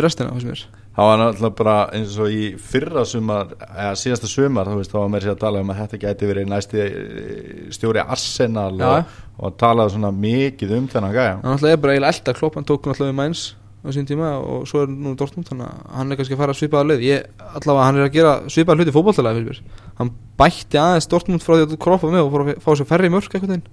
restina, 0.00 0.32
hvað 0.32 0.46
sem 0.46 0.54
er 0.56 0.64
það 0.96 1.08
var 1.08 1.20
náttúrulega 1.20 1.56
bara 1.60 1.76
eins 1.96 2.16
og 2.20 2.34
í 2.34 2.42
fyrra 2.58 3.04
sumar, 3.06 3.54
eða 3.68 3.92
síðasta 4.00 4.30
sumar 4.30 4.70
veist, 4.74 4.90
þá 4.90 4.98
var 4.98 5.12
mér 5.12 5.26
sér 5.26 5.36
að 5.36 5.42
tala 5.44 5.62
um 5.62 5.72
að 5.72 5.80
þetta 5.84 6.00
gæti 6.04 6.30
verið 6.30 6.50
næsti 6.50 6.82
eh, 6.82 7.62
stjóri 7.76 8.02
Arsenal 8.02 8.74
Já. 8.80 8.90
og, 8.90 9.16
og 9.38 9.56
talaði 9.60 9.94
svona 9.94 10.12
mikið 10.26 10.76
um 10.78 10.90
þennan 10.90 11.16
gæja 11.16 11.32
hann 11.38 11.54
alltaf 11.54 11.72
er 11.72 11.80
bara 11.84 11.96
eiginlega 11.96 12.16
elda 12.16 12.36
klopp 12.40 12.58
hann 12.58 12.68
tók 12.68 12.90
alltaf 12.90 13.06
við 13.06 13.18
mæns 13.22 13.44
á 13.80 13.88
sín 13.96 14.08
tíma 14.08 14.34
og 14.44 14.66
svo 14.68 14.82
er 14.84 14.90
nú 14.92 15.14
Dortmund 15.16 15.48
þannig 15.48 15.70
að 15.70 15.92
hann 15.96 16.12
er 16.12 16.18
kannski 16.20 16.36
að 16.36 16.42
fara 16.42 16.56
svipaða 16.58 16.88
leið 16.90 17.04
ég, 17.06 17.30
allavega 17.54 17.86
hann 17.86 18.00
er 18.00 18.08
að 18.08 18.16
gera 18.18 18.34
svipaða 18.52 18.82
hluti 18.82 18.96
fótballtalega 18.96 19.38
fyrir 19.38 19.54
mér 19.54 19.86
hann 20.02 20.10
bætti 20.42 20.80
aðeins 20.82 21.08
Dortmund 21.08 21.46
frá 21.46 21.54
því 21.54 21.68
að 21.68 21.78
kroppa 21.80 22.10
með 22.12 22.26
og 22.26 22.34
fór 22.34 22.44
að 22.44 22.60
fá 22.66 22.70
sér 22.74 22.90
færri 22.90 23.12
mörk 23.14 23.38
veginn 23.38 23.64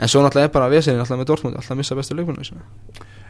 en 0.00 0.08
svo 0.08 0.22
náttúrulega 0.24 0.48
er 0.48 0.54
bara 0.54 0.70
vesinni 0.72 1.02
alltaf 1.02 1.20
með 1.20 1.28
Dortmund 1.28 1.58
alltaf 1.58 1.74
að 1.74 1.80
missa 1.82 1.96
bestu 1.98 2.16
leikmennu. 2.16 2.62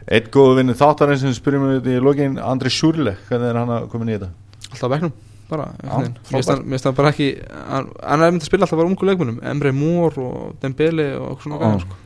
Eitt 0.07 0.31
góðu 0.33 0.57
vinnu 0.57 0.73
þáttarinn 0.77 1.19
sem 1.21 1.35
spyrjum 1.35 1.67
við 1.75 1.91
í 1.93 1.99
lokin 2.01 2.39
Andri 2.41 2.71
Sjúrle, 2.73 3.17
hvernig 3.27 3.51
er 3.51 3.59
hann 3.61 3.75
að 3.75 3.89
koma 3.91 4.07
í 4.07 4.15
þetta? 4.15 4.31
alltaf 4.71 4.87
á 4.87 4.93
bekknum 4.93 5.13
bara 5.51 5.65
mér 5.83 6.13
finnst 6.29 6.87
hann 6.87 6.95
bara 6.95 7.11
ekki 7.11 7.27
hann, 7.67 7.89
er 7.99 8.31
myndið 8.31 8.45
að 8.45 8.47
spila 8.47 8.67
alltaf 8.67 8.79
bara 8.79 8.91
ungu 8.91 9.07
leikmennum 9.09 9.41
Emre 9.51 9.73
Moore 9.75 10.23
og 10.23 10.55
Dembele 10.61 11.07
og 11.19 11.41
svona 11.43 11.59
Já. 11.59 11.63
gæðar 11.65 11.83
sko. 11.85 11.97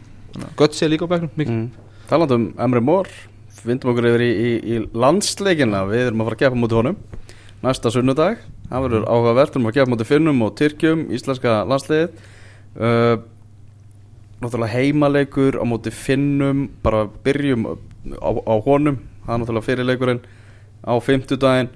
Götzi 0.57 0.85
er 0.85 0.93
líka 0.93 1.05
á 1.05 1.13
bekknum 1.13 1.35
mikið 1.37 1.53
mm. 1.53 1.67
Talandi 2.09 2.39
um 2.39 2.47
Emre 2.65 2.81
Mór 2.81 3.11
Vindum 3.65 3.93
okkur 3.93 4.09
yfir 4.11 4.23
í, 4.25 4.31
í, 4.31 4.49
í 4.75 4.79
landsleikina 4.93 5.85
Við 5.89 6.09
erum 6.09 6.21
að 6.21 6.27
fara 6.29 6.37
að 6.37 6.41
gefa 6.43 6.59
mútið 6.61 6.79
honum 6.81 6.97
Næsta 7.65 7.91
sunnudag 7.93 8.41
Það 8.69 8.83
verður 8.87 9.07
áhugavert 9.09 9.53
Við 9.53 9.59
erum 9.59 9.69
að 9.69 9.77
gefa 9.77 9.91
mútið 9.93 10.09
Finnum 10.11 10.43
og 10.45 10.51
Tyrkjum 10.59 11.05
Íslenska 11.15 11.55
landsliðið 11.69 12.19
uh, 12.77 13.15
Náttúrulega 14.43 14.73
heimaleikur 14.75 15.57
Á 15.61 15.63
mútið 15.67 15.97
Finnum 15.99 16.65
Bara 16.85 17.05
byrjum 17.25 17.67
á, 17.69 18.29
á 18.35 18.53
honum 18.65 18.99
Það 19.25 19.33
er 19.35 19.41
náttúrulega 19.41 19.67
fyrirleikurinn 19.69 20.21
Á 20.85 20.93
fimmtudaginn. 21.01 21.71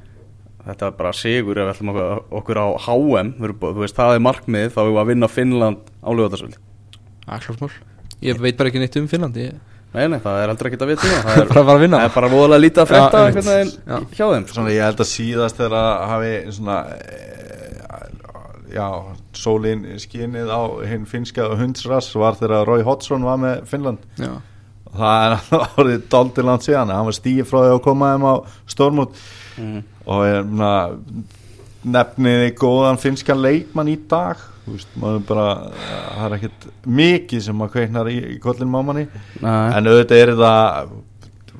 Þetta 0.67 0.89
er 0.89 0.97
bara 0.99 1.13
sigur 1.17 1.57
ef 1.57 1.65
við 1.65 1.71
ætlum 1.73 1.93
okkur, 1.93 2.19
okkur 2.41 2.59
á 2.61 2.67
HM 2.85 3.31
Þú 3.39 3.79
veist, 3.79 3.97
það 3.97 4.17
er 4.17 4.25
markmið 4.27 4.67
Þá 4.75 4.81
erum 4.83 4.93
við 4.93 5.01
að 5.03 5.11
vinna 5.13 5.31
Finnland 5.31 5.89
á 6.03 6.09
lögatarsvöld 6.11 6.59
Það 7.25 7.33
er 7.37 7.47
klart 7.47 7.63
mál. 7.63 7.73
Ég 8.25 8.43
veit 8.43 8.59
bara 8.59 8.71
ekki 8.71 8.83
neitt 8.83 8.99
um 8.99 9.09
Finnland 9.09 9.39
Ég 9.39 9.57
Nei, 9.89 10.03
nei, 10.05 10.19
það 10.21 10.35
er 10.37 10.51
heldur 10.51 10.67
ekki 10.69 10.77
að 10.85 10.91
vita 10.91 11.07
um 11.07 11.13
það. 11.15 11.23
Það 11.33 11.39
er 11.41 11.65
bara 11.65 11.73
að 11.73 11.79
vinna. 11.81 11.99
Það 11.99 12.09
er 12.09 12.11
bara 12.13 12.27
voðalega 12.29 12.61
lítið 12.61 12.81
að 12.83 12.91
veginn 13.39 13.71
Já. 13.73 13.95
hjá 14.13 14.25
þeim 14.27 14.43
sko. 14.43 14.53
Svona 14.53 14.73
ég 14.75 14.83
held 14.85 14.99
að 15.01 15.09
síðast 15.09 15.57
þegar 15.57 15.75
að 15.79 16.03
hafi 16.11 16.33
svona 16.59 16.75
e, 16.93 17.17
já, 18.75 18.85
sólin 19.39 19.85
skinnið 20.03 20.51
á 20.51 20.61
hinn 20.89 21.05
finska 21.09 21.47
hundsrass 21.59 22.11
var 22.19 22.35
þegar 22.39 22.67
Roy 22.67 22.83
Hodgson 22.87 23.23
var 23.25 23.39
með 23.41 23.65
Finnland. 23.71 24.03
Já, 24.19 24.33
það 24.93 25.25
er 25.25 25.35
orðið 25.79 26.05
dáldiland 26.11 26.65
síðan 26.67 26.91
hann 26.95 27.07
var 27.09 27.17
stíð 27.17 27.43
frá 27.49 27.59
því 27.65 27.73
að 27.77 27.83
koma 27.87 28.13
þeim 28.15 28.27
á 28.29 28.35
stórmút 28.75 29.19
Mhm. 29.59 29.79
og 30.07 30.21
er 30.23 30.43
na, 30.55 30.69
nefniði 31.83 32.53
góðan 32.59 32.99
finskan 33.01 33.41
leikmann 33.43 33.89
í 33.91 33.97
dag 34.11 34.39
veist, 34.69 34.87
bara 35.27 35.45
það 35.73 36.23
er 36.27 36.35
ekkert 36.37 36.67
mikið 36.85 37.41
sem 37.43 37.57
maður 37.59 37.73
kveiknar 37.73 38.09
í, 38.11 38.17
í 38.35 38.39
kollin 38.43 38.69
mámanni 38.71 39.05
en 39.41 39.89
auðvitað 39.89 40.21
er 40.23 40.31
veist, 40.39 40.53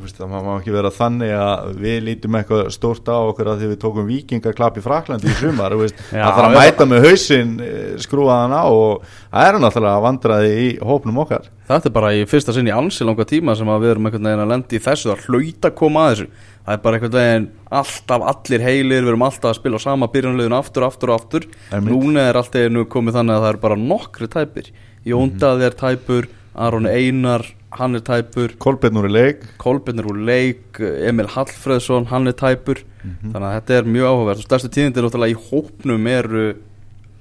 það 0.08 0.34
má 0.46 0.52
ekki 0.56 0.74
vera 0.74 0.92
þannig 0.94 1.32
að 1.36 1.70
við 1.84 1.98
lítum 2.06 2.38
eitthvað 2.40 2.70
stórt 2.74 3.10
á 3.12 3.18
okkur 3.20 3.50
að 3.52 3.62
því 3.62 3.70
við 3.72 3.80
tókum 3.84 4.08
vikingaklapp 4.08 4.80
í 4.80 4.84
Fraklandi 4.84 5.30
í 5.30 5.36
sumar 5.40 5.76
Já, 5.80 6.24
það 6.24 6.42
að 6.46 6.56
mæta 6.56 6.88
með 6.90 7.08
hausinn 7.08 7.54
eh, 7.64 7.94
skrúaðan 8.02 8.56
á 8.56 8.64
og 8.66 9.06
það 9.30 9.50
eru 9.50 9.62
náttúrulega 9.64 10.04
vandraði 10.06 10.54
í 10.64 10.70
hópnum 10.90 11.22
okkar. 11.26 11.50
Þetta 11.70 11.90
er 11.90 11.96
bara 12.00 12.14
í 12.18 12.24
fyrsta 12.30 12.56
sinn 12.56 12.70
í 12.70 12.74
ansi 12.74 13.06
langa 13.06 13.28
tíma 13.30 13.56
sem 13.58 13.70
að 13.70 13.84
við 13.84 13.94
erum 13.94 14.10
einhvern 14.10 14.30
veginn 14.30 14.46
að 14.46 14.54
lendi 14.54 14.80
í 14.80 14.84
þessu 14.88 15.12
það 15.12 15.28
hlauta 15.28 15.70
að 15.70 15.78
koma 15.84 16.06
að 16.06 16.16
þessu. 16.16 16.30
Það 16.66 16.76
er 16.76 16.84
bara 16.86 17.00
einhvern 17.00 17.18
veginn 17.20 17.48
alltaf 17.80 18.28
allir 18.34 18.66
heilir 18.66 19.04
við 19.04 19.14
erum 19.14 19.28
alltaf 19.30 19.52
að 19.52 19.60
spila 19.60 19.80
á 19.80 19.86
sama 19.86 20.10
byrjunlegin 20.14 20.58
aftur, 20.58 20.88
aftur 20.88 21.14
og 21.14 21.20
aftur 21.20 21.48
núna 21.86 22.26
er 22.30 22.40
allt 22.40 22.58
einu 22.58 22.88
komið 22.90 23.20
þannig 23.20 23.38
að 23.38 23.46
það 23.46 23.54
er 23.54 23.64
bara 23.68 23.80
nokkri 23.84 24.30
tæpir. 24.34 24.74
Jóndaði 25.08 25.70
er 25.70 25.78
tæpur 25.80 26.28
Aron 26.60 26.88
Einar, 26.90 27.46
hann 27.78 27.96
er 27.96 28.04
tæpur. 28.04 28.52
Kolbennur 28.60 29.08
í 29.08 29.12
leik. 29.14 29.46
Kolbjörn 29.62 30.04
úr 30.04 30.20
leik, 30.28 30.80
Emil 30.80 31.30
Hallfreðsson 31.32 32.10
hann 32.12 32.28
er 32.28 32.36
tæpur, 32.40 32.82
þannig 33.02 33.46
að 33.48 33.56
þetta 33.56 33.78
er 33.78 33.94
mjög 33.96 34.10
áhugavert. 34.10 34.42
Og 34.42 34.50
stærstu 34.50 34.72
tíðindir 34.76 35.06
náttúrulega 35.06 35.36
í 35.36 35.40
hópnum 35.50 36.10
eru 36.12 36.44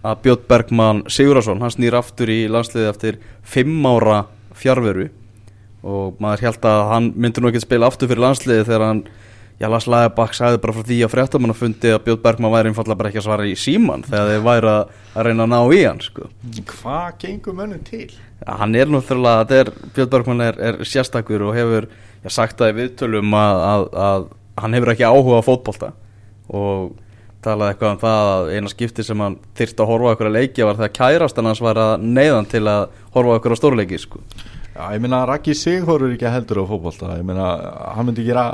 að 0.02 0.24
Björn 0.24 0.44
Bergmann 0.50 1.04
Sigurðarsson, 1.10 1.62
hann 1.62 1.74
snýr 1.74 1.96
aftur 1.98 2.30
í 2.30 2.40
landsliði 2.50 2.90
eftir 2.90 3.22
fimm 3.46 3.86
ára 3.86 4.24
fjárveru 4.58 5.08
og 5.88 6.18
maður 6.22 6.48
held 6.48 6.66
að 6.66 6.80
hann 6.90 7.08
myndi 7.14 7.42
nú 7.42 7.50
ekki 7.50 7.62
spila 7.62 7.88
aftur 7.90 8.10
fyrir 8.10 8.24
landsliði 8.24 8.66
þegar 8.66 8.86
hann 8.86 9.02
Já, 9.58 9.66
Lars 9.66 9.88
Læðabak 9.90 10.36
sagði 10.38 10.60
bara 10.62 10.72
frá 10.76 10.84
því 10.86 10.96
að 11.02 11.10
fréttamann 11.10 11.56
fundi 11.58 11.90
að 11.90 12.04
Björn 12.04 12.20
Bergmann 12.22 12.52
væri 12.52 12.70
einfallega 12.70 12.98
bara 13.00 13.10
ekki 13.10 13.18
að 13.18 13.24
svara 13.26 13.46
í 13.50 13.56
síman 13.58 14.04
þegar 14.06 14.28
þeir 14.30 14.44
væri 14.46 14.68
að, 14.70 14.92
að 15.18 15.26
reyna 15.26 15.46
að 15.48 15.50
ná 15.50 15.72
í 15.74 15.80
hann 15.82 16.02
sko. 16.04 16.28
hvað 16.68 17.08
gengur 17.24 17.56
mönnum 17.58 17.80
til? 17.88 18.04
Já, 18.38 18.52
hann 18.60 18.76
er 18.78 18.92
náttúrulega, 18.94 19.58
er, 19.58 19.72
Björn 19.96 20.12
Bergmann 20.12 20.44
er, 20.46 20.60
er 20.62 20.78
sérstakur 20.86 21.42
og 21.48 21.58
hefur 21.58 21.88
já, 21.90 22.30
sagt 22.30 22.62
það 22.62 22.70
í 22.70 22.76
viðtölum 22.76 23.34
að, 23.34 23.64
að, 23.72 23.86
að 24.06 24.28
hann 24.62 24.78
hefur 24.78 24.92
ekki 24.94 25.08
áhuga 25.08 25.42
á 25.42 25.48
fótbolta 25.48 25.90
og 26.54 26.94
talaði 27.42 27.74
eitthvað 27.74 27.96
um 27.96 28.00
það 28.04 28.30
að 28.36 28.52
eina 28.54 28.70
skipti 28.70 29.06
sem 29.06 29.26
hann 29.26 29.40
þyrfti 29.58 29.82
að 29.82 29.90
horfa 29.90 30.14
okkur 30.14 30.30
að 30.30 30.38
leiki 30.38 30.68
var 30.68 30.78
þegar 30.78 30.94
kærastan 31.00 31.50
hans 31.50 31.64
var 31.66 31.82
að 31.82 32.06
neyðan 32.06 32.48
til 32.54 32.62
að 32.70 32.86
horfa 33.14 33.40
okkur 33.40 33.58
á 33.58 33.60
stórleiki 33.60 33.98
sko. 34.02 34.22
Já, 34.78 34.92
ég 34.94 35.00
meina 35.02 35.24
Raki 35.26 35.54
Sigþór 35.58 36.04
er 36.06 36.12
ekki 36.14 36.28
heldur 36.30 36.60
á 36.62 36.64
fótbolta. 36.70 37.08
Ég 37.18 37.24
meina, 37.26 37.46
hann 37.96 38.06
myndi 38.06 38.22
gera 38.22 38.44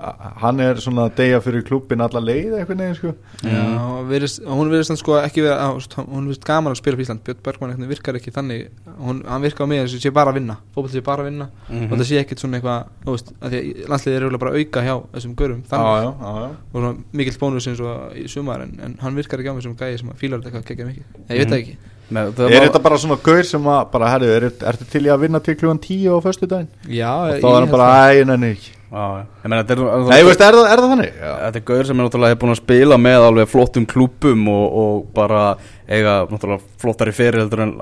hann 0.40 0.60
er 0.64 0.78
svona 0.80 1.02
að 1.10 1.18
deyja 1.18 1.40
fyrir 1.44 1.64
klubbin 1.68 2.00
alla 2.00 2.22
leið 2.24 2.54
eitthvað 2.62 2.78
neginn 2.80 2.96
sko. 2.96 3.10
Já, 3.44 3.64
virðist, 4.08 4.40
hún 4.48 4.70
virðist 4.72 4.94
hann 4.94 5.00
sko 5.02 5.18
ekki 5.20 5.44
vera 5.44 5.58
á, 5.68 5.68
st- 5.84 6.00
hún 6.08 6.24
virðist 6.30 6.46
gaman 6.48 6.72
að 6.72 6.80
spila 6.80 6.96
fyrir 6.96 7.04
Ísland. 7.04 7.22
Björn 7.28 7.42
Bergman 7.44 7.84
virkar 7.92 8.16
ekki 8.16 8.32
þannig. 8.32 8.70
Hún, 9.04 9.20
hann 9.28 9.44
virkar 9.44 9.68
á 9.68 9.68
mig 9.68 9.82
þess 9.84 9.98
að 10.00 10.06
sé 10.08 10.14
bara 10.16 10.32
að 10.32 10.38
vinna. 10.40 10.56
Fótboll 10.72 10.94
sé 10.96 11.04
bara 11.04 11.22
að 11.26 11.28
vinna. 11.28 11.50
Mhm. 11.68 11.92
og 11.92 11.98
það 12.00 12.08
sé 12.08 12.20
ekkert 12.24 12.40
svona 12.40 12.56
eitthvað 12.56 12.88
þú 13.04 13.16
veist, 13.18 13.32
að 13.44 13.50
því 13.52 13.60
að 13.60 13.88
landsliðið 13.92 14.16
er 14.16 14.24
eiginlega 14.24 14.44
bara 14.46 14.52
að 14.54 14.60
auka 14.64 14.80
hjá 14.88 14.94
þessum 15.12 15.34
görum 15.36 15.62
þannig. 15.68 15.92
Já, 15.92 16.08
já, 16.24 16.32
já. 16.40 16.50
og 16.72 16.78
svona 16.80 16.94
mikill 17.12 17.38
bónus 17.44 17.68
eins 17.68 17.80
og 17.84 18.16
í 18.16 18.24
sumar 18.32 18.64
en, 18.64 18.78
en 18.80 18.96
hann 19.04 19.14
virkar 19.20 19.38
ekki 19.44 19.52
á 19.52 19.56
mig 19.60 19.62
sem 19.68 19.76
gæði 19.76 19.98
sem 20.00 20.08
að 20.08 20.16
fílar 20.24 20.40
þetta 20.40 20.48
eitthvað 20.56 20.68
kekkja 20.72 20.88
mikið. 20.88 21.04
Ég 21.28 21.44
veit 21.44 21.52
það 21.52 21.60
ekki 21.60 21.76
Með, 22.12 22.40
er 22.50 22.66
þetta 22.66 22.80
bara 22.84 23.00
svona 23.00 23.16
gaur 23.24 23.46
sem 23.48 23.68
að 23.72 23.82
bara, 23.94 24.08
herru, 24.12 24.28
er, 24.36 24.48
ertu 24.70 24.86
til 24.92 25.06
í 25.06 25.12
að 25.12 25.22
vinna 25.24 25.40
til 25.40 25.54
klugan 25.56 25.80
10 25.80 26.12
á 26.12 26.16
föstu 26.24 26.48
daginn? 26.50 26.68
já, 26.84 27.08
og 27.08 27.30
ég 27.32 27.40
þá 27.40 27.48
er 27.48 27.60
hann 27.62 27.70
bara, 27.72 27.86
það. 27.94 28.18
æ, 28.20 28.26
nenni 28.28 28.50
ekki 28.52 28.72
Já, 28.94 29.06
já. 29.18 29.22
Ég 29.42 29.50
meina, 29.50 29.62
þetta 29.64 29.74
er, 29.74 29.80
Nei, 30.06 30.20
veist, 30.22 30.42
er 30.44 30.54
það, 30.54 30.66
er 30.70 30.80
það 30.80 30.92
þannig? 30.92 31.14
Já. 31.18 31.30
Þetta 31.40 31.58
er 31.58 31.64
gaur 31.70 31.88
sem 31.88 31.98
er 31.98 32.06
náttúrulega 32.06 32.38
búin 32.38 32.52
að 32.52 32.58
spila 32.60 32.98
með 33.02 33.24
alveg 33.26 33.48
flottum 33.50 33.86
klúpum 33.90 34.44
og, 34.52 34.76
og 34.82 35.00
bara 35.16 35.40
eiga 35.88 36.12
náttúrulega 36.30 36.78
flottari 36.84 37.14
fyrir 37.16 37.42
heldur 37.42 37.64
en 37.64 37.74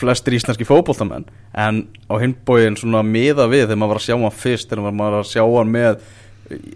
flestir 0.00 0.34
íslenski 0.34 0.66
fótboltamenn 0.66 1.28
en 1.60 1.84
á 2.10 2.14
hinbóin 2.18 2.74
svona 2.80 3.04
miða 3.06 3.46
við 3.52 3.68
þegar 3.68 3.80
maður 3.82 3.92
var 3.94 4.00
að 4.00 4.06
sjá 4.08 4.16
hann 4.16 4.36
fyrst 4.42 4.72
þegar 4.72 4.90
maður 4.90 5.16
var 5.18 5.20
að 5.20 5.30
sjá 5.30 5.42
hann 5.44 5.72
með 5.76 6.04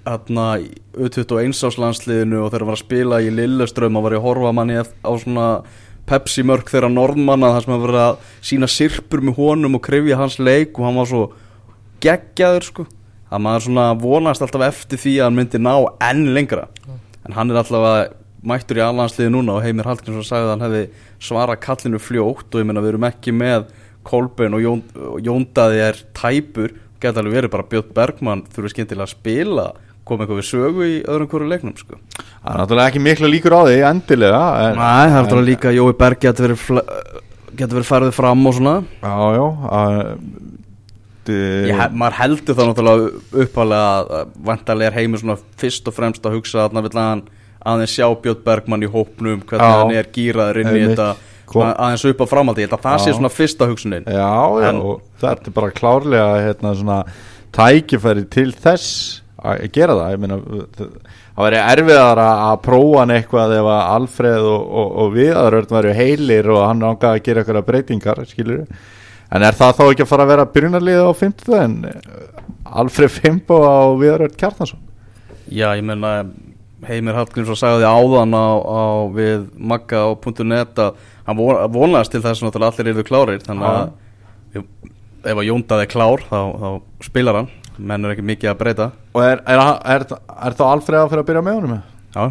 hérna 0.07 0.47
U21 0.95 1.57
áslandsliðinu 1.69 2.43
og 2.45 2.53
þegar 2.53 2.65
maður 2.65 2.71
var 2.71 2.79
að 2.79 2.85
spila 2.85 3.21
í 3.25 3.33
Lilleström 3.33 3.99
og 3.99 4.07
var 4.07 4.17
ég 4.17 4.23
að 4.23 4.29
horfa 4.29 4.55
manni 4.57 4.79
á 4.79 5.13
svona 5.25 5.49
Pepsi 6.09 6.45
mörk 6.47 6.71
þegar 6.73 6.93
Norðmanna 6.93 7.53
þar 7.55 7.65
sem 7.65 7.73
maður 7.75 7.93
var 7.93 7.99
að 8.03 8.23
sína 8.51 8.69
sirpur 8.73 9.25
með 9.25 9.41
honum 9.43 9.77
og 9.79 9.85
krifja 9.85 10.21
hans 10.21 10.39
leik 10.41 10.79
og 10.79 10.87
hann 10.89 11.01
var 11.01 11.11
svo 11.11 11.25
geggjaður 12.05 12.69
sko. 12.69 12.87
Að 13.29 13.43
maður 13.45 13.67
svona 13.67 13.87
vonast 14.01 14.45
alltaf 14.45 14.65
eftir 14.71 15.03
því 15.03 15.19
að 15.19 15.27
hann 15.29 15.37
myndi 15.37 15.61
ná 15.61 15.75
enn 16.09 16.31
lengra. 16.37 16.69
En 17.27 17.37
hann 17.37 17.53
er 17.53 17.61
alltaf 17.61 17.85
að 17.85 18.01
mættur 18.49 18.79
í 18.81 18.85
alhansliði 18.85 19.35
núna 19.35 19.59
og 19.59 19.65
Heimir 19.67 19.89
Hallgrímsson 19.89 20.25
sagði 20.25 20.47
að 20.47 20.53
hann 20.55 20.65
hefði 20.67 20.83
svarað 21.29 21.61
kallinu 21.65 22.01
fljótt 22.01 22.55
og 22.55 22.63
ég 22.63 22.69
meina 22.69 22.85
við 22.85 22.95
erum 22.95 23.09
ekki 23.09 23.35
með 23.35 23.69
Kolbein 24.09 24.57
og 24.57 24.63
Jón, 24.65 24.85
og 24.97 25.19
Jóndaði 25.27 25.83
er 25.91 26.01
tæpur. 26.17 26.73
Geta 27.03 27.21
alveg 27.21 27.37
verið 27.43 27.53
bara 27.53 27.69
Björn 27.69 27.93
Bergmann 27.95 28.47
þurfi 28.55 28.73
skemmtilega 28.73 29.07
að 29.07 29.13
spila 29.13 29.67
koma 30.09 30.25
eitthvað 30.25 30.41
við 30.41 30.49
sögu 30.49 30.87
í 30.89 30.97
öðrum 31.05 31.31
hverju 31.33 31.51
leiknum 31.53 31.77
sko. 31.79 31.99
Það 32.19 32.51
er 32.53 32.61
náttúrulega 32.63 32.93
ekki 32.93 33.05
miklu 33.05 33.31
líkur 33.33 33.57
á 33.57 33.61
því, 33.69 33.79
endilega 33.93 34.43
en, 34.65 34.79
Nei, 34.79 35.07
það 35.09 35.17
er 35.17 35.19
alltaf 35.23 35.45
líka 35.49 35.75
Jói 35.77 35.97
Berg 35.99 36.23
getur 36.25 36.49
verið, 36.49 36.85
getur 37.59 37.79
verið 37.81 37.91
færið 37.93 38.15
fram 38.17 38.47
og 38.49 38.57
svona. 38.59 38.77
Já, 39.03 39.17
já 39.39 39.47
að, 39.79 40.01
Ég, 41.29 41.81
maður 41.93 42.15
heldur 42.23 42.57
það 42.57 42.71
náttúrulega 42.71 43.43
uppalega 43.45 43.89
að 44.01 44.31
vantarlega 44.49 44.89
er 44.89 44.97
heimur 44.97 45.21
svona 45.21 45.37
fyrst 45.61 45.91
og 45.91 45.97
fremst 45.97 46.25
að 46.25 46.39
hugsa 46.39 46.63
að 46.65 46.79
hann 46.79 46.87
vil 46.87 47.03
aðeins 47.69 47.95
sjá 47.97 48.07
Björn 48.23 48.45
Bergmann 48.47 48.87
í 48.87 48.91
hópnum 48.91 49.43
hvernig 49.43 49.67
Já. 49.67 49.81
hann 49.83 49.97
er 49.99 50.09
gýraður 50.15 50.61
inn 50.63 50.71
í 50.73 50.85
þetta 50.87 51.09
aðeins 51.49 52.05
upp 52.11 52.23
á 52.23 52.27
framaldi, 52.29 52.65
ég 52.65 52.69
held 52.71 52.79
að 52.79 52.85
það 52.87 53.05
sé 53.05 53.15
svona 53.17 53.33
fyrsta 53.33 53.69
hugsunin. 53.69 54.05
Já, 54.07 54.31
já, 54.63 54.69
En- 54.69 54.83
þetta 55.21 55.51
er 55.51 55.57
bara 55.57 55.71
klárlega 55.71 56.29
hérna 56.47 56.75
svona 56.77 56.99
tækifæri 57.53 58.29
til 58.31 58.53
þess 58.53 59.23
að 59.39 59.65
gera 59.75 59.95
það 59.99 60.13
ég 60.15 60.23
meina, 60.25 60.39
það 60.79 61.45
væri 61.45 61.61
erfiðar 61.63 62.21
að 62.25 62.55
prófa 62.65 63.03
hann 63.03 63.15
eitthvað 63.15 63.55
ef 63.59 63.69
að 63.75 63.83
Alfreð 63.95 64.49
og, 64.51 64.65
og, 64.83 64.89
og 65.03 65.13
Viðarörn 65.15 65.71
væri 65.77 65.95
heilir 65.99 66.51
og 66.55 66.65
hann 66.67 66.83
ángaði 66.89 67.21
að 67.21 67.25
gera 67.29 67.45
eitthvað 67.45 67.69
breytingar 67.69 68.23
skilur 68.27 68.65
en 69.29 69.45
er 69.45 69.57
það 69.59 69.77
þá 69.79 69.85
ekki 69.93 70.05
að 70.07 70.11
fara 70.11 70.27
að 70.27 70.33
vera 70.33 70.49
byrjunarliða 70.57 71.07
á 71.07 71.13
50 71.23 71.59
en 71.63 71.79
Alfreð 72.83 73.17
Fimbo 73.21 73.61
á 73.63 73.79
Viðarörn 74.01 74.37
Kjartansson? 74.41 74.83
Já, 75.49 75.71
ég 75.79 75.85
meina 75.87 76.17
Heimir 76.89 77.17
Hallgrímsson 77.19 77.59
sagði 77.59 77.87
áðan 77.89 78.35
á, 78.39 78.47
á 78.63 78.83
við 79.11 79.49
Magga 79.59 80.05
á 80.07 80.09
.net 80.47 80.79
að 80.79 80.99
hann 81.27 81.39
von- 81.39 81.63
vonaðist 81.75 82.15
til 82.15 82.23
þess 82.23 82.45
að 82.47 82.63
allir 82.69 82.93
eru 82.93 83.07
klárir 83.07 83.43
þannig 83.43 83.67
að 83.67 84.63
ef 85.29 85.35
að 85.35 85.49
Jóndað 85.49 85.83
er 85.83 85.91
klár 85.91 86.23
þá, 86.29 86.39
þá 86.63 86.69
spilar 87.09 87.41
hann 87.41 87.51
menn 87.79 88.05
er 88.05 88.15
ekki 88.15 88.27
mikið 88.27 88.53
að 88.53 88.59
breyta. 88.61 88.91
Og 89.15 89.23
er, 89.25 89.43
er, 89.47 89.63
er, 89.95 90.05
er, 90.19 90.59
þá 90.59 90.65
Alfreð 90.69 91.01
að 91.05 91.11
fyrir 91.13 91.23
að 91.23 91.29
byrja 91.31 91.45
með 91.47 91.59
honum? 91.59 91.81
Já, 92.15 92.25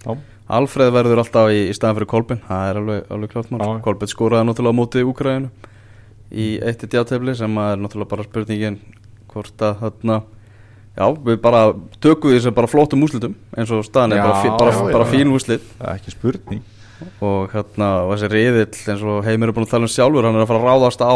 Já, 0.00 0.12
Alfreð 0.60 0.92
verður 0.96 1.22
alltaf 1.22 1.52
í, 1.54 1.60
í 1.70 1.76
staðan 1.76 1.98
fyrir 2.00 2.10
Kolbin 2.10 2.42
það 2.48 2.70
er 2.70 2.80
alveg, 2.80 3.04
alveg 3.14 3.34
klárt 3.34 3.52
mál. 3.54 3.64
Kolbin 3.84 4.10
skoraði 4.10 4.48
náttúrulega 4.48 4.74
á 4.74 4.80
móti 4.80 5.04
Úkraðinu 5.06 5.50
í 6.30 6.46
eitt 6.64 6.82
í 6.86 6.90
djátefli 6.90 7.34
sem 7.38 7.60
er 7.60 7.80
náttúrulega 7.80 8.10
bara 8.14 8.26
spurningin 8.26 8.78
hvort 9.30 9.66
að 9.66 9.82
þarna 9.84 10.20
Já, 10.98 11.06
við 11.14 11.38
bara 11.40 11.60
tökum 12.02 12.32
því 12.32 12.40
sem 12.44 12.54
bara 12.54 12.68
flottum 12.68 13.04
úslitum 13.06 13.36
eins 13.54 13.70
og 13.72 13.84
staðan 13.86 14.16
er 14.16 14.20
Já, 14.20 14.24
bara, 14.26 14.56
bara, 14.58 14.72
já, 14.74 14.94
bara 14.96 15.06
fín 15.08 15.30
úslit 15.32 15.62
það 15.78 15.86
er 15.86 16.00
ekki 16.00 16.14
spurning. 16.16 16.64
Og 17.24 17.52
hérna 17.54 17.90
og 18.04 18.10
þessi 18.12 18.30
riðill 18.32 18.80
eins 18.92 19.04
og 19.06 19.20
Heimir 19.24 19.52
er 19.52 19.56
búin 19.56 19.68
að 19.68 19.76
tala 19.76 19.86
um 19.86 19.92
sjálfur 19.94 20.26
hann 20.26 20.36
er 20.36 20.44
að 20.44 20.50
fara 20.50 20.60
að 20.60 20.66
ráðast 20.66 21.04
á 21.06 21.14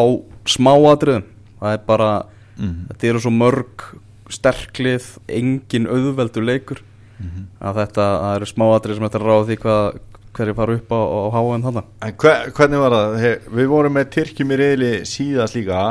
smáatriðum. 0.55 1.27
Það 1.59 1.75
er 1.75 1.83
bara, 1.91 2.11
Mhm. 2.59 2.89
þetta 2.93 3.09
eru 3.11 3.21
svo 3.25 3.31
mörg 3.35 3.87
sterklið, 4.31 5.07
engin 5.29 5.87
auðveldur 5.91 6.45
leikur 6.47 6.81
Mhm. 7.21 7.47
að 7.63 7.75
þetta 7.83 8.07
það 8.21 8.37
eru 8.37 8.47
smáatrið 8.51 8.95
sem 8.99 9.05
þetta 9.09 9.19
er 9.21 9.25
að 9.25 9.31
ráða 9.31 9.47
því 9.49 9.57
hvað 9.63 9.99
hverju 10.35 10.55
fara 10.59 10.75
upp 10.75 10.89
á, 10.91 11.01
á 11.31 11.41
þannig 11.63 11.85
En 12.03 12.13
hver, 12.19 12.51
hvernig 12.57 12.81
var 12.83 12.91
það? 12.91 13.19
He, 13.21 13.31
við 13.55 13.69
vorum 13.71 13.95
með 13.95 14.09
Tyrkjum 14.17 14.51
í 14.51 14.57
reyðli 14.59 14.91
síðast 15.07 15.55
líka 15.55 15.83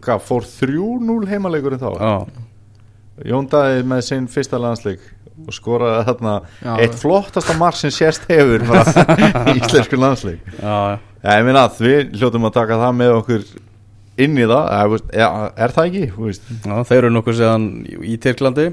Hvað, 0.00 0.20
fór 0.22 0.46
3-0 0.46 1.26
heimaleikurinn 1.26 1.80
þá? 1.82 1.90
Já, 1.98 2.26
Jón 3.24 3.48
Daði 3.50 3.82
með 3.86 4.00
sinn 4.06 4.26
fyrsta 4.30 4.58
landsleik 4.62 5.00
og 5.46 5.52
skoraði 5.52 6.04
þarna 6.06 6.32
Já. 6.62 6.76
eitt 6.84 6.94
flottasta 6.94 7.56
mark 7.58 7.74
sem 7.74 7.90
sérst 7.90 8.22
hefur 8.30 8.62
bara 8.68 8.84
í 9.50 9.58
íslensku 9.58 9.98
landsleik 9.98 10.38
já, 10.60 10.98
Já, 11.24 11.30
ég 11.40 11.44
meina 11.48 11.64
að 11.66 11.80
við 11.82 12.14
hljótum 12.20 12.46
að 12.46 12.52
taka 12.60 12.78
það 12.78 12.94
með 13.00 13.14
okkur 13.18 13.44
inn 14.18 14.36
í 14.38 14.44
það 14.46 14.96
er 15.56 15.74
það 15.74 15.86
ekki? 15.88 16.04
já, 16.64 16.76
þeir 16.88 16.98
eru 17.02 17.10
nokkuð 17.16 17.38
séðan 17.40 17.64
í 18.04 18.16
Tyrklandi 18.22 18.66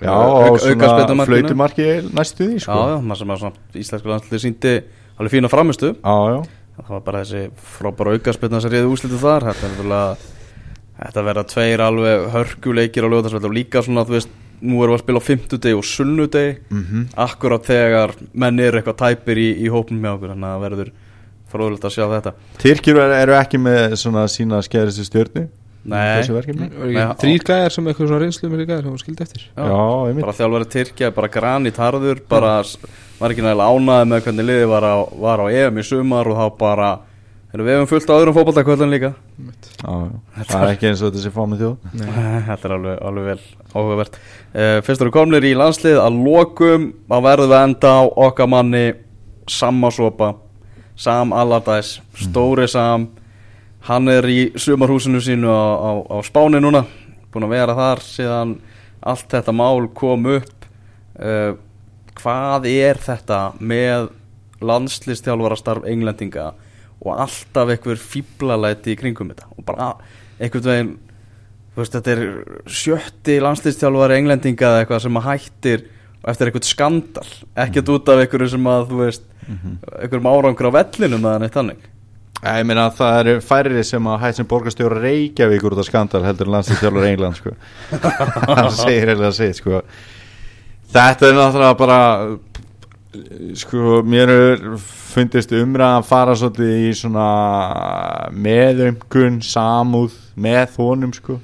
Já, 0.00 0.10
á 0.16 0.48
svona 0.56 1.26
flautumarki 1.28 1.86
næstu 2.16 2.46
því 2.48 2.56
Já, 2.56 2.64
sko. 2.64 2.78
já, 2.88 2.96
maður 3.04 3.18
sem 3.20 3.32
að 3.34 3.40
svona 3.42 3.82
íslensku 3.82 4.08
landslið 4.08 4.40
síndi 4.46 4.72
alveg 5.20 5.34
fína 5.34 5.50
framistu 5.52 5.90
já, 5.92 6.16
já. 6.32 6.38
það 6.80 6.92
var 6.94 7.02
bara 7.04 7.20
þessi 7.24 7.42
frábæra 7.76 8.14
aukarspilna 8.16 8.60
sem 8.64 8.72
reyði 8.72 8.88
úslitu 8.94 9.18
þar 9.20 9.44
þetta 9.50 11.20
er 11.20 11.26
verða 11.30 11.44
tveir 11.48 11.80
alveg 11.84 12.24
hörkuleikir 12.34 13.04
á 13.04 13.12
lögðarsveld 13.12 13.46
og 13.48 13.54
líka 13.56 13.82
svona 13.84 14.06
þú 14.08 14.16
veist 14.16 14.32
nú 14.60 14.80
erum 14.84 14.92
við 14.92 14.98
að 14.98 15.04
spila 15.04 15.20
á 15.20 15.28
fimmtudegi 15.28 15.76
og 15.78 15.84
sunnudegi 15.88 16.56
Mhm. 16.70 17.06
akkurat 17.16 17.64
þegar 17.64 18.10
menn 18.34 18.58
eru 18.60 18.80
eitthvað 18.80 18.98
tæpir 19.04 19.36
í, 19.40 19.48
í 19.64 19.68
hópum 19.72 20.00
með 20.00 20.16
okkur 20.18 20.32
þannig 20.34 20.50
að 20.50 20.64
verður 20.66 20.90
fróðulegt 21.52 21.86
að 21.88 21.96
sjá 21.96 22.04
þetta. 22.14 22.34
Tyrkjur 22.62 23.00
eru, 23.04 23.16
eru 23.24 23.36
ekki 23.38 23.60
með 23.62 23.96
svona 24.00 24.26
sína 24.30 24.62
skeristu 24.66 25.06
stjörnu 25.06 25.48
Nei. 25.90 26.20
þessu 26.20 26.36
verkefni. 26.36 26.70
Var 26.70 26.88
Nei, 26.90 27.02
ekki 27.02 27.20
þrýr 27.24 27.44
gæjar 27.50 27.74
sem 27.74 27.86
eitthvað 27.90 28.10
svona 28.10 28.22
reynslu 28.24 28.50
með 28.52 28.64
gæjar 28.66 28.82
sem 28.84 28.94
var 28.94 29.02
skildi 29.04 29.24
eftir? 29.24 29.44
Já. 29.48 29.68
Já, 29.70 30.16
bara 30.20 30.34
þjálfari 30.40 30.70
Tyrkja, 30.74 31.12
bara 31.16 31.30
granit 31.32 31.80
harður 31.80 32.24
bara 32.28 32.56
var 33.20 33.34
ekki 33.34 33.44
nægilega 33.44 33.70
ánæði 33.76 34.10
með 34.10 34.26
hvernig 34.26 34.48
liði 34.50 34.66
var 34.70 34.86
á, 34.86 34.96
var 35.24 35.44
á 35.44 35.46
EM 35.48 35.80
í 35.80 35.86
sumar 35.86 36.28
og 36.28 36.36
þá 36.36 36.58
bara 36.60 36.90
erum 37.50 37.66
við 37.66 37.74
hefum 37.74 37.88
fullt 37.90 38.12
á 38.12 38.18
öðrum 38.18 38.36
fótballtakvöldin 38.36 38.92
líka? 38.92 39.10
Já, 39.80 39.88
já. 39.88 40.44
Það 40.50 40.60
er 40.60 40.74
ekki 40.74 40.90
eins 40.90 41.00
og 41.02 41.10
þetta 41.10 41.24
sé 41.24 41.32
fámið 41.34 41.64
þjóð 41.64 42.04
Þetta 42.50 42.68
er 42.68 42.76
alveg, 42.76 43.00
alveg 43.08 43.28
vel 43.30 43.40
áhugavert. 43.72 44.20
Uh, 44.52 44.76
Fyrst 44.86 45.04
eru 45.04 45.14
komnir 45.14 45.46
í 45.48 45.54
landslið. 45.58 45.98
Að 46.02 46.20
lokum 46.26 46.86
að 47.10 47.26
verðum 47.26 47.50
við 47.50 47.56
að 47.56 47.66
enda 47.70 47.92
á 47.96 48.02
okkar 48.28 48.50
manni 48.50 48.84
Sammasopa 49.50 50.34
Sam 51.00 51.32
Allardyce, 51.32 52.02
stóri 52.20 52.66
Sam. 52.68 53.08
Hann 53.88 54.08
er 54.12 54.26
í 54.28 54.40
sumarhúsinu 54.60 55.22
sínu 55.24 55.48
á, 55.48 55.64
á, 55.80 55.90
á 56.12 56.16
Spáni 56.26 56.60
núna 56.60 56.84
Búin 57.30 57.46
að 57.46 57.52
vera 57.54 57.76
þar 57.78 58.00
síðan 58.04 58.54
allt 59.06 59.28
þetta 59.30 59.52
mál 59.54 59.86
kom 59.96 60.26
upp. 60.34 60.66
Uh, 61.14 61.54
Hvað 62.20 62.66
er 62.68 62.98
þetta 63.00 63.38
með 63.62 64.10
landslistjálfarastarf 64.60 65.86
englendinga 65.88 66.50
og 67.00 67.14
alltaf 67.14 67.70
einhver 67.72 68.00
fíblalæti 68.02 68.92
í 68.92 68.98
kringum 68.98 69.30
þetta? 69.30 69.46
Og 69.56 69.64
bara 69.64 69.94
einhvern 70.36 70.66
veginn 70.66 70.90
þú 71.70 71.80
veist, 71.80 71.94
þetta 71.94 72.12
er 72.12 72.24
sjötti 72.66 73.38
landslistjálfari 73.40 74.18
englendinga 74.18 74.68
eða 74.68 74.82
eitthvað 74.82 75.04
sem 75.06 75.20
að 75.20 75.28
hættir 75.30 75.86
eftir 76.28 76.50
eitthvað 76.50 76.68
skandal 76.68 77.28
ekkert 77.64 77.92
út 77.94 78.10
af 78.12 78.20
einhverju 78.24 78.50
sem 78.52 78.68
að 78.68 78.90
þú 78.90 79.00
veist 79.04 79.24
einhverjum 79.48 80.28
árangur 80.30 80.68
á 80.68 80.76
vellinum 80.80 81.24
eða 81.24 81.40
neitt 81.42 81.56
þannig. 81.56 81.88
Já, 82.40 82.54
Ég 82.56 82.64
meina 82.64 82.86
að 82.88 82.94
það 82.96 83.18
eru 83.20 83.34
færri 83.44 83.82
sem 83.84 84.06
að 84.08 84.22
hætt 84.22 84.38
sem 84.38 84.48
borgarstjóra 84.48 85.00
Reykjavíkur 85.02 85.74
út 85.76 85.82
af 85.82 85.88
skandal 85.90 86.22
heldur 86.24 86.48
en 86.48 86.54
landslýstjálfur 86.54 87.08
England 87.10 87.36
sko. 87.36 87.52
hann 88.48 88.70
segir 88.72 89.12
eða 89.16 89.32
segir 89.36 89.58
sko. 89.58 89.82
þetta 90.94 91.28
er 91.28 91.36
náttúrulega 91.36 91.76
bara 91.80 91.98
sko 93.60 94.00
mér 94.06 94.32
fundist 95.10 95.52
umræðan 95.52 96.06
fara 96.06 96.36
svolítið 96.38 96.72
í 96.86 96.90
svona 96.96 97.28
meðumkun 98.32 99.40
samúð 99.44 100.16
með 100.40 100.76
honum 100.78 101.12
sko. 101.16 101.40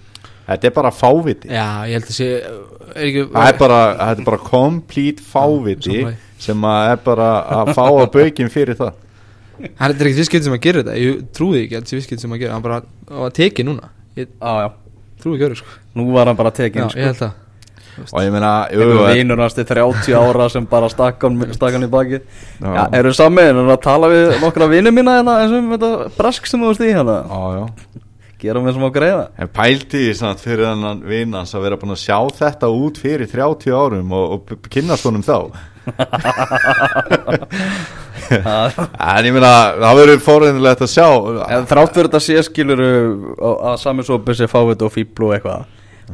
Þetta 0.47 0.69
er 0.69 0.75
bara 0.77 0.93
fáviti. 0.95 1.51
Já, 1.51 1.83
ég 1.91 1.99
held 1.99 2.07
að 2.07 2.17
sé 2.17 2.29
ekki, 3.05 3.25
það 3.33 3.51
er 3.51 3.59
bara, 3.61 3.81
þetta 4.01 4.25
er 4.25 4.29
bara 4.29 4.41
complete 4.47 5.25
fáviti 5.25 5.97
sammála. 5.99 6.15
sem 6.47 6.69
að 6.71 6.91
er 6.93 7.03
bara 7.07 7.29
að 7.59 7.73
fá 7.79 7.85
að 7.87 8.11
baukin 8.19 8.53
fyrir 8.53 8.79
það. 8.81 8.93
Hann 9.81 9.95
er 9.95 10.11
ekki 10.11 10.21
visskeitt 10.21 10.45
sem 10.45 10.57
að 10.57 10.63
gera 10.67 10.83
þetta. 10.85 10.99
Ég 11.01 11.25
trúði 11.37 11.63
ekki 11.65 11.79
að 11.79 11.81
þetta 11.81 11.95
sé 11.95 12.01
visskeitt 12.01 12.25
sem 12.27 12.37
að 12.37 12.43
gera 12.45 12.57
Hann 12.57 12.67
bara 12.67 12.83
hann 12.83 13.25
var 13.25 13.35
tekið 13.39 13.71
núna. 13.71 13.91
Ég 14.17 14.29
Já, 14.29 14.53
já, 14.67 14.69
trúði 15.23 15.39
ekki 15.39 15.49
öru 15.51 15.59
sko. 15.63 15.81
Nú 15.97 16.09
var 16.13 16.31
hann 16.31 16.39
bara 16.39 16.53
Já, 16.53 16.59
tekin 16.61 16.89
ég 16.89 16.95
sko. 17.17 17.31
að 17.31 17.35
og 17.97 18.21
ég 18.21 18.33
meina 18.35 19.39
hans 19.41 19.55
til 19.57 19.65
30 19.65 20.17
ára 20.19 20.49
sem 20.53 20.67
bara 20.69 20.89
stakkan, 20.93 21.39
stakkan 21.57 21.87
í 21.87 21.89
baki 21.89 22.19
Já. 22.21 22.69
Já, 22.69 22.83
eru 22.99 23.13
saman 23.17 23.57
en 23.63 23.71
að 23.73 23.81
tala 23.87 24.11
við 24.13 24.35
nokkra 24.43 24.69
vinur 24.69 24.93
mína 24.93 25.19
hérna 25.19 25.39
eins 25.43 25.55
og 25.55 25.63
um 25.63 25.73
þetta 25.73 25.93
brask 26.19 26.51
sem 26.51 26.61
þú 26.61 26.73
veist 26.73 26.85
í 26.85 26.93
hérna? 26.93 27.17
Já, 27.25 27.41
já 27.57 28.03
gera 28.47 28.65
mér 28.65 28.77
sem 28.77 28.89
á 28.89 28.91
greiða. 28.97 29.25
En 29.37 29.49
pældi 29.61 30.03
því 30.07 30.13
samt 30.19 30.45
fyrir 30.45 30.69
þennan 30.71 30.99
vinnans 31.07 31.55
að 31.55 31.65
vera 31.67 31.81
búin 31.81 31.97
að 31.97 32.05
sjá 32.07 32.19
þetta 32.41 32.67
út 32.73 32.97
fyrir 33.03 33.29
30 33.31 33.77
árum 33.77 34.09
og, 34.17 34.25
og 34.37 34.41
kynnast 34.73 35.09
honum 35.09 35.27
þá? 35.27 35.39
En 38.27 39.27
ég 39.27 39.35
meina 39.35 39.51
það 39.79 39.99
verður 40.01 40.23
fórhundilegt 40.25 40.83
að 40.83 40.93
sjá. 40.93 41.09
En 41.53 41.67
þrátt 41.69 41.95
fyrir 41.95 42.11
þetta 42.11 42.23
sé 42.25 42.45
skilur 42.47 42.83
að 43.39 43.81
sami 43.83 44.07
svo 44.07 44.19
byrsi 44.23 44.49
fávit 44.51 44.83
og 44.83 44.95
fíblu 44.95 45.31
og 45.31 45.37
eitthvað 45.37 45.67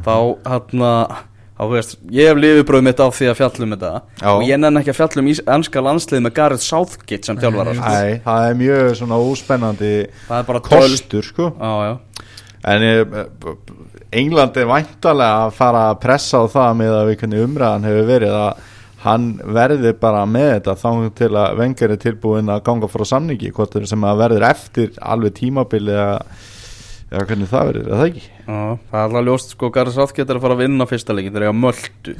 þá 0.03 0.15
hann 0.49 0.83
að 0.83 1.69
veist, 1.69 1.95
ég 2.11 2.31
hef 2.31 2.39
lifibröð 2.41 2.85
mitt 2.87 2.99
á 2.99 3.07
því 3.13 3.27
að 3.29 3.37
fjallum 3.39 3.75
þetta. 3.75 3.91
Já. 4.19 4.29
og 4.33 4.45
ég 4.47 4.59
nenn 4.59 4.79
ekki 4.81 4.93
að 4.93 4.99
fjallum 4.99 5.29
í 5.29 5.35
ennska 5.55 5.83
landslið 5.85 6.23
með 6.25 6.35
Gareth 6.39 6.65
Southgate 6.65 7.29
sem 7.29 7.39
þjálfara 7.39 7.75
sko. 7.77 7.93
Það 8.25 8.47
er 8.47 8.57
mjög 8.63 8.89
svona 8.99 9.21
óspennandi 9.21 9.93
kostur 10.67 11.29
sko. 11.29 11.53
Já 11.53 11.69
En 12.63 12.83
eh, 12.87 13.17
England 14.15 14.57
er 14.57 14.69
væntalega 14.69 15.47
að 15.47 15.57
fara 15.57 15.87
að 15.89 15.99
pressa 16.05 16.39
á 16.39 16.45
það 16.53 16.77
með 16.79 16.93
að 16.99 17.11
hvernig 17.17 17.43
umræðan 17.47 17.89
hefur 17.89 18.07
verið 18.13 18.37
að 18.39 18.69
hann 19.03 19.27
verði 19.43 19.91
bara 19.99 20.23
með 20.29 20.49
þetta 20.53 20.75
þá 20.79 20.89
til 21.17 21.31
að 21.35 21.59
vengar 21.59 21.93
er 21.93 21.99
tilbúin 21.99 22.51
að 22.53 22.63
ganga 22.69 22.89
frá 22.91 23.03
samningi 23.07 23.51
hvort 23.55 23.75
er 23.75 23.87
sem 23.89 24.05
að 24.07 24.21
verður 24.21 24.45
eftir 24.47 24.93
alveg 25.03 25.35
tímabili 25.41 25.91
eða, 25.91 26.21
eða 27.11 27.25
hvernig 27.31 27.51
það 27.51 27.67
verður, 27.71 27.89
er 27.89 27.99
það 27.99 28.05
ekki? 28.07 28.23
Já, 28.23 28.61
það 28.93 29.01
er 29.01 29.03
alltaf 29.03 29.27
ljóst 29.27 29.53
sko 29.57 29.71
Gareth 29.75 29.97
Southgate 29.97 30.31
er 30.31 30.39
að 30.39 30.45
fara 30.45 30.57
að 30.57 30.63
vinna 30.63 30.87
fyrsta 30.87 31.17
leikin 31.17 31.41
ég 31.43 31.51
á 31.51 31.61
möldu 31.65 32.15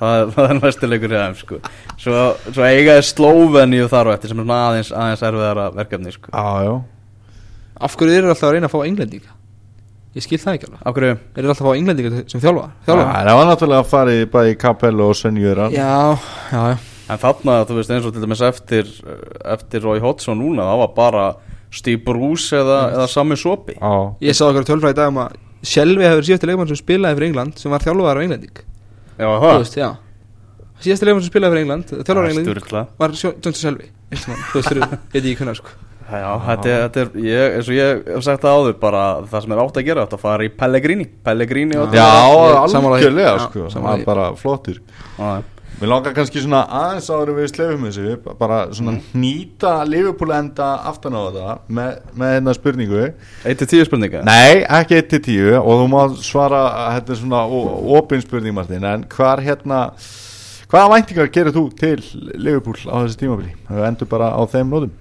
það, 0.00 0.24
það 0.38 0.48
er 0.48 0.62
næstu 0.62 0.92
leikur 0.94 1.12
í 1.12 1.20
þeim 1.20 1.38
sko 1.42 1.60
svo, 1.92 2.24
svo 2.48 2.66
eiga 2.70 2.96
er 2.96 3.08
Slóveníu 3.10 3.92
þar 3.92 4.08
og 4.08 4.16
eftir 4.16 4.32
sem 4.32 4.40
er 4.40 4.48
svona 4.48 4.64
aðeins, 4.70 4.96
aðeins 4.96 5.28
erfiðara 5.28 5.70
verkefni 5.76 6.16
sko 6.16 6.32
Já, 6.32 6.70
já 6.70 6.74
Af 7.84 7.96
hverju 7.98 8.14
eru 8.16 8.30
alltaf 8.30 8.48
að 8.48 8.54
reyna 8.54 8.68
að 8.70 8.76
fá 8.78 8.84
englendinga? 8.86 9.33
Ég 10.14 10.22
skil 10.22 10.38
það 10.38 10.56
ekki 10.56 10.66
alveg. 10.68 10.82
Af 10.86 10.94
hverju? 10.94 11.14
Eru 11.34 11.48
alltaf 11.50 11.64
að 11.64 11.68
fá 11.70 11.78
englendinga 11.78 12.22
sem 12.30 12.40
þjálfa? 12.42 12.66
þjálfa? 12.86 13.06
Það 13.26 13.38
var 13.38 13.48
náttúrulega 13.50 13.82
að 13.82 13.88
fara 13.90 14.12
í 14.14 14.26
bæði 14.30 14.52
Capello 14.62 15.08
og 15.10 15.16
Svenjöran 15.18 15.72
Já, 15.74 15.88
já, 16.52 16.60
já. 16.70 16.76
En 17.10 17.18
þarna, 17.20 17.56
þú 17.68 17.74
veist, 17.80 17.90
eins 17.92 18.06
og 18.08 18.14
til 18.14 18.22
dæmis 18.22 18.40
eftir 18.46 18.86
eftir 19.54 19.82
Roy 19.84 19.98
Hodgson 20.00 20.38
núna, 20.40 20.64
það 20.70 20.78
var 20.84 20.92
bara 20.96 21.24
Steve 21.74 22.00
Bruce 22.06 22.54
eða, 22.56 22.78
eða 22.94 23.08
Sami 23.10 23.36
Sopi. 23.36 23.74
Já, 23.76 23.90
Ég 24.24 24.38
sá 24.38 24.44
okkur 24.46 24.64
tölfræði 24.70 24.94
í 24.94 25.00
dag 25.02 25.10
um 25.10 25.18
að 25.24 25.34
Shelby 25.66 26.06
hefur 26.06 26.24
síðasti 26.28 26.48
leikmann 26.48 26.70
sem 26.70 26.78
spilaði 26.78 27.18
fyrir 27.18 27.28
England 27.32 27.58
sem 27.60 27.72
var 27.74 27.82
þjálfaðar 27.84 28.20
á 28.20 28.24
englending. 28.24 28.62
Já, 29.18 29.26
Þú 29.26 29.36
það 29.44 29.58
veist, 29.64 29.76
já. 29.82 29.90
Síðasti 30.84 31.08
leikmann 31.10 31.24
sem 31.26 31.32
spilaði 31.34 31.52
fyrir 31.56 31.64
England 31.66 31.92
þjálfaðar 31.92 32.24
á 32.24 32.30
englending 32.30 32.98
var 33.02 33.18
Sjó- 33.18 33.34
Johnson 33.34 33.60
Shelby 33.64 33.90
Einhvern 34.14 34.24
tímann, 34.24 34.46
Þú 34.52 34.62
veist, 34.62 34.72
ég 35.14 35.20
ekki 35.24 35.36
hvernig 35.42 35.58
sko 35.60 35.76
Já, 36.20 36.30
þetta 36.48 36.70
er, 36.70 36.84
þetta 36.84 37.02
er 37.04 37.24
ég, 37.24 37.56
eins 37.58 37.70
og 37.70 37.76
ég 37.78 38.04
hef 38.14 38.26
sagt 38.26 38.44
það 38.44 38.60
áður 38.60 38.76
bara 38.82 39.02
það 39.30 39.46
sem 39.46 39.56
er 39.56 39.64
átt 39.64 39.80
að 39.80 39.88
gera, 39.88 40.04
þetta 40.06 40.18
að 40.20 40.24
fara 40.26 40.46
í 40.46 40.52
Pellegrini. 40.62 41.08
Pellegrini 41.26 41.80
á 41.80 41.82
já 41.94 42.06
algjörlega 42.60 43.34
sko. 43.48 43.66
Það 43.74 43.90
því. 43.90 44.06
bara 44.08 44.30
flottur 44.38 44.80
Já, 45.18 45.42
Mér 45.74 45.90
langar 45.90 46.12
kannski 46.14 46.38
svona 46.38 46.60
aðeins 46.70 47.08
áður 47.10 47.32
við 47.34 47.48
slefum 47.50 47.86
þessu 47.88 48.34
bara 48.38 48.58
svona 48.70 48.92
nýta 49.18 49.72
Liverpool 49.88 50.30
enda 50.36 50.68
aftan 50.86 51.16
á 51.18 51.20
þetta 51.26 51.56
með, 51.66 51.96
með 52.14 52.34
hérna 52.36 52.54
spurningu. 52.54 53.00
1-10 53.42 53.88
spurninga 53.88 54.22
Nei, 54.28 54.62
ekki 54.62 55.00
1-10 55.00 55.58
og 55.58 55.82
þú 55.82 55.88
má 55.90 55.98
svara 56.22 56.60
þetta 56.94 57.16
er 57.16 57.20
svona 57.24 57.42
opin 57.98 58.22
spurning 58.22 58.54
Martin 58.54 58.86
en 58.86 59.02
hvar 59.16 59.42
hérna 59.42 59.88
hvaða 60.70 60.92
væntingar 60.94 61.32
gerir 61.34 61.56
þú 61.58 61.66
til 61.78 61.98
Liverpool 62.38 62.78
á 62.86 63.02
þessu 63.02 63.24
tímabili? 63.24 63.56
Það 63.66 63.88
endur 63.90 64.10
bara 64.14 64.30
á 64.30 64.42
þeim 64.54 64.70
nótum 64.70 64.94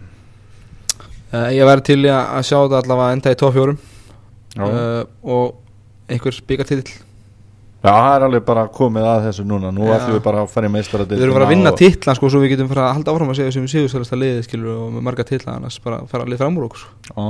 uh, 1.33 1.49
Ég 1.53 1.65
væri 1.67 1.87
til 1.89 1.99
að 2.05 2.21
að 2.21 2.45
sjá 2.49 2.57
þetta 2.59 2.83
allavega 2.83 3.17
enda 3.17 3.33
í 3.33 3.39
top 3.41 3.57
fjórum. 3.57 3.81
Já, 4.53 4.63
uh, 4.67 5.01
og 5.23 6.13
einhver 6.13 6.37
byggartitill 6.47 7.01
Já 7.83 7.91
það 7.91 8.13
er 8.15 8.23
alveg 8.29 8.43
bara 8.47 8.61
komið 8.71 9.05
að 9.11 9.25
þessu 9.25 9.43
núna. 9.47 9.71
Nú 9.75 9.89
Já. 9.89 9.97
ætlum 9.97 10.15
við 10.15 10.21
bara 10.23 10.43
að 10.45 10.53
fara 10.53 10.69
í 10.69 10.71
meistara 10.71 11.07
Við 11.09 11.23
erum 11.25 11.35
bara 11.35 11.47
að 11.49 11.51
vinna 11.51 11.73
titlan 11.75 12.15
sko 12.15 12.29
svo 12.31 12.39
við 12.39 12.53
getum 12.53 12.69
fara 12.71 12.85
að 12.87 12.93
halda 12.99 13.11
áfram 13.11 13.33
að 13.33 13.41
segja 13.41 13.55
sem 13.57 13.65
við 13.65 13.73
séu 13.73 13.89
sérlega 13.91 14.19
liðið 14.21 14.45
skilur 14.47 14.77
og 14.77 14.93
með 14.93 15.03
marga 15.09 15.25
titla 15.27 15.57
annars 15.57 15.81
bara 15.83 15.97
fara 16.07 16.23
að 16.23 16.31
lið 16.31 16.39
fram 16.45 16.61
úr 16.61 16.69
okkur 16.69 16.85
sko. 16.85 17.25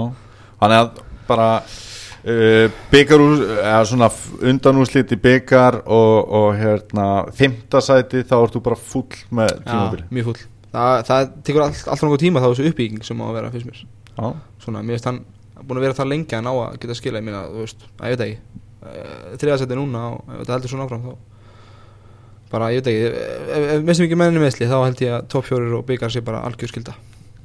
Þannig 0.61 0.83
að 0.83 1.01
bara 1.31 1.47
uh, 1.63 2.77
byggar 2.93 3.25
úr 3.25 3.43
eða 3.55 3.81
svona 3.89 4.11
undanúslit 4.51 5.15
í 5.15 5.19
byggar 5.25 5.79
og, 5.87 6.33
og 6.37 6.47
hérna 6.59 7.07
fimmtasæti 7.33 8.21
þá 8.21 8.35
ert 8.43 8.57
þú 8.59 8.65
bara 8.69 8.81
full 8.93 9.07
með 9.33 9.55
tímabili 9.65 10.05
mjög 10.13 10.29
full 10.29 10.41
Það, 10.73 10.93
það 11.09 11.27
tekur 11.45 11.63
all, 11.67 11.73
alltaf 11.75 12.03
nokkuð 12.07 12.23
tíma 12.23 12.41
þá 12.41 12.47
þessu 12.49 12.69
uppbygging 12.71 13.05
sem 13.05 13.21
á 13.21 13.25
að 13.27 13.35
vera 13.37 13.51
fyrst 13.53 13.67
mér. 13.69 13.81
Já, 14.13 14.25
Svona, 14.63 14.81
mér 14.81 14.97
finnst 14.97 15.09
hann 15.11 15.19
búin 15.63 15.79
að 15.79 15.85
vera 15.87 15.97
það 15.99 16.09
lengi 16.09 16.37
að 16.37 16.43
ná 16.47 16.51
að 16.53 16.79
geta 16.81 16.97
skila 16.97 17.21
ég 17.21 17.27
minna, 17.27 17.43
þú 17.51 17.61
veist, 17.61 17.85
að 17.99 18.13
ég 18.13 18.17
veit 18.17 18.25
ekki 18.25 19.39
þriðasætti 19.39 19.77
núna 19.79 20.01
og 20.11 20.33
ef 20.33 20.41
þetta 20.41 20.55
heldur 20.57 20.73
svona 20.73 20.87
áfram 20.87 21.03
þá 21.05 21.13
bara, 22.53 22.69
ég 22.73 22.81
veit 22.81 22.89
ekki 22.91 23.05
ef, 23.07 23.85
mistum 23.87 24.07
ekki 24.07 24.17
menninni 24.19 24.43
meðsli 24.43 24.69
þá 24.69 24.75
held 24.83 25.03
ég 25.05 25.15
að 25.17 25.27
top 25.33 25.47
fjórir 25.47 25.77
og 25.77 25.85
byggar 25.87 26.13
sé 26.13 26.23
bara 26.25 26.41
algjör 26.47 26.73
skilda 26.73 26.95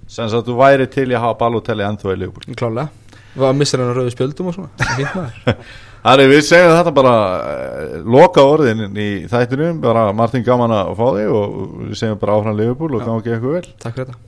sem 0.08 0.24
að 0.24 0.48
þú 0.48 0.56
væri 0.58 0.88
til 0.90 1.06
að 1.12 1.22
hafa 1.22 1.36
Balotelli 1.42 1.84
ennþá 1.84 2.14
í 2.14 2.18
Liverpool. 2.22 2.56
Klálega, 2.56 2.88
var 3.36 3.52
að 3.52 3.58
missa 3.60 3.76
hann 3.76 3.92
á 3.92 3.96
rauðu 3.98 4.12
spjöldum 4.14 4.48
og 4.48 4.56
svona, 4.56 4.72
það 6.08 6.24
er 6.24 6.32
við 6.32 6.40
segjum 6.48 6.76
þetta 6.78 6.94
bara 6.96 7.16
uh, 7.38 7.98
loka 8.16 8.46
orðin 8.46 8.86
í 8.96 9.10
þættinum. 9.30 9.82
Bara 9.84 10.08
Martin 10.16 10.46
gaman 10.46 10.74
að 10.78 10.94
fá 10.98 11.04
þig 11.18 11.36
og 11.40 11.60
við 11.84 12.00
segjum 12.00 12.22
bara 12.22 12.38
áfram 12.38 12.58
Liverpool 12.58 12.96
og 12.96 13.04
gangi 13.04 13.36
eitthvað 13.36 13.60
vel. 13.60 13.76
Takk 13.76 14.00
fyrir 14.00 14.10
þetta 14.10 14.27